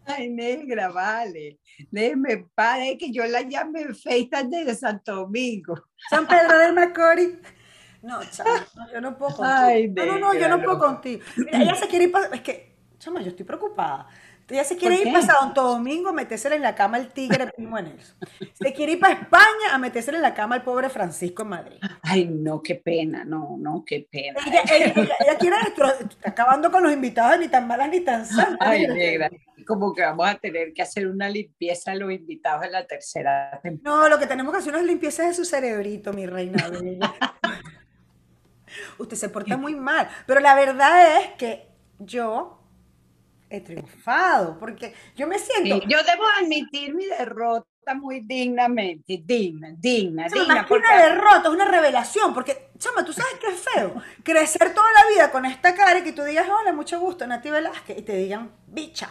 Ay, 0.05 0.29
negra, 0.29 0.89
vale. 0.89 1.59
Déjeme 1.89 2.47
padre, 2.53 2.97
que 2.97 3.11
yo 3.11 3.25
la 3.25 3.41
llame 3.41 3.85
FaceTime 3.93 4.63
de 4.63 4.75
Santo 4.75 5.15
Domingo. 5.15 5.75
San 6.09 6.27
Pedro 6.27 6.59
del 6.59 6.73
Macori. 6.73 7.39
No, 8.03 8.19
chama, 8.29 8.67
yo 8.93 9.01
no 9.01 9.17
puedo 9.17 9.31
contigo. 9.35 9.57
Ay, 9.57 9.87
no, 9.89 10.05
no, 10.05 10.19
no, 10.19 10.33
yo 10.35 10.47
no 10.47 10.61
puedo 10.61 10.77
contigo. 10.77 11.23
Mira, 11.37 11.61
ella 11.61 11.75
se 11.75 11.87
quiere 11.87 12.05
ir 12.05 12.11
para... 12.11 12.27
Es 12.35 12.41
que, 12.41 12.77
chama, 12.99 13.21
yo 13.21 13.29
estoy 13.29 13.45
preocupada. 13.45 14.07
Ella 14.47 14.63
se 14.63 14.77
quiere 14.77 14.97
ir 14.97 15.11
para 15.11 15.25
Santo 15.25 15.63
Domingo 15.63 16.09
a 16.09 16.13
meterse 16.13 16.53
en 16.53 16.61
la 16.61 16.75
cama 16.75 16.97
el 16.97 17.07
tigre 17.09 17.47
primo 17.47 17.79
en 17.79 17.87
eso. 17.87 18.13
Se 18.53 18.73
quiere 18.73 18.93
ir 18.93 18.99
para 18.99 19.15
España 19.15 19.73
a 19.73 19.77
meterse 19.79 20.11
en 20.11 20.21
la 20.21 20.35
cama 20.35 20.55
el 20.55 20.61
pobre 20.61 20.89
Francisco 20.89 21.41
en 21.41 21.49
Madrid. 21.49 21.77
Ay, 22.03 22.25
no, 22.25 22.61
qué 22.61 22.75
pena, 22.75 23.25
no, 23.25 23.55
no, 23.57 23.83
qué 23.85 24.07
pena. 24.09 24.39
Ella, 24.45 24.61
ella, 25.19 25.37
quiere 25.39 25.55
está 25.67 26.29
acabando 26.29 26.71
con 26.71 26.83
los 26.83 26.93
invitados 26.93 27.39
ni 27.39 27.47
tan 27.47 27.67
malas 27.67 27.89
ni 27.89 28.01
tan 28.01 28.25
santas. 28.25 28.57
Ay, 28.59 28.85
negra, 28.85 29.31
como 29.65 29.93
que 29.93 30.03
vamos 30.03 30.27
a 30.29 30.35
tener 30.35 30.73
que 30.73 30.83
hacer 30.83 31.07
una 31.07 31.27
limpieza 31.27 31.91
a 31.91 31.95
los 31.95 32.11
invitados 32.11 32.65
en 32.65 32.71
la 32.71 32.85
tercera 32.85 33.59
temporada. 33.63 34.03
No, 34.03 34.09
lo 34.09 34.19
que 34.19 34.27
tenemos 34.27 34.53
que 34.53 34.59
hacer 34.59 34.75
es 34.75 34.83
limpieza 34.83 35.25
de 35.25 35.33
su 35.33 35.43
cerebrito, 35.43 36.13
mi 36.13 36.27
reina 36.27 36.69
Usted 38.97 39.15
se 39.15 39.29
porta 39.29 39.57
muy 39.57 39.73
mal, 39.73 40.07
pero 40.27 40.39
la 40.39 40.53
verdad 40.53 41.21
es 41.21 41.29
que 41.37 41.67
yo 41.99 42.64
he 43.57 43.61
triunfado, 43.61 44.57
porque 44.59 44.93
yo 45.15 45.27
me 45.27 45.39
siento... 45.39 45.81
yo 45.87 45.97
debo 46.03 46.23
admitir 46.41 46.93
mi 46.93 47.05
derrota 47.05 47.65
muy 47.93 48.21
dignamente, 48.21 49.21
digna, 49.23 49.69
digna, 49.77 50.27
digna. 50.27 50.55
Más 50.55 50.65
que 50.65 50.73
una 50.73 50.97
derrota, 51.03 51.41
es 51.43 51.49
una 51.49 51.65
revelación, 51.65 52.33
porque, 52.33 52.69
chama, 52.77 53.05
tú 53.05 53.13
sabes 53.13 53.35
que 53.39 53.47
es 53.47 53.59
feo 53.59 53.93
crecer 54.23 54.73
toda 54.73 54.87
la 54.91 55.13
vida 55.13 55.31
con 55.31 55.45
esta 55.45 55.75
cara 55.75 55.99
y 55.99 56.03
que 56.03 56.13
tú 56.13 56.23
digas, 56.23 56.47
hola, 56.49 56.73
mucho 56.73 56.99
gusto, 56.99 57.27
Nati 57.27 57.49
Velázquez, 57.49 57.99
y 57.99 58.01
te 58.01 58.15
digan, 58.15 58.51
bicha. 58.65 59.09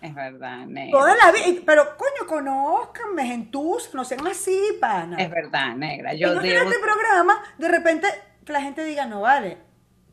Es 0.00 0.14
verdad, 0.14 0.66
negra. 0.66 0.98
Toda 0.98 1.16
la 1.16 1.30
vida, 1.30 1.60
pero 1.64 1.96
coño, 1.96 2.26
conózcanme, 2.26 3.24
gentus, 3.24 3.94
no 3.94 4.04
sean 4.04 4.26
así, 4.26 4.60
pana. 4.80 5.16
Es 5.16 5.30
verdad, 5.30 5.76
negra. 5.76 6.12
Yo 6.14 6.32
en 6.32 6.44
este 6.44 6.78
programa, 6.80 7.42
de 7.56 7.68
repente, 7.68 8.08
que 8.44 8.52
la 8.52 8.60
gente 8.60 8.84
diga, 8.84 9.06
no 9.06 9.20
vale, 9.20 9.58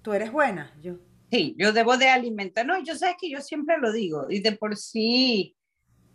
tú 0.03 0.13
eres 0.13 0.31
buena, 0.31 0.71
yo 0.81 0.93
Sí, 1.31 1.55
yo 1.57 1.71
debo 1.71 1.97
de 1.97 2.09
alimentar. 2.09 2.65
No, 2.65 2.81
yo 2.83 2.95
sé 2.95 3.15
que 3.19 3.29
yo 3.29 3.41
siempre 3.41 3.77
lo 3.77 3.91
digo. 3.91 4.25
Y 4.29 4.39
de 4.39 4.53
por 4.53 4.75
sí, 4.75 5.55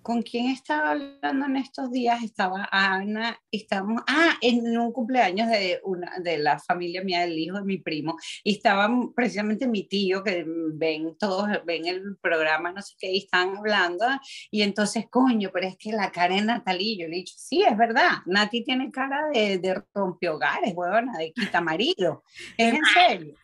¿con 0.03 0.23
quién 0.23 0.51
estaba 0.51 0.91
hablando 0.91 1.47
en 1.47 1.57
estos 1.57 1.91
días? 1.93 2.23
Estaba 2.23 2.69
Ana, 2.73 3.39
estamos, 3.51 4.03
ah, 4.09 4.37
en 4.41 4.77
un 4.77 4.93
cumpleaños 4.93 5.49
de, 5.49 5.81
una, 5.85 6.19
de 6.19 6.39
la 6.39 6.59
familia 6.59 7.05
mía, 7.05 7.21
del 7.21 7.39
hijo 7.39 7.59
de 7.59 7.65
mi 7.65 7.79
primo. 7.79 8.17
Y 8.43 8.57
estaba 8.57 8.91
precisamente 9.15 9.69
mi 9.69 9.85
tío, 9.85 10.25
que 10.25 10.45
ven 10.47 11.17
todos, 11.17 11.49
ven 11.65 11.87
el 11.87 12.17
programa, 12.21 12.73
no 12.73 12.83
sé 12.83 12.95
qué, 12.99 13.13
y 13.13 13.19
están 13.19 13.57
hablando. 13.57 14.05
Y 14.51 14.63
entonces, 14.63 15.07
coño, 15.09 15.51
pero 15.53 15.69
es 15.69 15.77
que 15.79 15.93
la 15.93 16.11
cara 16.11 16.35
de 16.35 16.43
Natalie, 16.43 16.99
yo 16.99 17.07
le 17.07 17.15
he 17.15 17.19
dicho, 17.21 17.35
sí, 17.39 17.63
es 17.63 17.77
verdad, 17.77 18.19
Nati 18.27 18.65
tiene 18.65 18.91
cara 18.91 19.29
de, 19.33 19.59
de 19.59 19.81
rompehogares, 19.95 20.75
huevona, 20.75 21.17
de 21.19 21.33
quita 21.33 21.61
marido. 21.61 22.25
Es 22.59 22.75
en 22.75 22.85
serio 22.93 23.35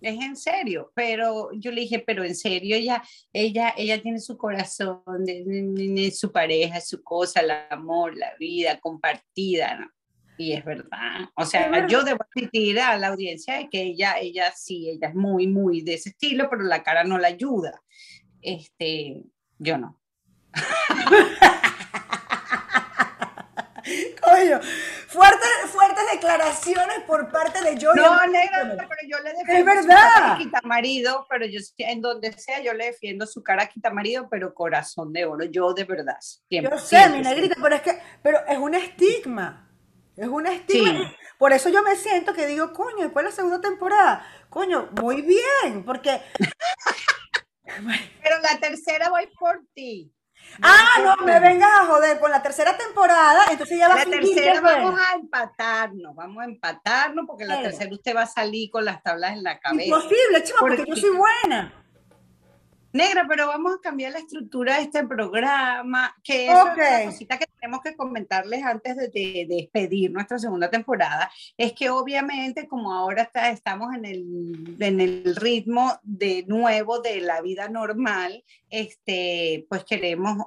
es 0.00 0.20
en 0.20 0.36
serio, 0.36 0.92
pero 0.94 1.50
yo 1.52 1.70
le 1.72 1.82
dije, 1.82 1.98
pero 1.98 2.24
en 2.24 2.34
serio, 2.34 2.76
ella, 2.76 3.02
ella, 3.32 3.74
ella 3.76 4.00
tiene 4.02 4.18
su 4.18 4.36
corazón, 4.36 5.02
su 6.12 6.32
pareja, 6.32 6.80
su 6.80 7.02
cosa, 7.02 7.40
el 7.40 7.50
amor, 7.70 8.16
la 8.16 8.34
vida 8.38 8.78
compartida, 8.80 9.76
¿no? 9.78 9.90
Y 10.38 10.54
es 10.54 10.64
verdad. 10.64 11.28
O 11.36 11.44
sea, 11.44 11.86
yo 11.86 12.02
debo 12.02 12.24
admitir 12.34 12.80
a 12.80 12.96
la 12.96 13.08
audiencia 13.08 13.68
que 13.70 13.82
ella, 13.82 14.14
ella 14.18 14.50
sí, 14.56 14.88
ella 14.88 15.08
es 15.08 15.14
muy, 15.14 15.46
muy 15.46 15.82
de 15.82 15.94
ese 15.94 16.08
estilo, 16.10 16.48
pero 16.48 16.62
la 16.62 16.82
cara 16.82 17.04
no 17.04 17.18
la 17.18 17.28
ayuda. 17.28 17.78
Este, 18.40 19.22
yo 19.58 19.76
no. 19.76 20.00
Coño, 24.22 24.60
fuertes, 25.10 25.48
fuertes 25.72 26.04
declaraciones 26.12 27.00
por 27.06 27.30
parte 27.30 27.60
de 27.62 27.78
Johnny. 27.80 28.00
No, 28.00 28.26
negra, 28.26 28.88
pero 28.88 29.08
yo 29.08 29.18
le 29.18 29.32
defiendo 29.32 29.70
es 29.72 29.86
verdad. 29.86 30.38
su 30.38 30.50
cara 30.50 30.62
marido, 30.64 31.26
pero 31.28 31.46
yo 31.46 31.60
en 31.78 32.00
donde 32.00 32.32
sea 32.32 32.60
yo 32.62 32.72
le 32.74 32.86
defiendo 32.86 33.26
su 33.26 33.42
cara 33.42 33.66
quita 33.66 33.90
marido, 33.90 34.28
pero 34.30 34.54
corazón 34.54 35.12
de 35.12 35.24
oro, 35.24 35.44
yo 35.44 35.74
de 35.74 35.84
verdad. 35.84 36.16
yo 36.48 36.78
sé, 36.78 37.08
mi 37.08 37.20
negrita, 37.20 37.56
pero 37.60 37.74
es 37.74 37.82
que, 37.82 37.98
pero 38.22 38.38
es 38.46 38.58
un 38.58 38.74
estigma. 38.74 39.66
Es 40.16 40.28
un 40.28 40.46
estigma. 40.46 41.12
Por 41.38 41.52
eso 41.52 41.70
yo 41.70 41.82
me 41.82 41.96
siento 41.96 42.34
que 42.34 42.46
digo, 42.46 42.72
coño, 42.72 43.04
después 43.04 43.24
de 43.24 43.30
la 43.30 43.36
segunda 43.36 43.60
temporada, 43.60 44.24
coño, 44.48 44.90
muy 45.00 45.22
bien, 45.22 45.84
porque. 45.84 46.20
pero 48.22 48.38
la 48.42 48.58
tercera 48.60 49.08
voy 49.08 49.26
por 49.38 49.60
ti. 49.74 50.12
Ah, 50.62 51.00
no, 51.02 51.24
me 51.24 51.40
vengas 51.40 51.70
a 51.80 51.86
joder 51.86 52.18
con 52.18 52.30
la 52.30 52.42
tercera 52.42 52.76
temporada, 52.76 53.44
entonces 53.50 53.78
ya 53.78 53.88
va 53.88 53.96
la 53.96 54.02
a 54.02 54.04
tercera 54.04 54.60
vamos 54.60 55.00
a 55.00 55.14
empatarnos, 55.14 56.14
vamos 56.14 56.42
a 56.42 56.44
empatarnos 56.44 57.24
porque 57.26 57.44
la 57.44 57.62
tercera 57.62 57.92
usted 57.92 58.14
va 58.14 58.22
a 58.22 58.26
salir 58.26 58.70
con 58.70 58.84
las 58.84 59.02
tablas 59.02 59.32
en 59.32 59.42
la 59.42 59.58
cabeza. 59.58 59.84
Imposible, 59.84 60.42
chico, 60.44 60.58
porque, 60.60 60.84
yo 60.86 60.96
soy 60.96 61.10
buena. 61.10 61.72
Negra, 62.92 63.24
pero 63.28 63.46
vamos 63.46 63.74
a 63.74 63.80
cambiar 63.80 64.12
la 64.12 64.18
estructura 64.18 64.76
de 64.76 64.82
este 64.82 65.06
programa, 65.06 66.14
que 66.24 66.46
es 66.46 66.52
una 66.52 67.04
cosita 67.04 67.38
que 67.38 67.46
tenemos 67.46 67.80
que 67.82 67.94
comentarles 67.94 68.64
antes 68.64 68.96
de, 68.96 69.46
despedir 69.48 70.10
nuestra 70.10 70.38
segunda 70.38 70.70
temporada, 70.70 71.30
es 71.56 71.72
que 71.72 71.88
obviamente 71.88 72.66
como 72.66 72.92
ahora 72.92 73.22
está, 73.22 73.50
estamos 73.50 73.94
en 73.94 74.04
el, 74.04 74.76
en 74.80 75.00
el 75.00 75.36
ritmo 75.36 75.98
de 76.02 76.44
nuevo 76.48 77.00
de 77.00 77.20
la 77.20 77.40
vida 77.42 77.68
normal, 77.68 78.44
este, 78.68 79.66
pues 79.68 79.84
queremos 79.84 80.38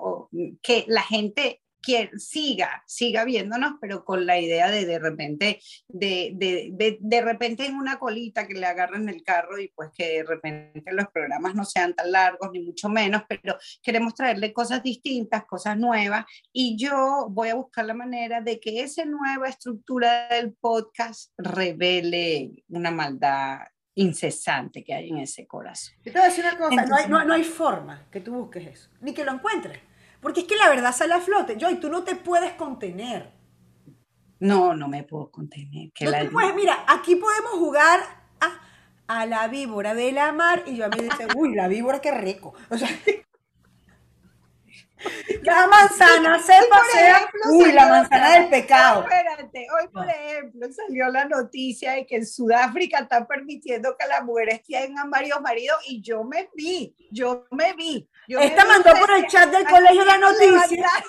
que 0.61 0.85
la 0.87 1.01
gente 1.01 1.62
que 1.83 2.09
siga, 2.17 2.81
siga 2.87 3.25
viéndonos, 3.25 3.73
pero 3.81 4.05
con 4.05 4.25
la 4.25 4.39
idea 4.39 4.71
de 4.71 4.85
de 4.85 4.99
repente, 4.99 5.59
de, 5.87 6.31
de, 6.35 6.97
de, 6.99 7.21
repente 7.21 7.65
en 7.65 7.75
una 7.75 7.99
colita 7.99 8.47
que 8.47 8.53
le 8.53 8.65
agarren 8.65 9.09
el 9.09 9.21
carro 9.21 9.59
y 9.59 9.67
pues 9.67 9.89
que 9.95 10.19
de 10.19 10.23
repente 10.23 10.91
los 10.93 11.07
programas 11.09 11.53
no 11.55 11.65
sean 11.65 11.93
tan 11.93 12.11
largos, 12.11 12.49
ni 12.53 12.61
mucho 12.61 12.87
menos, 12.89 13.23
pero 13.27 13.57
queremos 13.81 14.15
traerle 14.15 14.53
cosas 14.53 14.81
distintas, 14.81 15.45
cosas 15.45 15.77
nuevas, 15.77 16.25
y 16.53 16.77
yo 16.77 17.27
voy 17.29 17.49
a 17.49 17.55
buscar 17.55 17.85
la 17.85 17.93
manera 17.93 18.41
de 18.41 18.59
que 18.59 18.81
esa 18.81 19.03
nueva 19.05 19.49
estructura 19.49 20.29
del 20.29 20.53
podcast 20.53 21.33
revele 21.37 22.63
una 22.69 22.91
maldad 22.91 23.59
incesante 23.95 24.83
que 24.83 24.93
hay 24.93 25.09
en 25.09 25.19
ese 25.19 25.45
corazón. 25.45 25.95
Yo 26.03 26.11
te 26.11 26.17
voy 26.17 26.21
a 26.21 26.29
decir 26.29 26.45
una 26.45 26.57
cosa, 26.57 26.85
no, 26.85 26.95
hay, 26.95 27.07
no, 27.07 27.23
no 27.25 27.33
hay 27.33 27.43
forma 27.43 28.07
que 28.09 28.21
tú 28.21 28.33
busques 28.33 28.67
eso, 28.67 28.89
ni 29.01 29.13
que 29.13 29.25
lo 29.25 29.33
encuentres. 29.33 29.79
Porque 30.23 30.39
es 30.39 30.47
que 30.47 30.55
la 30.55 30.69
verdad 30.69 30.95
sale 30.95 31.13
a 31.13 31.19
flote. 31.19 31.57
Joy, 31.59 31.75
tú 31.75 31.89
no 31.89 32.03
te 32.03 32.15
puedes 32.15 32.53
contener. 32.53 33.31
No, 34.39 34.73
no 34.73 34.87
me 34.87 35.03
puedo 35.03 35.29
contener. 35.29 35.91
Que 35.93 36.05
no 36.05 36.11
te 36.11 36.25
puedes, 36.25 36.55
mira, 36.55 36.85
aquí 36.87 37.17
podemos 37.17 37.51
jugar 37.51 37.99
a, 38.39 38.61
a, 39.07 39.25
la 39.25 39.47
víbora 39.49 39.93
de 39.93 40.11
la 40.13 40.31
mar 40.31 40.63
y 40.65 40.77
yo 40.77 40.85
a 40.85 40.89
mí 40.89 40.97
dice, 41.01 41.27
uy, 41.35 41.53
la 41.53 41.67
víbora 41.67 41.99
qué 41.99 42.11
rico. 42.11 42.53
O 42.69 42.77
sea, 42.77 42.87
la 45.41 45.67
manzana 45.67 46.39
se 46.39 46.53
pasea. 46.69 47.29
Uy, 47.49 47.71
la 47.71 47.87
manzana 47.87 48.33
del 48.33 48.49
pecado. 48.49 49.03
Espérate, 49.03 49.67
hoy 49.79 49.87
por 49.89 50.09
ejemplo 50.09 50.67
salió 50.71 51.09
la 51.09 51.25
noticia 51.25 51.93
de 51.93 52.05
que 52.05 52.17
en 52.17 52.25
Sudáfrica 52.25 52.99
están 52.99 53.27
permitiendo 53.27 53.95
que 53.97 54.07
las 54.07 54.23
mujeres 54.23 54.61
tengan 54.63 55.09
varios 55.09 55.41
maridos 55.41 55.77
y 55.87 56.01
yo 56.01 56.23
me 56.23 56.49
vi, 56.55 56.95
yo 57.11 57.45
me 57.51 57.73
vi. 57.73 58.09
Esta 58.27 58.65
mandó 58.65 58.93
por 58.99 59.11
el 59.11 59.27
chat 59.27 59.49
del 59.49 59.65
colegio 59.65 60.05
la 60.05 60.17
noticia. 60.17 60.89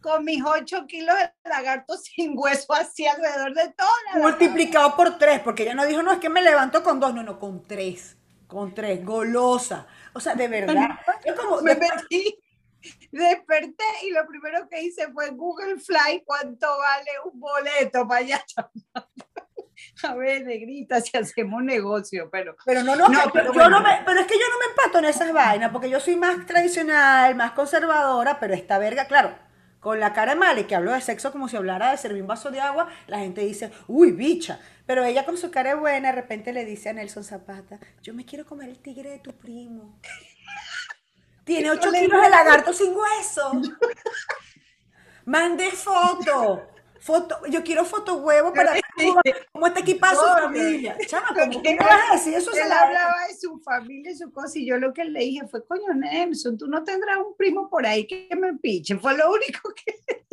Con, 0.00 0.24
mis 0.24 0.42
8 0.44 0.86
kilos 0.88 1.14
de 1.16 1.48
lagarto 1.48 1.96
sin 1.96 2.36
hueso 2.36 2.72
así 2.72 3.06
alrededor 3.06 3.54
de 3.54 3.72
todo. 3.72 4.20
Multiplicado 4.20 4.96
por 4.96 5.16
3, 5.16 5.40
porque 5.40 5.62
ella 5.62 5.74
no 5.74 5.86
dijo, 5.86 6.02
no, 6.02 6.12
es 6.12 6.18
que 6.18 6.28
me 6.28 6.42
levanto 6.42 6.82
con 6.82 6.98
dos, 6.98 7.14
no, 7.14 7.22
no, 7.22 7.38
con 7.38 7.62
3. 7.62 8.16
Con 8.48 8.74
3, 8.74 9.04
golosa. 9.04 9.86
O 10.14 10.20
sea, 10.20 10.34
de 10.34 10.48
verdad. 10.48 11.00
Yo 11.24 11.34
como 11.36 11.60
me 11.62 11.74
metí, 11.74 12.38
desperté 13.10 13.84
y 14.02 14.10
lo 14.10 14.26
primero 14.26 14.68
que 14.68 14.82
hice 14.82 15.10
fue 15.12 15.30
Google 15.30 15.78
Fly, 15.78 16.22
¿cuánto 16.24 16.66
vale 16.78 17.10
un 17.24 17.40
boleto 17.40 18.06
para 18.06 18.20
allá? 18.20 18.44
A 20.04 20.14
ver, 20.14 20.44
negrita, 20.44 21.00
si 21.00 21.16
hacemos 21.16 21.62
negocio, 21.62 22.28
pero... 22.30 22.56
Pero 22.64 22.82
no, 22.82 22.94
no, 22.94 23.06
pero, 23.32 23.52
yo 23.52 23.68
no 23.68 23.80
me, 23.80 24.00
pero 24.04 24.20
es 24.20 24.26
que 24.26 24.34
yo 24.34 24.44
no 24.50 24.58
me 24.58 24.70
empato 24.70 24.98
en 24.98 25.04
esas 25.06 25.32
vainas, 25.32 25.70
porque 25.70 25.90
yo 25.90 25.98
soy 25.98 26.16
más 26.16 26.46
tradicional, 26.46 27.34
más 27.34 27.52
conservadora, 27.52 28.38
pero 28.38 28.54
esta 28.54 28.78
verga, 28.78 29.06
claro, 29.06 29.34
con 29.80 29.98
la 29.98 30.12
cara 30.12 30.36
mala 30.36 30.60
y 30.60 30.64
que 30.64 30.76
hablo 30.76 30.92
de 30.92 31.00
sexo 31.00 31.32
como 31.32 31.48
si 31.48 31.56
hablara 31.56 31.90
de 31.90 31.96
servir 31.96 32.22
un 32.22 32.28
vaso 32.28 32.50
de 32.50 32.60
agua, 32.60 32.88
la 33.08 33.18
gente 33.18 33.40
dice, 33.40 33.72
uy, 33.88 34.12
bicha. 34.12 34.60
Pero 34.92 35.06
ella 35.06 35.24
con 35.24 35.38
su 35.38 35.50
cara 35.50 35.74
buena, 35.74 36.10
de 36.10 36.16
repente 36.16 36.52
le 36.52 36.66
dice 36.66 36.90
a 36.90 36.92
Nelson 36.92 37.24
Zapata, 37.24 37.80
yo 38.02 38.12
me 38.12 38.26
quiero 38.26 38.44
comer 38.44 38.68
el 38.68 38.78
tigre 38.78 39.08
de 39.08 39.20
tu 39.20 39.32
primo. 39.32 39.98
Tiene 41.44 41.70
8 41.70 41.90
kilos 41.92 42.22
de 42.22 42.28
lagarto 42.28 42.74
sin 42.74 42.94
hueso. 42.94 43.52
Mande 45.24 45.70
foto. 45.70 46.68
Foto, 47.00 47.40
yo 47.48 47.64
quiero 47.64 47.86
foto 47.86 48.16
huevo 48.16 48.52
para 48.52 48.74
cómo, 49.50 49.66
está 49.66 49.80
equipada 49.80 50.14
su 50.14 50.42
familia. 50.42 50.94
Chama, 51.06 51.28
¿cómo 51.28 51.62
que 51.62 51.74
no 51.74 51.86
vas 51.86 52.10
a 52.10 52.12
decir 52.12 52.34
eso? 52.34 52.52
Él 52.52 52.70
hablaba 52.70 53.28
de 53.28 53.34
su 53.34 53.58
familia 53.60 54.12
y 54.12 54.16
su 54.16 54.30
cosa, 54.30 54.58
y 54.58 54.66
yo 54.66 54.76
lo 54.76 54.92
que 54.92 55.06
le 55.06 55.20
dije 55.20 55.48
fue, 55.48 55.66
coño, 55.66 55.94
Nelson, 55.94 56.58
tú 56.58 56.66
no 56.66 56.84
tendrás 56.84 57.16
un 57.16 57.34
primo 57.34 57.70
por 57.70 57.86
ahí 57.86 58.06
que 58.06 58.28
me 58.38 58.58
piche. 58.58 58.98
Fue 58.98 59.16
lo 59.16 59.32
único 59.32 59.72
que 59.72 60.26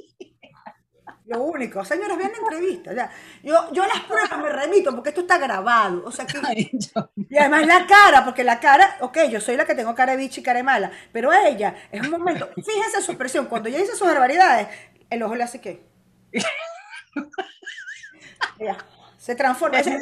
lo 1.29 1.43
único, 1.43 1.85
señores, 1.85 2.17
vean 2.17 2.31
la 2.31 2.37
entrevista. 2.37 2.93
Ya. 2.93 3.11
Yo, 3.43 3.71
yo 3.71 3.85
las 3.85 4.01
pruebas 4.01 4.37
me 4.39 4.49
remito 4.49 4.91
porque 4.95 5.09
esto 5.09 5.21
está 5.21 5.37
grabado. 5.37 6.03
O 6.05 6.11
sea 6.11 6.25
que, 6.25 6.39
y 7.29 7.37
además 7.37 7.67
la 7.67 7.85
cara, 7.85 8.25
porque 8.25 8.43
la 8.43 8.59
cara, 8.59 8.97
ok, 9.01 9.17
yo 9.29 9.39
soy 9.39 9.55
la 9.55 9.65
que 9.65 9.75
tengo 9.75 9.93
cara 9.93 10.13
de 10.13 10.17
bicha 10.17 10.39
y 10.39 10.43
cara 10.43 10.57
de 10.57 10.63
mala, 10.63 10.91
pero 11.11 11.31
ella, 11.31 11.75
es 11.91 12.01
un 12.01 12.09
momento, 12.09 12.49
fíjense 12.55 13.01
su 13.01 13.11
expresión, 13.11 13.45
cuando 13.45 13.69
ella 13.69 13.77
dice 13.77 13.95
sus 13.95 14.07
barbaridades, 14.07 14.67
el 15.09 15.21
ojo 15.21 15.35
le 15.35 15.43
hace 15.43 15.61
qué. 15.61 15.87
se 19.17 19.35
transforma. 19.35 19.79
Es, 19.79 19.87
un 19.87 20.01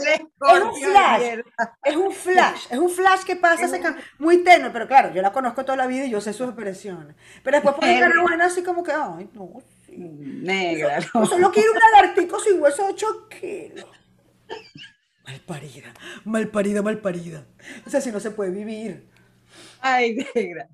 flash. 0.74 1.40
Es 1.84 1.96
un 1.96 2.12
flash. 2.12 2.68
Es 2.70 2.78
un 2.78 2.90
flash 2.90 3.24
que 3.24 3.36
pasa 3.36 3.68
muy 4.18 4.44
tenue, 4.44 4.70
pero 4.70 4.88
claro, 4.88 5.14
yo 5.14 5.22
la 5.22 5.34
conozco 5.34 5.66
toda 5.66 5.78
la 5.78 5.88
vida 5.88 6.06
y 6.06 6.10
yo 6.10 6.22
sé 6.22 6.32
sus 6.32 6.48
expresiones. 6.48 7.16
Pero 7.44 7.58
después 7.58 7.76
pone 7.76 8.00
cara 8.00 8.22
buena 8.22 8.46
así 8.46 8.64
como 8.64 8.84
que, 8.84 8.94
ay, 8.94 9.30
no, 9.34 9.62
Negra. 9.90 11.02
Solo 11.02 11.52
quiero 11.52 11.72
un 11.72 11.80
lagartico 11.80 12.40
sin 12.40 12.62
hueso 12.62 12.84
de 12.84 12.94
8 12.94 13.30
kilos. 13.30 13.90
Malparida, 15.26 15.94
malparida, 16.24 16.82
malparida. 16.82 17.46
O 17.86 17.90
sea, 17.90 18.00
si 18.00 18.12
no 18.12 18.20
se 18.20 18.32
puede 18.32 18.52
vivir. 18.52 19.10
Ay, 19.82 20.16
negra. 20.36 20.70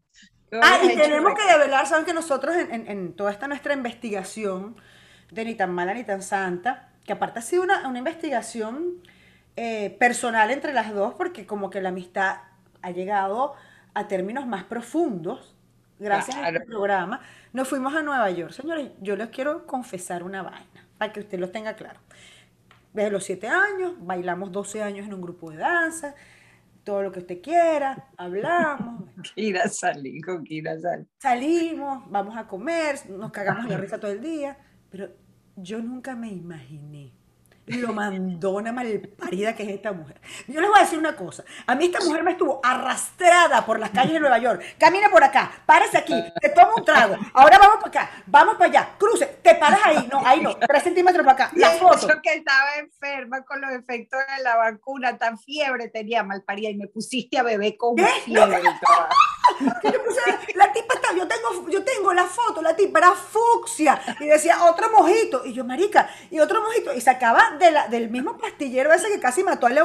Ah, 0.61 0.79
y 0.83 0.95
tenemos 0.95 1.33
que 1.33 1.51
develar, 1.51 1.87
saben 1.87 2.05
que 2.05 2.13
nosotros 2.13 2.55
en, 2.55 3.13
toda 3.13 3.31
esta 3.31 3.47
nuestra 3.47 3.73
investigación 3.73 4.75
de 5.31 5.45
ni 5.45 5.55
tan 5.55 5.73
mala 5.73 5.95
ni 5.95 6.03
tan 6.03 6.21
santa, 6.21 6.89
que 7.03 7.13
aparte 7.13 7.39
ha 7.39 7.41
sido 7.41 7.63
una, 7.63 7.97
investigación 7.97 9.01
eh, 9.55 9.95
personal 9.99 10.51
entre 10.51 10.73
las 10.73 10.93
dos, 10.93 11.15
porque 11.15 11.47
como 11.47 11.71
que 11.71 11.81
la 11.81 11.89
amistad 11.89 12.41
ha 12.83 12.91
llegado 12.91 13.55
a 13.95 14.07
términos 14.07 14.45
más 14.45 14.63
profundos, 14.63 15.52
gracias 16.03 16.37
a 16.37 16.49
este 16.49 16.61
programa. 16.61 17.19
Nos 17.51 17.67
fuimos 17.67 17.95
a 17.95 18.01
Nueva 18.01 18.29
York. 18.29 18.51
Señores, 18.51 18.91
yo 19.01 19.15
les 19.15 19.29
quiero 19.29 19.65
confesar 19.65 20.23
una 20.23 20.43
vaina, 20.43 20.87
para 20.97 21.11
que 21.11 21.21
usted 21.21 21.39
lo 21.39 21.49
tenga 21.49 21.75
claro. 21.75 21.99
Desde 22.93 23.09
los 23.09 23.23
7 23.23 23.47
años, 23.47 23.93
bailamos 23.99 24.51
12 24.51 24.83
años 24.83 25.07
en 25.07 25.13
un 25.13 25.21
grupo 25.21 25.49
de 25.49 25.57
danza, 25.57 26.13
todo 26.83 27.01
lo 27.01 27.11
que 27.11 27.19
usted 27.19 27.41
quiera, 27.41 28.09
hablamos. 28.17 29.09
Con. 30.23 30.45
Salimos, 31.17 32.03
vamos 32.11 32.37
a 32.37 32.45
comer, 32.45 32.97
nos 33.09 33.31
cagamos 33.31 33.67
de 33.67 33.77
risa 33.77 33.99
todo 33.99 34.11
el 34.11 34.21
día, 34.21 34.57
pero 34.89 35.09
yo 35.55 35.79
nunca 35.79 36.15
me 36.15 36.29
imaginé 36.29 37.13
lo 37.65 37.93
mandona 37.93 38.71
malparida 38.71 39.55
que 39.55 39.63
es 39.63 39.69
esta 39.69 39.93
mujer. 39.93 40.19
Yo 40.47 40.59
les 40.59 40.69
voy 40.69 40.79
a 40.79 40.83
decir 40.83 40.99
una 40.99 41.15
cosa. 41.15 41.43
A 41.65 41.75
mí 41.75 41.85
esta 41.85 41.99
mujer 42.01 42.23
me 42.23 42.31
estuvo 42.31 42.59
arrastrada 42.63 43.65
por 43.65 43.79
las 43.79 43.89
calles 43.91 44.13
de 44.13 44.19
Nueva 44.19 44.37
York. 44.37 44.75
Camina 44.77 45.09
por 45.09 45.23
acá, 45.23 45.51
párese 45.65 45.97
aquí, 45.97 46.15
te 46.41 46.49
toma 46.49 46.73
un 46.75 46.85
trago. 46.85 47.15
Ahora 47.33 47.57
vamos 47.57 47.77
para 47.77 47.87
acá, 47.87 48.23
vamos 48.25 48.55
para 48.55 48.69
allá, 48.69 48.89
cruce, 48.97 49.25
te 49.41 49.55
paras 49.55 49.79
ahí, 49.83 50.07
no, 50.11 50.25
ahí 50.25 50.41
no, 50.41 50.55
tres 50.57 50.83
centímetros 50.83 51.25
para 51.25 51.45
acá. 51.45 51.55
La 51.55 51.71
foto. 51.71 52.07
Yo 52.07 52.21
que 52.21 52.33
estaba 52.33 52.75
enferma 52.77 53.43
con 53.43 53.61
los 53.61 53.71
efectos 53.71 54.19
de 54.35 54.43
la 54.43 54.57
vacuna, 54.57 55.17
tan 55.17 55.37
fiebre 55.37 55.87
tenía 55.87 56.23
malparida 56.23 56.69
y 56.69 56.75
me 56.75 56.87
pusiste 56.87 57.37
a 57.37 57.43
beber 57.43 57.77
con 57.77 57.95
fiebre. 57.97 58.61
La 60.55 60.71
tipa 60.71 60.93
está, 60.95 61.13
yo 61.15 61.27
tengo, 61.27 61.69
yo 61.69 61.83
tengo 61.83 62.13
la 62.13 62.25
foto, 62.25 62.61
la 62.61 62.75
tipa 62.75 62.99
era 62.99 63.11
fucsia 63.11 63.99
y 64.19 64.25
decía 64.27 64.65
otro 64.65 64.89
mojito 64.91 65.45
y 65.45 65.53
yo 65.53 65.65
marica 65.65 66.09
y 66.29 66.39
otro 66.39 66.61
mojito 66.61 66.93
y 66.93 67.01
sacaba 67.01 67.57
del 67.89 68.09
mismo 68.09 68.37
pastillero 68.37 68.93
ese 68.93 69.09
que 69.09 69.19
casi 69.19 69.43
mató 69.43 69.67
al 69.67 69.75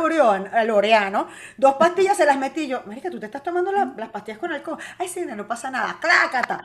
Loreano, 0.67 1.29
dos 1.57 1.75
pastillas 1.75 2.17
se 2.17 2.27
las 2.27 2.39
metí 2.39 2.67
yo, 2.67 2.83
marica, 2.87 3.11
tú 3.11 3.19
te 3.21 3.27
estás 3.27 3.43
tomando 3.43 3.73
las 3.73 4.11
pastillas 4.11 4.39
con 4.39 4.53
alcohol, 4.53 4.79
ay 4.99 5.09
sí, 5.09 5.25
no 5.25 5.47
pasa 5.47 5.71
nada, 5.71 5.99
clácata. 6.01 6.63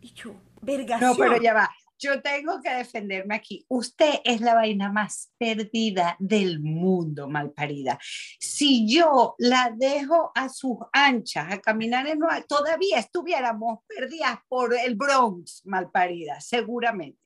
Y 0.00 0.12
yo, 0.12 0.34
vergación. 0.60 1.10
No, 1.10 1.16
pero 1.16 1.36
ya 1.40 1.54
va, 1.54 1.70
yo 2.04 2.20
tengo 2.20 2.60
que 2.60 2.70
defenderme 2.70 3.34
aquí. 3.34 3.64
Usted 3.68 4.20
es 4.24 4.40
la 4.40 4.54
vaina 4.54 4.92
más 4.92 5.32
perdida 5.38 6.16
del 6.18 6.60
mundo, 6.60 7.28
malparida. 7.28 7.98
Si 8.38 8.86
yo 8.86 9.34
la 9.38 9.72
dejo 9.74 10.30
a 10.34 10.48
sus 10.48 10.78
anchas 10.92 11.50
a 11.50 11.60
caminar 11.60 12.06
en 12.06 12.18
Nueva 12.18 12.42
todavía 12.42 12.98
estuviéramos 12.98 13.80
perdidas 13.86 14.38
por 14.48 14.74
el 14.74 14.94
Bronx, 14.94 15.62
malparida, 15.64 16.40
seguramente. 16.40 17.18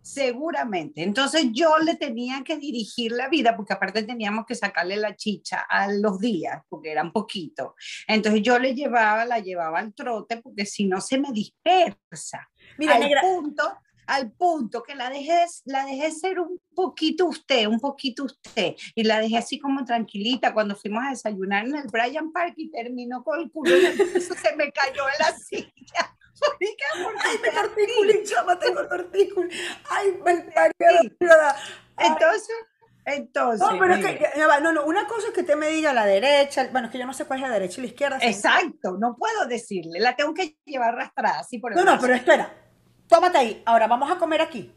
Seguramente. 0.00 1.02
Entonces 1.02 1.46
yo 1.52 1.78
le 1.78 1.94
tenía 1.94 2.42
que 2.42 2.56
dirigir 2.56 3.12
la 3.12 3.28
vida, 3.28 3.56
porque 3.56 3.72
aparte 3.72 4.02
teníamos 4.02 4.46
que 4.46 4.56
sacarle 4.56 4.96
la 4.96 5.14
chicha 5.14 5.60
a 5.68 5.92
los 5.92 6.18
días, 6.18 6.60
porque 6.68 6.90
eran 6.90 7.12
poquitos. 7.12 7.74
Entonces 8.08 8.42
yo 8.42 8.58
le 8.58 8.74
llevaba, 8.74 9.24
la 9.24 9.38
llevaba 9.38 9.78
al 9.78 9.94
trote, 9.94 10.38
porque 10.38 10.66
si 10.66 10.86
no 10.86 11.00
se 11.00 11.18
me 11.18 11.30
dispersa. 11.30 12.50
Mira, 12.78 12.96
al 12.96 13.12
punto, 13.20 13.62
al 14.06 14.30
punto 14.32 14.82
que 14.82 14.94
la 14.94 15.10
dejé, 15.10 15.46
la 15.64 15.84
dejé 15.84 16.10
ser 16.10 16.40
un 16.40 16.60
poquito 16.74 17.26
usted, 17.26 17.66
un 17.66 17.80
poquito 17.80 18.24
usted, 18.24 18.74
y 18.94 19.04
la 19.04 19.20
dejé 19.20 19.38
así 19.38 19.58
como 19.58 19.84
tranquilita 19.84 20.52
cuando 20.52 20.76
fuimos 20.76 21.04
a 21.04 21.10
desayunar 21.10 21.66
en 21.66 21.76
el 21.76 21.88
Bryant 21.88 22.32
Park 22.32 22.54
y 22.56 22.70
terminó 22.70 23.22
con 23.22 23.40
el 23.40 23.50
culo 23.50 23.74
en 23.74 23.86
el 23.86 24.22
se 24.22 24.56
me 24.56 24.72
cayó 24.72 25.02
en 25.08 25.18
la 25.18 25.36
silla. 25.36 26.16
Ay, 27.24 27.38
me 27.40 27.50
tortículi, 27.50 28.22
chama, 28.24 28.58
tengo 28.58 28.86
tortículi. 28.88 29.48
Ay, 29.88 30.18
me 30.24 30.32
Entonces, 31.98 32.56
entonces. 33.04 33.60
No, 33.60 33.78
pero 33.78 33.94
es 33.94 34.04
que, 34.04 34.28
no, 34.36 34.72
no, 34.72 34.84
una 34.84 35.06
cosa 35.06 35.28
es 35.28 35.34
que 35.34 35.42
te 35.42 35.56
me 35.56 35.68
diga 35.68 35.92
la 35.92 36.04
derecha, 36.04 36.68
bueno, 36.70 36.86
es 36.86 36.92
que 36.92 36.98
yo 36.98 37.06
no 37.06 37.14
sé 37.14 37.24
cuál 37.24 37.40
es 37.40 37.48
la 37.48 37.54
derecha 37.54 37.80
y 37.80 37.82
la 37.82 37.88
izquierda. 37.88 38.18
Exacto, 38.20 38.96
no 38.98 39.16
puedo 39.16 39.46
decirle, 39.46 39.98
la 40.00 40.14
tengo 40.14 40.34
que 40.34 40.56
llevar 40.64 40.94
arrastrada 40.94 41.40
así 41.40 41.58
por 41.58 41.72
el 41.72 41.78
No, 41.78 41.84
no, 41.84 42.00
pero 42.00 42.14
espera, 42.14 42.52
tómate 43.12 43.38
ahí, 43.38 43.62
ahora 43.66 43.86
vamos 43.86 44.10
a 44.10 44.16
comer 44.16 44.40
aquí. 44.40 44.74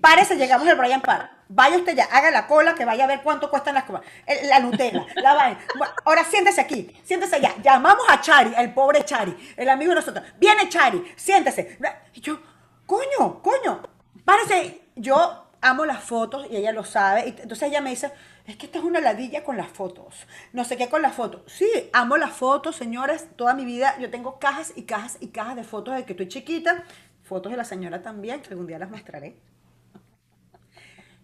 Párese, 0.00 0.36
llegamos 0.36 0.68
al 0.68 0.76
Brian 0.76 1.00
Park. 1.00 1.30
Vaya 1.48 1.76
usted 1.76 1.96
ya, 1.96 2.04
haga 2.04 2.30
la 2.30 2.46
cola, 2.46 2.74
que 2.74 2.84
vaya 2.84 3.04
a 3.04 3.06
ver 3.06 3.22
cuánto 3.22 3.50
cuestan 3.50 3.74
las 3.74 3.84
cosas. 3.84 4.04
La 4.44 4.60
Nutella, 4.60 5.04
la 5.16 5.34
vaina. 5.34 5.58
ahora 6.04 6.22
siéntese 6.24 6.60
aquí, 6.60 6.96
siéntese 7.02 7.36
allá. 7.36 7.54
Llamamos 7.62 8.04
a 8.08 8.20
Chari, 8.20 8.52
el 8.56 8.72
pobre 8.72 9.04
Chari, 9.04 9.36
el 9.56 9.68
amigo 9.68 9.90
de 9.90 9.96
nosotros. 9.96 10.24
Viene 10.38 10.68
Chari, 10.68 11.02
siéntese. 11.16 11.78
Y 12.14 12.20
yo, 12.20 12.40
coño, 12.86 13.42
coño, 13.42 13.82
párese. 14.24 14.82
Yo 14.94 15.46
amo 15.60 15.84
las 15.84 16.02
fotos 16.02 16.46
y 16.50 16.56
ella 16.56 16.72
lo 16.72 16.84
sabe. 16.84 17.28
entonces 17.28 17.68
ella 17.68 17.80
me 17.80 17.90
dice, 17.90 18.12
es 18.46 18.56
que 18.56 18.66
esta 18.66 18.78
es 18.78 18.84
una 18.84 19.00
ladilla 19.00 19.42
con 19.42 19.56
las 19.56 19.68
fotos. 19.68 20.26
No 20.52 20.64
sé 20.64 20.76
qué 20.76 20.88
con 20.88 21.02
las 21.02 21.14
fotos. 21.14 21.42
Sí, 21.46 21.68
amo 21.92 22.16
las 22.16 22.32
fotos, 22.32 22.76
señores. 22.76 23.26
Toda 23.34 23.54
mi 23.54 23.64
vida 23.64 23.96
yo 23.98 24.10
tengo 24.10 24.38
cajas 24.38 24.72
y 24.76 24.82
cajas 24.82 25.16
y 25.20 25.28
cajas 25.28 25.56
de 25.56 25.64
fotos 25.64 25.96
de 25.96 26.04
que 26.04 26.12
estoy 26.12 26.28
chiquita. 26.28 26.84
Fotos 27.26 27.52
de 27.52 27.58
la 27.58 27.64
señora 27.64 28.02
también, 28.02 28.40
que 28.40 28.50
algún 28.50 28.66
día 28.66 28.78
las 28.78 28.90
mostraré 28.90 29.36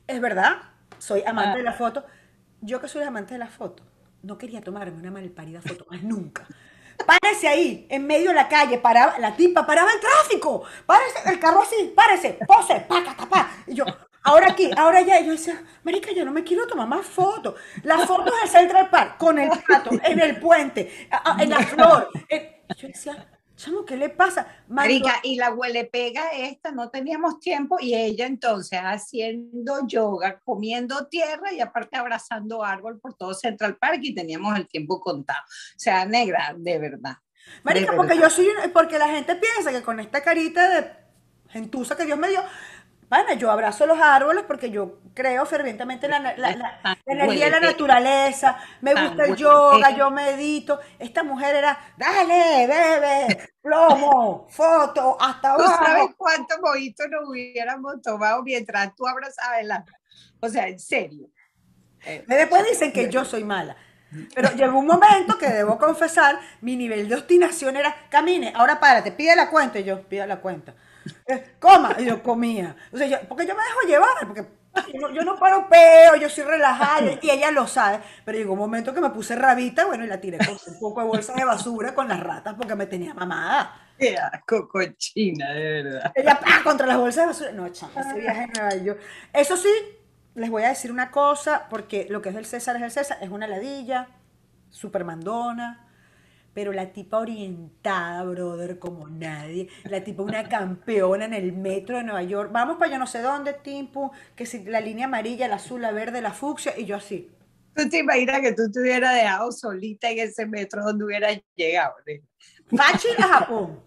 es 0.06 0.20
verdad, 0.20 0.62
soy 0.98 1.22
amante 1.26 1.58
de 1.58 1.64
la 1.64 1.72
foto. 1.72 2.04
Yo 2.60 2.80
que 2.80 2.88
soy 2.88 3.02
amante 3.02 3.34
de 3.34 3.38
la 3.38 3.48
foto, 3.48 3.82
no 4.22 4.38
quería 4.38 4.60
tomarme 4.60 4.98
una 4.98 5.10
malparida 5.10 5.60
foto 5.60 5.86
más 5.90 6.02
nunca. 6.02 6.46
Párese 7.06 7.48
ahí, 7.48 7.86
en 7.90 8.06
medio 8.06 8.28
de 8.28 8.34
la 8.34 8.48
calle, 8.48 8.78
paraba, 8.78 9.18
la 9.18 9.34
tipa 9.34 9.66
paraba 9.66 9.90
el 9.90 10.00
tráfico. 10.00 10.62
Párese, 10.86 11.18
el 11.26 11.40
carro 11.40 11.62
así, 11.62 11.92
párese, 11.96 12.38
pose, 12.46 12.80
paca, 12.80 13.16
tapa. 13.16 13.50
Y 13.66 13.74
yo, 13.74 13.84
ahora 14.22 14.52
aquí, 14.52 14.70
ahora 14.76 15.00
ya. 15.00 15.18
Y 15.18 15.26
yo 15.26 15.32
decía, 15.32 15.60
Marica, 15.82 16.12
yo 16.12 16.24
no 16.24 16.30
me 16.30 16.44
quiero 16.44 16.66
tomar 16.66 16.86
más 16.86 17.06
fotos. 17.06 17.54
Las 17.82 18.06
fotos 18.06 18.32
del 18.40 18.48
Central 18.48 18.88
Park, 18.90 19.16
con 19.16 19.38
el 19.38 19.50
pato, 19.66 19.90
en 20.04 20.20
el 20.20 20.38
puente, 20.38 21.08
en 21.38 21.50
la 21.50 21.60
flor. 21.60 22.10
yo 22.76 22.88
decía, 22.88 23.31
Chamo, 23.56 23.84
¿qué 23.84 23.96
le 23.96 24.08
pasa? 24.08 24.46
Marica, 24.68 25.20
y 25.22 25.36
la 25.36 25.52
huele 25.52 25.84
pega 25.84 26.30
esta, 26.30 26.72
no 26.72 26.90
teníamos 26.90 27.38
tiempo 27.38 27.76
y 27.80 27.94
ella 27.94 28.26
entonces 28.26 28.80
haciendo 28.82 29.86
yoga, 29.86 30.40
comiendo 30.44 31.06
tierra 31.06 31.52
y 31.52 31.60
aparte 31.60 31.96
abrazando 31.96 32.64
árbol 32.64 32.98
por 32.98 33.14
todo 33.14 33.34
Central 33.34 33.76
Park 33.76 34.00
y 34.02 34.14
teníamos 34.14 34.56
el 34.58 34.66
tiempo 34.66 35.00
contado. 35.00 35.42
O 35.42 35.78
sea, 35.78 36.04
negra, 36.04 36.54
de 36.56 36.78
verdad. 36.78 37.16
Marica, 37.62 37.94
porque 37.94 38.16
yo 38.16 38.30
soy, 38.30 38.46
porque 38.72 38.98
la 38.98 39.08
gente 39.08 39.36
piensa 39.36 39.70
que 39.70 39.82
con 39.82 40.00
esta 40.00 40.22
carita 40.22 40.68
de 40.68 41.02
gentuza 41.48 41.96
que 41.96 42.06
Dios 42.06 42.18
me 42.18 42.28
dio, 42.28 42.42
Pana, 43.12 43.34
yo 43.34 43.50
abrazo 43.50 43.84
los 43.84 43.98
árboles 44.00 44.42
porque 44.46 44.70
yo 44.70 45.00
creo 45.12 45.44
fervientemente 45.44 46.06
en 46.06 46.12
la, 46.12 46.18
la- 46.20 46.34
la- 46.38 46.78
la 46.82 46.98
energía 47.04 47.44
de 47.44 47.50
la 47.50 47.56
huele. 47.58 47.66
naturaleza, 47.66 48.56
me 48.80 48.94
gusta 48.94 49.24
el 49.26 49.36
yoga, 49.36 49.90
yo 49.90 50.10
medito. 50.10 50.80
Esta 50.98 51.22
mujer 51.22 51.56
era, 51.56 51.78
dale, 51.98 52.66
bebe, 52.66 53.50
plomo, 53.60 54.46
foto, 54.48 55.18
hasta 55.20 55.56
¿Tú 55.58 55.62
sabes 55.62 56.14
cuántos 56.16 56.58
mojitos 56.62 57.06
nos 57.10 57.28
hubiéramos 57.28 58.00
tomado 58.00 58.42
mientras 58.42 58.94
tú 58.94 59.06
abrazabas 59.06 59.62
la... 59.62 59.84
O 60.40 60.48
sea, 60.48 60.68
en 60.68 60.78
serio. 60.78 61.28
Eh, 62.06 62.24
Después 62.26 62.64
dicen 62.66 62.92
que 62.94 63.10
yo 63.10 63.26
soy 63.26 63.44
mala. 63.54 63.76
Pero 64.34 64.52
llegó 64.52 64.78
un 64.78 64.86
momento 64.86 65.36
que 65.36 65.48
debo 65.50 65.76
confesar, 65.76 66.40
mi 66.62 66.76
nivel 66.76 67.10
de 67.10 67.16
obstinación 67.16 67.76
era, 67.76 67.94
camine, 68.08 68.54
ahora 68.56 68.80
párate, 68.80 69.12
pide 69.12 69.36
la 69.36 69.50
cuenta. 69.50 69.78
Y 69.80 69.84
yo, 69.84 70.00
pide 70.08 70.26
la 70.26 70.40
cuenta. 70.40 70.74
Eh, 71.26 71.54
coma, 71.58 71.96
y 71.98 72.04
yo 72.06 72.22
comía. 72.22 72.74
O 72.92 72.96
sea, 72.96 73.06
yo- 73.06 73.18
porque 73.28 73.46
yo 73.46 73.54
me 73.54 73.62
dejo 73.62 73.80
llevar, 73.88 74.26
porque 74.26 74.44
yo 74.92 75.00
no, 75.00 75.10
yo 75.14 75.22
no 75.22 75.38
paro 75.38 75.68
peo, 75.68 76.16
yo 76.16 76.28
soy 76.28 76.44
relajada, 76.44 77.18
y 77.20 77.30
ella 77.30 77.50
lo 77.50 77.66
sabe. 77.66 78.00
Pero 78.24 78.38
llegó 78.38 78.52
un 78.54 78.58
momento 78.58 78.94
que 78.94 79.00
me 79.00 79.10
puse 79.10 79.34
rabita, 79.36 79.84
bueno, 79.86 80.04
y 80.04 80.08
la 80.08 80.20
tiré 80.20 80.38
con 80.38 80.48
un 80.66 80.80
poco 80.80 81.00
de 81.00 81.06
bolsa 81.06 81.34
de 81.34 81.44
basura 81.44 81.94
con 81.94 82.08
las 82.08 82.20
ratas 82.20 82.54
porque 82.54 82.74
me 82.74 82.86
tenía 82.86 83.14
mamada. 83.14 83.78
Qué 83.98 84.16
asco, 84.16 84.68
cochina, 84.68 85.50
de 85.52 85.82
verdad. 85.82 86.12
Ella, 86.14 86.40
¡pah! 86.40 86.62
contra 86.64 86.86
las 86.86 86.96
bolsas 86.98 87.22
de 87.24 87.26
basura. 87.26 87.52
No, 87.52 87.68
chama, 87.68 88.00
ese 88.00 88.14
viaje 88.20 88.42
a 88.44 88.46
Nueva 88.46 88.74
York. 88.76 89.00
Eso 89.32 89.56
sí, 89.56 89.68
les 90.34 90.50
voy 90.50 90.62
a 90.64 90.68
decir 90.70 90.90
una 90.90 91.10
cosa, 91.10 91.66
porque 91.68 92.06
lo 92.08 92.22
que 92.22 92.30
es 92.30 92.34
del 92.34 92.46
César 92.46 92.76
es 92.76 92.82
el 92.82 92.90
César, 92.90 93.18
es 93.20 93.28
una 93.28 93.46
ladilla, 93.46 94.08
super 94.70 95.04
mandona, 95.04 95.86
pero 96.54 96.72
la 96.72 96.92
tipa 96.92 97.18
orientada, 97.18 98.22
brother, 98.24 98.78
como 98.78 99.08
nadie. 99.08 99.68
La 99.84 100.04
tipa 100.04 100.22
una 100.22 100.48
campeona 100.48 101.24
en 101.24 101.34
el 101.34 101.52
metro 101.52 101.96
de 101.96 102.04
Nueva 102.04 102.22
York. 102.22 102.50
Vamos 102.52 102.76
para 102.76 102.92
yo 102.92 102.98
no 102.98 103.06
sé 103.06 103.20
dónde, 103.22 103.54
Timpu, 103.54 104.10
que 104.36 104.46
si 104.46 104.64
la 104.64 104.80
línea 104.80 105.06
amarilla, 105.06 105.48
la 105.48 105.56
azul, 105.56 105.80
la 105.82 105.92
verde, 105.92 106.20
la 106.20 106.32
fucsia, 106.32 106.74
y 106.78 106.84
yo 106.84 106.96
así. 106.96 107.30
¿Tú 107.74 107.88
te 107.88 107.98
imaginas 108.00 108.40
que 108.40 108.52
tú 108.52 108.70
te 108.70 108.80
hubieras 108.80 109.14
dejado 109.14 109.50
solita 109.50 110.10
en 110.10 110.18
ese 110.18 110.44
metro 110.46 110.82
donde 110.84 111.04
hubieras 111.04 111.40
llegado? 111.56 111.94
¿eh? 112.06 112.22
A 113.18 113.22
Japón. 113.28 113.80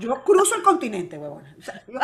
Yo 0.00 0.22
cruzo 0.24 0.56
el 0.56 0.62
continente, 0.62 1.18
huevona. 1.18 1.54
O 1.58 1.62
sea, 1.62 1.82
yo- 1.86 1.98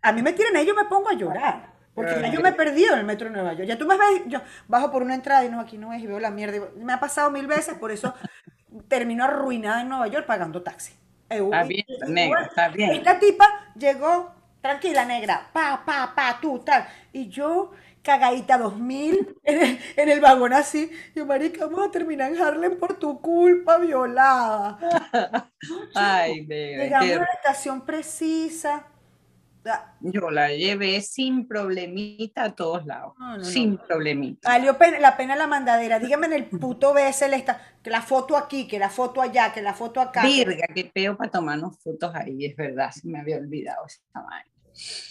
a 0.00 0.12
mí 0.12 0.22
me 0.22 0.32
tiran 0.32 0.56
ahí, 0.56 0.66
yo 0.66 0.74
me 0.74 0.84
pongo 0.86 1.08
a 1.10 1.14
llorar. 1.14 1.72
Porque 1.94 2.12
ya 2.22 2.32
yo 2.32 2.40
me 2.40 2.48
he 2.48 2.52
perdido 2.54 2.94
en 2.94 3.00
el 3.00 3.04
metro 3.06 3.28
de 3.28 3.34
Nueva 3.34 3.52
York. 3.52 3.68
Ya 3.68 3.76
tú 3.76 3.86
me 3.86 3.98
ves, 3.98 4.22
yo 4.26 4.40
bajo 4.66 4.90
por 4.90 5.02
una 5.02 5.14
entrada 5.14 5.44
y 5.44 5.50
no, 5.50 5.60
aquí 5.60 5.76
no 5.76 5.92
es, 5.92 6.02
y 6.02 6.06
veo 6.06 6.18
la 6.18 6.30
mierda. 6.30 6.70
y 6.74 6.82
me 6.82 6.94
ha 6.94 7.00
pasado 7.00 7.30
mil 7.30 7.46
veces, 7.46 7.74
por 7.74 7.90
eso 7.90 8.14
termino 8.88 9.24
arruinada 9.24 9.82
en 9.82 9.88
Nueva 9.88 10.06
York 10.08 10.26
pagando 10.26 10.62
taxi. 10.62 10.92
Eh, 11.30 11.40
Está 11.42 11.64
bien, 11.64 11.84
negra, 12.08 12.44
está 12.44 12.68
bien. 12.68 12.92
Esta 12.92 13.18
tipa 13.18 13.72
llegó, 13.74 14.34
tranquila, 14.60 15.04
negra, 15.04 15.48
pa, 15.52 15.82
pa, 15.84 16.12
pa, 16.14 16.38
tú, 16.40 16.58
tal. 16.60 16.86
Y 17.12 17.28
yo, 17.28 17.72
cagadita 18.02 18.58
2000, 18.58 19.36
en 19.44 19.62
el, 19.62 19.78
en 19.96 20.08
el 20.08 20.20
vagón 20.20 20.52
así. 20.52 20.90
Yo, 21.14 21.24
marica, 21.26 21.66
vamos 21.66 21.88
a 21.88 21.90
terminar 21.90 22.32
en 22.32 22.40
Harlem 22.40 22.78
por 22.78 22.98
tu 22.98 23.20
culpa, 23.20 23.78
violada. 23.78 24.78
Ay, 25.94 26.44
negra, 26.46 26.84
Llegamos 26.84 27.16
a 27.16 27.18
la 27.20 27.32
estación 27.34 27.86
precisa. 27.86 28.91
Yo 30.00 30.30
la 30.30 30.50
llevé 30.52 31.00
sin 31.02 31.46
problemita 31.46 32.44
a 32.44 32.54
todos 32.54 32.84
lados. 32.86 33.14
No, 33.18 33.32
no, 33.32 33.38
no. 33.38 33.44
sin 33.44 33.78
problemita. 33.78 34.48
Valió 34.48 34.76
pena- 34.76 34.98
la 34.98 35.16
pena 35.16 35.36
la 35.36 35.46
mandadera. 35.46 35.98
Dígame 35.98 36.26
en 36.26 36.32
el 36.32 36.46
puto 36.46 36.92
BSL 36.92 37.34
esta, 37.34 37.60
que 37.82 37.90
la 37.90 38.02
foto 38.02 38.36
aquí, 38.36 38.66
que 38.66 38.78
la 38.78 38.90
foto 38.90 39.22
allá, 39.22 39.52
que 39.52 39.62
la 39.62 39.74
foto 39.74 40.00
acá. 40.00 40.22
Virga, 40.24 40.66
qué 40.74 40.84
peo 40.92 41.16
para 41.16 41.30
tomarnos 41.30 41.78
fotos 41.82 42.12
ahí, 42.14 42.44
es 42.46 42.56
verdad, 42.56 42.90
se 42.90 43.06
me 43.08 43.20
había 43.20 43.36
olvidado 43.38 43.86
esa 43.86 44.00
vaina. 44.14 44.50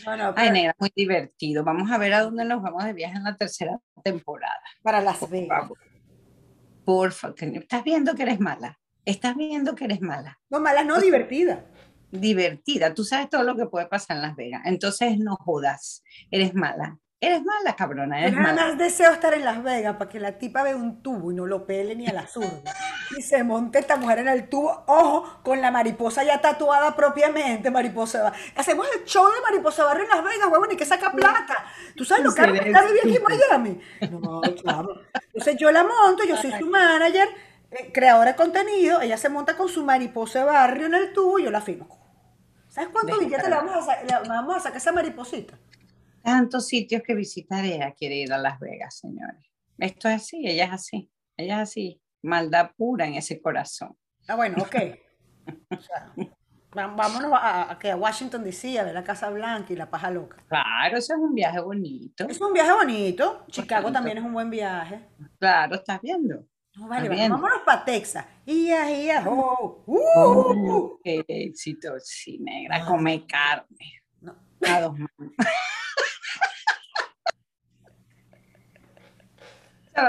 No, 0.06 0.18
no, 0.18 0.26
Ay, 0.30 0.34
pero 0.36 0.52
negra, 0.54 0.76
muy 0.80 0.92
divertido. 0.96 1.64
Vamos 1.64 1.92
a 1.92 1.98
ver 1.98 2.14
a 2.14 2.22
dónde 2.22 2.44
nos 2.46 2.62
vamos 2.62 2.84
de 2.84 2.94
viaje 2.94 3.16
en 3.18 3.24
la 3.24 3.38
tercera 3.38 3.80
temporada. 4.04 4.60
para 4.82 5.02
Las 5.02 5.18
Por 5.18 7.12
favor. 7.12 7.36
Estás 7.40 7.84
viendo 7.84 8.16
que 8.16 8.24
eres 8.24 8.40
mala. 8.40 8.80
Estás 9.06 9.36
viendo 9.36 9.76
que 9.76 9.86
eres 9.86 10.02
mala. 10.02 10.40
No, 10.50 10.60
malas, 10.60 10.86
no, 10.86 11.00
divertida. 11.00 11.66
Divertida. 12.12 12.94
Tú 12.94 13.04
sabes 13.04 13.30
todo 13.30 13.44
lo 13.44 13.56
que 13.56 13.66
puede 13.66 13.88
pasar 13.88 14.18
en 14.18 14.24
Las 14.24 14.36
Vegas. 14.36 14.62
Entonces 14.66 15.18
no 15.18 15.36
jodas. 15.36 16.04
Eres 16.30 16.54
mala. 16.54 17.00
Eres 17.24 17.44
mala, 17.44 17.76
cabrona. 17.76 18.20
Eres 18.20 18.34
nada 18.34 18.48
mala. 18.48 18.68
más 18.70 18.78
deseo 18.80 19.12
estar 19.12 19.36
en 19.36 19.46
Las 19.46 19.62
Vegas 19.62 19.96
para 19.98 20.10
que 20.10 20.20
la 20.20 20.40
tipa 20.40 20.64
vea 20.64 20.76
un 20.76 21.04
tubo 21.04 21.32
y 21.32 21.36
no 21.36 21.46
lo 21.46 21.68
pele 21.68 21.96
ni 21.96 22.08
a 22.08 22.14
la 22.14 22.26
zurda. 22.28 22.74
Y 23.16 23.22
se 23.22 23.44
monte 23.44 23.78
esta 23.78 23.98
mujer 23.98 24.20
en 24.20 24.30
el 24.30 24.48
tubo, 24.48 24.86
ojo, 24.88 25.42
con 25.44 25.60
la 25.60 25.70
mariposa 25.70 26.24
ya 26.24 26.40
tatuada 26.40 26.96
propiamente, 26.96 27.70
mariposa 27.70 28.32
Hacemos 28.56 28.88
el 28.96 29.04
show 29.04 29.26
de 29.26 29.42
mariposa 29.42 29.84
barrio 29.84 30.06
en 30.06 30.10
Las 30.10 30.24
Vegas, 30.24 30.48
huevón, 30.50 30.72
y 30.72 30.78
que 30.78 30.86
saca 30.86 31.12
plata. 31.12 31.58
¿Tú 31.94 32.06
sabes 32.06 32.24
lo 32.24 32.34
caro 32.34 32.54
que 32.54 32.70
está 32.70 32.82
vivir 32.84 33.02
aquí 33.02 33.18
en 33.18 33.24
Miami? 33.24 33.82
No, 34.10 34.42
chamo. 34.56 34.92
Entonces 35.26 35.58
yo 35.58 35.72
la 35.72 35.84
monto, 35.84 36.24
yo 36.24 36.38
soy 36.38 36.54
su 36.58 36.68
manager, 36.68 37.28
eh, 37.72 37.92
creadora 37.94 38.32
de 38.32 38.38
contenido, 38.38 39.02
ella 39.02 39.18
se 39.18 39.28
monta 39.28 39.58
con 39.58 39.68
su 39.68 39.84
mariposa 39.84 40.40
de 40.40 40.46
barrio 40.46 40.86
en 40.88 40.96
el 40.96 41.14
tubo 41.14 41.38
y 41.38 41.44
yo 41.44 41.52
la 41.52 41.62
firmo. 41.62 42.01
¿Sabes 42.72 42.90
cuánto 42.92 43.08
Deja 43.16 43.20
billete 43.20 43.50
le 43.50 43.56
vamos 43.56 43.88
a, 43.88 44.04
le 44.04 44.30
vamos 44.30 44.56
a 44.56 44.60
sacar 44.60 44.76
a 44.76 44.78
esa 44.78 44.92
mariposita? 44.92 45.58
Tantos 46.24 46.68
sitios 46.68 47.02
que 47.06 47.14
visitaré 47.16 47.76
ella 47.76 47.94
quiere 47.98 48.16
ir 48.16 48.32
a 48.32 48.38
Las 48.38 48.60
Vegas, 48.60 48.98
señores. 48.98 49.46
Esto 49.78 50.08
es 50.08 50.16
así, 50.16 50.48
ella 50.48 50.66
es 50.66 50.72
así. 50.72 51.12
Ella 51.36 51.56
es 51.58 51.70
así. 51.70 52.02
Maldad 52.22 52.72
pura 52.78 53.06
en 53.08 53.16
ese 53.16 53.42
corazón. 53.42 53.98
Ah, 54.28 54.36
bueno, 54.36 54.58
ok. 54.62 54.76
O 55.72 55.82
sea, 55.82 56.14
va- 56.78 56.88
vámonos 56.88 57.34
a, 57.34 57.64
a, 57.72 57.72
a 57.92 57.96
Washington 57.98 58.44
DC, 58.44 58.80
a 58.80 58.84
ver 58.84 58.94
la 58.94 59.04
Casa 59.04 59.30
Blanca 59.32 59.74
y 59.74 59.76
la 59.76 59.90
paja 59.90 60.12
loca. 60.12 60.38
Claro, 60.48 60.98
eso 60.98 61.14
es 61.16 61.20
un 61.20 61.34
viaje 61.34 61.60
bonito. 61.60 62.28
Es 62.30 62.40
un 62.40 62.54
viaje 62.54 62.72
bonito. 62.72 63.44
Chicago 63.50 63.92
también 63.92 64.20
es 64.20 64.24
un 64.24 64.32
buen 64.34 64.50
viaje. 64.50 65.08
Claro, 65.40 65.76
estás 65.76 66.00
viendo. 66.02 66.46
No, 66.76 66.88
vale, 66.88 67.10
vale, 67.10 67.30
vámonos 67.30 67.62
para 67.66 67.84
Texas. 67.84 68.26
Ia, 68.46 68.90
ia, 68.92 69.24
ho. 69.28 69.84
Uh, 69.86 70.00
Oh, 70.16 71.00
qué 71.04 71.24
éxito, 71.28 71.94
sí, 72.00 72.40
negra, 72.40 72.86
come 72.86 73.26
carne. 73.28 74.04
No. 74.22 74.36
A 74.66 74.82
dos 74.82 74.94
manos. 74.94 75.34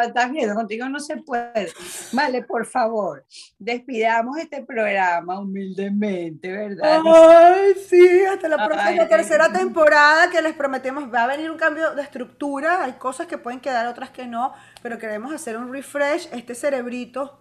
Estás 0.01 0.31
viendo, 0.31 0.55
contigo 0.55 0.89
no 0.89 0.99
se 1.01 1.17
puede. 1.19 1.73
Vale, 2.13 2.43
por 2.43 2.65
favor, 2.67 3.25
despidamos 3.59 4.39
este 4.39 4.63
programa 4.63 5.41
humildemente, 5.41 6.51
¿verdad? 6.51 7.03
Ay, 7.05 7.75
sí, 7.89 8.25
hasta 8.25 8.49
la 8.49 8.67
próxima 8.67 9.07
tercera 9.09 9.47
ay. 9.47 9.53
temporada 9.53 10.31
que 10.31 10.41
les 10.41 10.55
prometemos. 10.55 11.13
Va 11.13 11.25
a 11.25 11.27
venir 11.27 11.51
un 11.51 11.59
cambio 11.59 11.95
de 11.95 12.03
estructura. 12.03 12.85
Hay 12.85 12.93
cosas 12.93 13.27
que 13.27 13.39
pueden 13.39 13.61
quedar, 13.61 13.87
otras 13.87 14.11
que 14.11 14.27
no. 14.27 14.53
Pero 14.83 14.99
queremos 14.99 15.33
hacer 15.33 15.57
un 15.57 15.73
refresh. 15.73 16.29
Este 16.33 16.55
cerebrito 16.55 17.41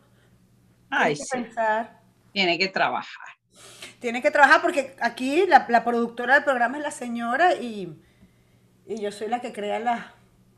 Ay, 0.90 1.16
tiene 1.16 1.18
que 1.18 1.26
sí, 1.26 1.44
pensar. 1.44 2.02
tiene 2.32 2.58
que 2.58 2.68
trabajar. 2.68 3.28
Tiene 4.00 4.22
que 4.22 4.32
trabajar 4.32 4.62
porque 4.62 4.96
aquí 5.00 5.46
la, 5.48 5.66
la 5.70 5.84
productora 5.84 6.36
del 6.36 6.44
programa 6.44 6.78
es 6.78 6.84
la 6.84 6.92
señora 6.92 7.54
y, 7.54 8.02
y 8.88 9.00
yo 9.00 9.12
soy 9.12 9.28
la 9.28 9.40
que 9.42 9.54
crea 9.54 9.80
las... 9.80 10.06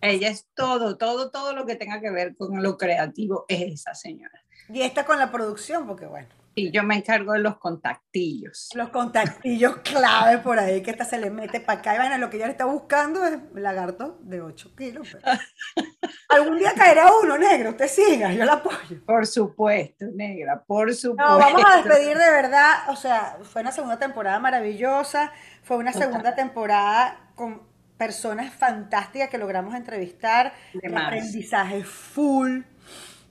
Ella 0.03 0.29
es 0.29 0.47
todo, 0.53 0.97
todo, 0.97 1.31
todo 1.31 1.53
lo 1.53 1.65
que 1.65 1.75
tenga 1.75 2.01
que 2.01 2.11
ver 2.11 2.35
con 2.35 2.61
lo 2.61 2.77
creativo 2.77 3.45
es 3.47 3.61
esa 3.81 3.95
señora. 3.95 4.39
Y 4.69 4.81
esta 4.81 5.05
con 5.05 5.17
la 5.17 5.31
producción, 5.31 5.87
porque 5.87 6.05
bueno, 6.05 6.27
Y 6.55 6.71
yo 6.71 6.83
me 6.83 6.95
encargo 6.95 7.33
de 7.33 7.39
los 7.39 7.57
contactillos. 7.57 8.69
los 8.75 8.89
contactillos 8.89 9.77
clave 9.77 10.37
por 10.39 10.59
ahí 10.59 10.81
que 10.83 10.91
esta 10.91 11.03
se 11.05 11.17
le 11.19 11.29
mete 11.29 11.59
para 11.61 11.79
acá. 11.79 11.95
Y 11.95 11.97
bueno, 11.99 12.17
lo 12.17 12.29
que 12.29 12.37
ella 12.37 12.45
le 12.47 12.51
está 12.51 12.65
buscando 12.65 13.25
es 13.25 13.39
lagarto 13.55 14.19
de 14.21 14.41
8 14.41 14.75
kilos. 14.75 15.07
pero- 15.11 15.37
Algún 16.29 16.57
día 16.57 16.73
caerá 16.75 17.09
uno 17.23 17.37
negro, 17.37 17.71
usted 17.71 17.87
siga, 17.87 18.31
yo 18.33 18.43
la 18.45 18.53
apoyo. 18.53 19.03
Por 19.05 19.25
supuesto, 19.25 20.05
negra, 20.13 20.63
por 20.63 20.93
supuesto. 20.93 21.31
No, 21.31 21.37
vamos 21.39 21.63
a 21.65 21.77
despedir 21.77 22.17
de 22.17 22.31
verdad. 22.31 22.89
O 22.89 22.95
sea, 22.95 23.37
fue 23.43 23.61
una 23.61 23.71
segunda 23.71 23.97
temporada 23.99 24.39
maravillosa. 24.39 25.31
Fue 25.63 25.77
una 25.77 25.93
segunda 25.93 26.35
temporada 26.35 27.31
con 27.35 27.72
personas 27.97 28.53
fantásticas 28.53 29.29
que 29.29 29.37
logramos 29.37 29.75
entrevistar. 29.75 30.53
El 30.81 30.95
aprendizaje 30.97 31.83
full, 31.83 32.61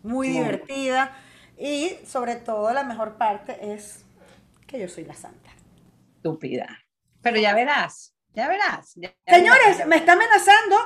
muy 0.02 0.28
divertida. 0.28 1.12
Y 1.58 1.96
sobre 2.06 2.36
todo, 2.36 2.72
la 2.72 2.82
mejor 2.84 3.16
parte 3.18 3.72
es 3.74 4.04
que 4.66 4.78
yo 4.80 4.88
soy 4.88 5.04
la 5.04 5.14
santa. 5.14 5.50
estúpida. 6.16 6.78
Pero 7.20 7.38
ya 7.38 7.52
verás, 7.54 8.14
ya 8.32 8.48
verás. 8.48 8.92
ya- 8.96 9.12
Señores, 9.26 9.60
verás. 9.74 9.86
me 9.88 9.96
está 9.96 10.12
amenazando. 10.12 10.76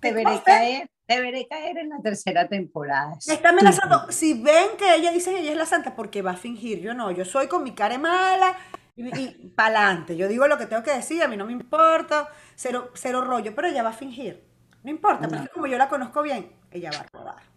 te 0.00 0.12
veré 0.12 0.40
caer, 0.44 0.88
te 1.06 1.20
veré 1.20 1.46
caer 1.48 1.78
en 1.78 1.88
la 1.88 1.98
tercera 2.02 2.46
temporada. 2.48 3.16
Me 3.26 3.34
está 3.34 3.48
amenazando. 3.50 4.10
Si 4.12 4.40
ven 4.42 4.76
que 4.78 4.94
ella 4.94 5.10
dice 5.12 5.30
que 5.32 5.40
ella 5.40 5.52
es 5.52 5.56
la 5.56 5.66
santa, 5.66 5.94
porque 5.96 6.22
va 6.22 6.32
a 6.32 6.36
fingir. 6.36 6.80
Yo 6.80 6.94
no, 6.94 7.10
yo 7.10 7.24
soy 7.24 7.48
con 7.48 7.62
mi 7.64 7.74
cara 7.74 7.98
mala 7.98 8.56
y, 8.96 9.06
y 9.18 9.52
pa'lante. 9.56 10.16
Yo 10.16 10.28
digo 10.28 10.46
lo 10.46 10.58
que 10.58 10.66
tengo 10.66 10.82
que 10.82 10.92
decir, 10.94 11.22
a 11.22 11.28
mí 11.28 11.36
no 11.36 11.46
me 11.46 11.52
importa, 11.52 12.28
cero, 12.54 12.90
cero 12.94 13.22
rollo, 13.22 13.54
pero 13.54 13.68
ella 13.68 13.82
va 13.82 13.90
a 13.90 13.94
fingir. 13.94 14.44
No 14.82 14.90
importa, 14.90 15.28
porque 15.28 15.44
No. 15.44 15.48
como 15.52 15.66
yo 15.66 15.78
la 15.78 15.88
conozco 15.88 16.22
bien, 16.22 16.52
ella 16.70 16.90
va 16.92 17.00
a 17.00 17.18
robar. 17.18 17.54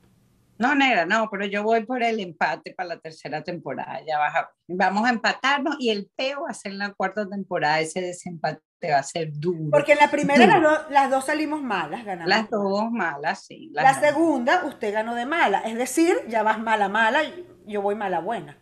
No, 0.59 0.73
negra, 0.73 1.05
no, 1.05 1.29
pero 1.29 1.45
yo 1.45 1.61
voy 1.61 1.85
por 1.85 2.01
el 2.01 2.19
empate 2.19 2.73
para 2.73 2.89
la 2.89 2.99
tercera 2.99 3.43
temporada. 3.43 3.99
Ya 4.07 4.17
vas 4.17 4.33
vamos 4.67 5.05
a 5.05 5.11
empatarnos 5.11 5.75
y 5.79 5.91
el 5.91 6.09
peo 6.15 6.43
va 6.43 6.49
a 6.49 6.53
ser 6.53 6.71
en 6.71 6.79
la 6.79 6.93
cuarta 6.93 7.27
temporada. 7.29 7.79
Ese 7.79 8.01
desempate 8.01 8.61
va 8.91 8.97
a 8.97 9.03
ser 9.03 9.29
duro. 9.33 9.69
Porque 9.69 9.91
en 9.91 9.99
la 9.99 10.09
primera 10.09 10.59
las, 10.89 11.11
dos 11.11 11.25
salimos 11.25 11.61
malas, 11.61 12.03
ganamos. 12.03 12.29
Las 12.29 12.49
dos 12.49 12.89
malas, 12.91 13.45
sí. 13.45 13.69
La 13.73 13.93
segunda, 13.99 14.65
usted 14.65 14.93
ganó 14.93 15.13
de 15.13 15.27
mala. 15.27 15.59
Es 15.59 15.77
decir, 15.77 16.15
ya 16.27 16.41
vas 16.41 16.59
mala, 16.59 16.89
mala, 16.89 17.21
yo 17.67 17.83
voy 17.83 17.93
mala, 17.93 18.19
buena. 18.19 18.57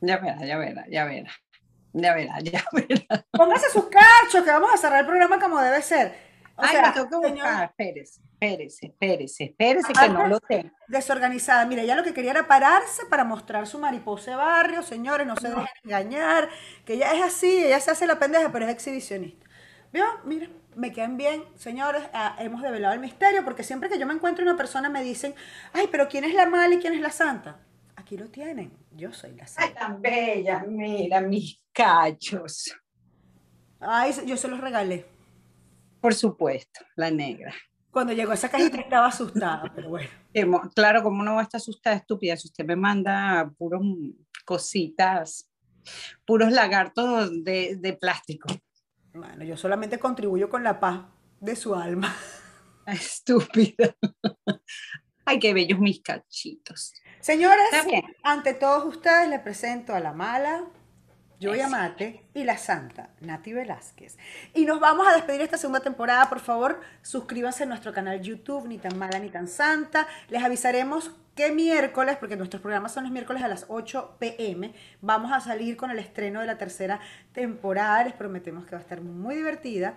Ya 0.00 0.18
verá, 0.18 0.44
ya 0.44 0.56
verá, 0.58 0.84
ya 0.88 1.04
verá. 1.04 1.30
Ya 1.92 2.14
verá, 2.14 2.38
ya 2.42 2.64
verá. 2.72 3.24
Póngase 3.30 3.70
sus 3.70 3.86
cachos, 3.86 4.44
que 4.44 4.50
vamos 4.50 4.72
a 4.72 4.76
cerrar 4.76 5.00
el 5.00 5.06
programa 5.06 5.38
como 5.38 5.60
debe 5.60 5.82
ser. 5.82 6.30
Ay, 6.62 6.76
me 6.76 6.92
tengo 6.92 7.08
que 7.08 7.30
buscar, 7.30 7.64
espérese, 7.64 8.20
espérese, 8.32 8.86
espérese, 8.86 9.44
espérese 9.44 9.92
que 9.92 10.08
no 10.10 10.26
lo 10.26 10.40
tengo. 10.40 10.70
Desorganizada, 10.88 11.64
mira, 11.64 11.82
ella 11.82 11.96
lo 11.96 12.04
que 12.04 12.12
quería 12.12 12.32
era 12.32 12.46
pararse 12.46 13.06
para 13.06 13.24
mostrar 13.24 13.66
su 13.66 13.78
mariposa 13.78 14.32
de 14.32 14.36
barrio, 14.36 14.82
señores, 14.82 15.26
no 15.26 15.36
se 15.36 15.48
dejen 15.48 15.66
engañar, 15.84 16.50
que 16.84 16.94
ella 16.94 17.14
es 17.14 17.22
así, 17.22 17.64
ella 17.64 17.80
se 17.80 17.90
hace 17.90 18.06
la 18.06 18.18
pendeja, 18.18 18.52
pero 18.52 18.66
es 18.66 18.72
exhibicionista. 18.72 19.46
¿Vio? 19.92 20.04
Mira, 20.24 20.48
me 20.76 20.92
quedan 20.92 21.16
bien, 21.16 21.44
señores, 21.56 22.02
ah, 22.12 22.36
hemos 22.38 22.62
develado 22.62 22.94
el 22.94 23.00
misterio, 23.00 23.42
porque 23.42 23.64
siempre 23.64 23.88
que 23.88 23.98
yo 23.98 24.06
me 24.06 24.14
encuentro 24.14 24.44
una 24.44 24.56
persona 24.56 24.88
me 24.88 25.02
dicen, 25.02 25.34
ay, 25.72 25.88
pero 25.90 26.08
¿quién 26.08 26.24
es 26.24 26.34
la 26.34 26.46
mala 26.46 26.74
y 26.74 26.78
quién 26.78 26.92
es 26.92 27.00
la 27.00 27.10
santa? 27.10 27.58
Aquí 27.96 28.16
lo 28.16 28.28
tienen, 28.28 28.72
yo 28.92 29.12
soy 29.12 29.34
la 29.34 29.46
santa. 29.46 29.68
Ay, 29.68 29.74
tan 29.74 30.02
bella, 30.02 30.64
mira 30.66 31.20
mis 31.20 31.60
cachos. 31.72 32.74
Ay, 33.80 34.12
yo 34.26 34.36
se 34.36 34.48
los 34.48 34.60
regalé. 34.60 35.06
Por 36.00 36.14
supuesto, 36.14 36.80
la 36.96 37.10
negra. 37.10 37.54
Cuando 37.90 38.12
llegó 38.12 38.32
esa 38.32 38.48
cajita 38.48 38.78
estaba 38.78 39.06
asustada, 39.06 39.70
pero 39.74 39.90
bueno. 39.90 40.08
Claro, 40.76 41.02
como 41.02 41.24
no 41.24 41.34
va 41.34 41.40
a 41.40 41.42
estar 41.42 41.58
asustada, 41.58 41.96
estúpida, 41.96 42.36
si 42.36 42.46
usted 42.46 42.64
me 42.64 42.76
manda 42.76 43.50
puros 43.58 43.82
cositas, 44.44 45.50
puros 46.24 46.52
lagartos 46.52 47.42
de, 47.42 47.76
de 47.76 47.92
plástico. 47.94 48.48
Bueno, 49.12 49.44
yo 49.44 49.56
solamente 49.56 49.98
contribuyo 49.98 50.48
con 50.48 50.62
la 50.62 50.78
paz 50.78 51.00
de 51.40 51.56
su 51.56 51.74
alma. 51.74 52.14
Estúpida. 52.86 53.94
Ay, 55.24 55.38
qué 55.38 55.52
bellos 55.52 55.80
mis 55.80 56.00
cachitos. 56.00 56.92
Señores, 57.20 57.66
ante 58.22 58.54
todos 58.54 58.84
ustedes 58.86 59.28
les 59.28 59.40
presento 59.40 59.94
a 59.94 60.00
la 60.00 60.12
mala, 60.14 60.62
yo 61.38 61.50
voy 61.50 61.60
a 61.60 61.68
Mate 61.68 62.24
y 62.32 62.44
la 62.44 62.56
Santa, 62.56 63.10
Nati 63.20 63.52
Velázquez. 63.52 64.16
Y 64.54 64.64
nos 64.64 64.80
vamos 64.80 65.06
a 65.06 65.14
despedir 65.14 65.42
esta 65.42 65.58
segunda 65.58 65.80
temporada. 65.80 66.30
Por 66.30 66.40
favor, 66.40 66.80
suscríbanse 67.02 67.64
a 67.64 67.66
nuestro 67.66 67.92
canal 67.92 68.22
YouTube, 68.22 68.66
ni 68.66 68.78
tan 68.78 68.98
mala 68.98 69.18
ni 69.18 69.28
tan 69.28 69.48
santa. 69.48 70.08
Les 70.28 70.42
avisaremos 70.42 71.10
que 71.34 71.50
miércoles, 71.52 72.16
porque 72.18 72.36
nuestros 72.36 72.62
programas 72.62 72.92
son 72.92 73.04
los 73.04 73.12
miércoles 73.12 73.42
a 73.42 73.48
las 73.48 73.66
8 73.68 74.16
pm, 74.18 74.72
vamos 75.00 75.32
a 75.32 75.40
salir 75.40 75.76
con 75.76 75.90
el 75.90 75.98
estreno 75.98 76.40
de 76.40 76.46
la 76.46 76.56
tercera 76.56 77.00
temporada. 77.32 78.04
Les 78.04 78.14
prometemos 78.14 78.64
que 78.64 78.72
va 78.72 78.78
a 78.78 78.82
estar 78.82 79.02
muy 79.02 79.36
divertida. 79.36 79.94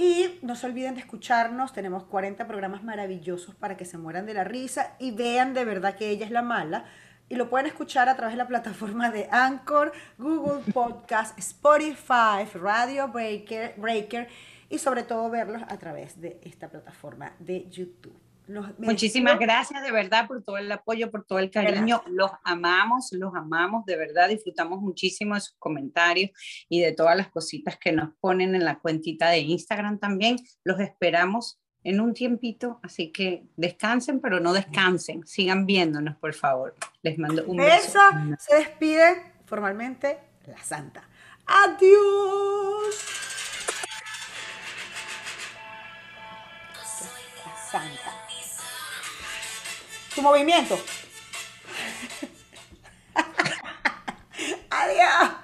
Y 0.00 0.38
no 0.40 0.56
se 0.56 0.64
olviden 0.64 0.94
de 0.94 1.00
escucharnos, 1.00 1.74
tenemos 1.74 2.04
40 2.04 2.46
programas 2.46 2.82
maravillosos 2.82 3.54
para 3.54 3.76
que 3.76 3.84
se 3.84 3.98
mueran 3.98 4.24
de 4.24 4.32
la 4.32 4.44
risa 4.44 4.96
y 4.98 5.10
vean 5.10 5.52
de 5.52 5.66
verdad 5.66 5.94
que 5.94 6.08
ella 6.08 6.24
es 6.24 6.30
la 6.30 6.40
mala 6.40 6.86
y 7.28 7.34
lo 7.34 7.50
pueden 7.50 7.66
escuchar 7.66 8.08
a 8.08 8.16
través 8.16 8.32
de 8.32 8.38
la 8.38 8.48
plataforma 8.48 9.10
de 9.10 9.28
Anchor, 9.30 9.92
Google 10.16 10.72
Podcast, 10.72 11.38
Spotify, 11.38 12.46
Radio 12.54 13.08
Breaker, 13.08 13.74
Breaker 13.76 14.26
y 14.70 14.78
sobre 14.78 15.02
todo 15.02 15.28
verlos 15.28 15.60
a 15.68 15.76
través 15.76 16.18
de 16.18 16.40
esta 16.44 16.70
plataforma 16.70 17.34
de 17.38 17.68
YouTube. 17.68 18.29
Muchísimas 18.78 19.38
gracias 19.38 19.82
de 19.82 19.92
verdad 19.92 20.26
por 20.26 20.42
todo 20.42 20.58
el 20.58 20.70
apoyo, 20.70 21.10
por 21.10 21.24
todo 21.24 21.38
el 21.38 21.50
cariño. 21.50 22.02
Los 22.06 22.30
amamos, 22.44 23.12
los 23.12 23.34
amamos, 23.34 23.84
de 23.86 23.96
verdad 23.96 24.28
disfrutamos 24.28 24.80
muchísimo 24.80 25.34
de 25.34 25.40
sus 25.40 25.56
comentarios 25.58 26.30
y 26.68 26.80
de 26.80 26.92
todas 26.92 27.16
las 27.16 27.28
cositas 27.28 27.78
que 27.78 27.92
nos 27.92 28.10
ponen 28.20 28.54
en 28.54 28.64
la 28.64 28.78
cuentita 28.78 29.30
de 29.30 29.38
Instagram 29.38 29.98
también. 29.98 30.36
Los 30.64 30.80
esperamos 30.80 31.60
en 31.82 32.00
un 32.00 32.12
tiempito, 32.12 32.78
así 32.82 33.10
que 33.10 33.46
descansen, 33.56 34.20
pero 34.20 34.40
no 34.40 34.52
descansen, 34.52 35.26
sigan 35.26 35.66
viéndonos, 35.66 36.16
por 36.16 36.34
favor. 36.34 36.76
Les 37.02 37.18
mando 37.18 37.44
un 37.46 37.56
beso. 37.56 37.98
Se 38.38 38.56
despide 38.56 39.32
formalmente 39.46 40.18
la 40.46 40.58
Santa. 40.62 41.08
Adiós. 41.46 42.94
La 47.46 47.56
Santa 47.70 48.29
su 50.14 50.22
movimiento. 50.22 50.78
Adiós. 54.70 55.39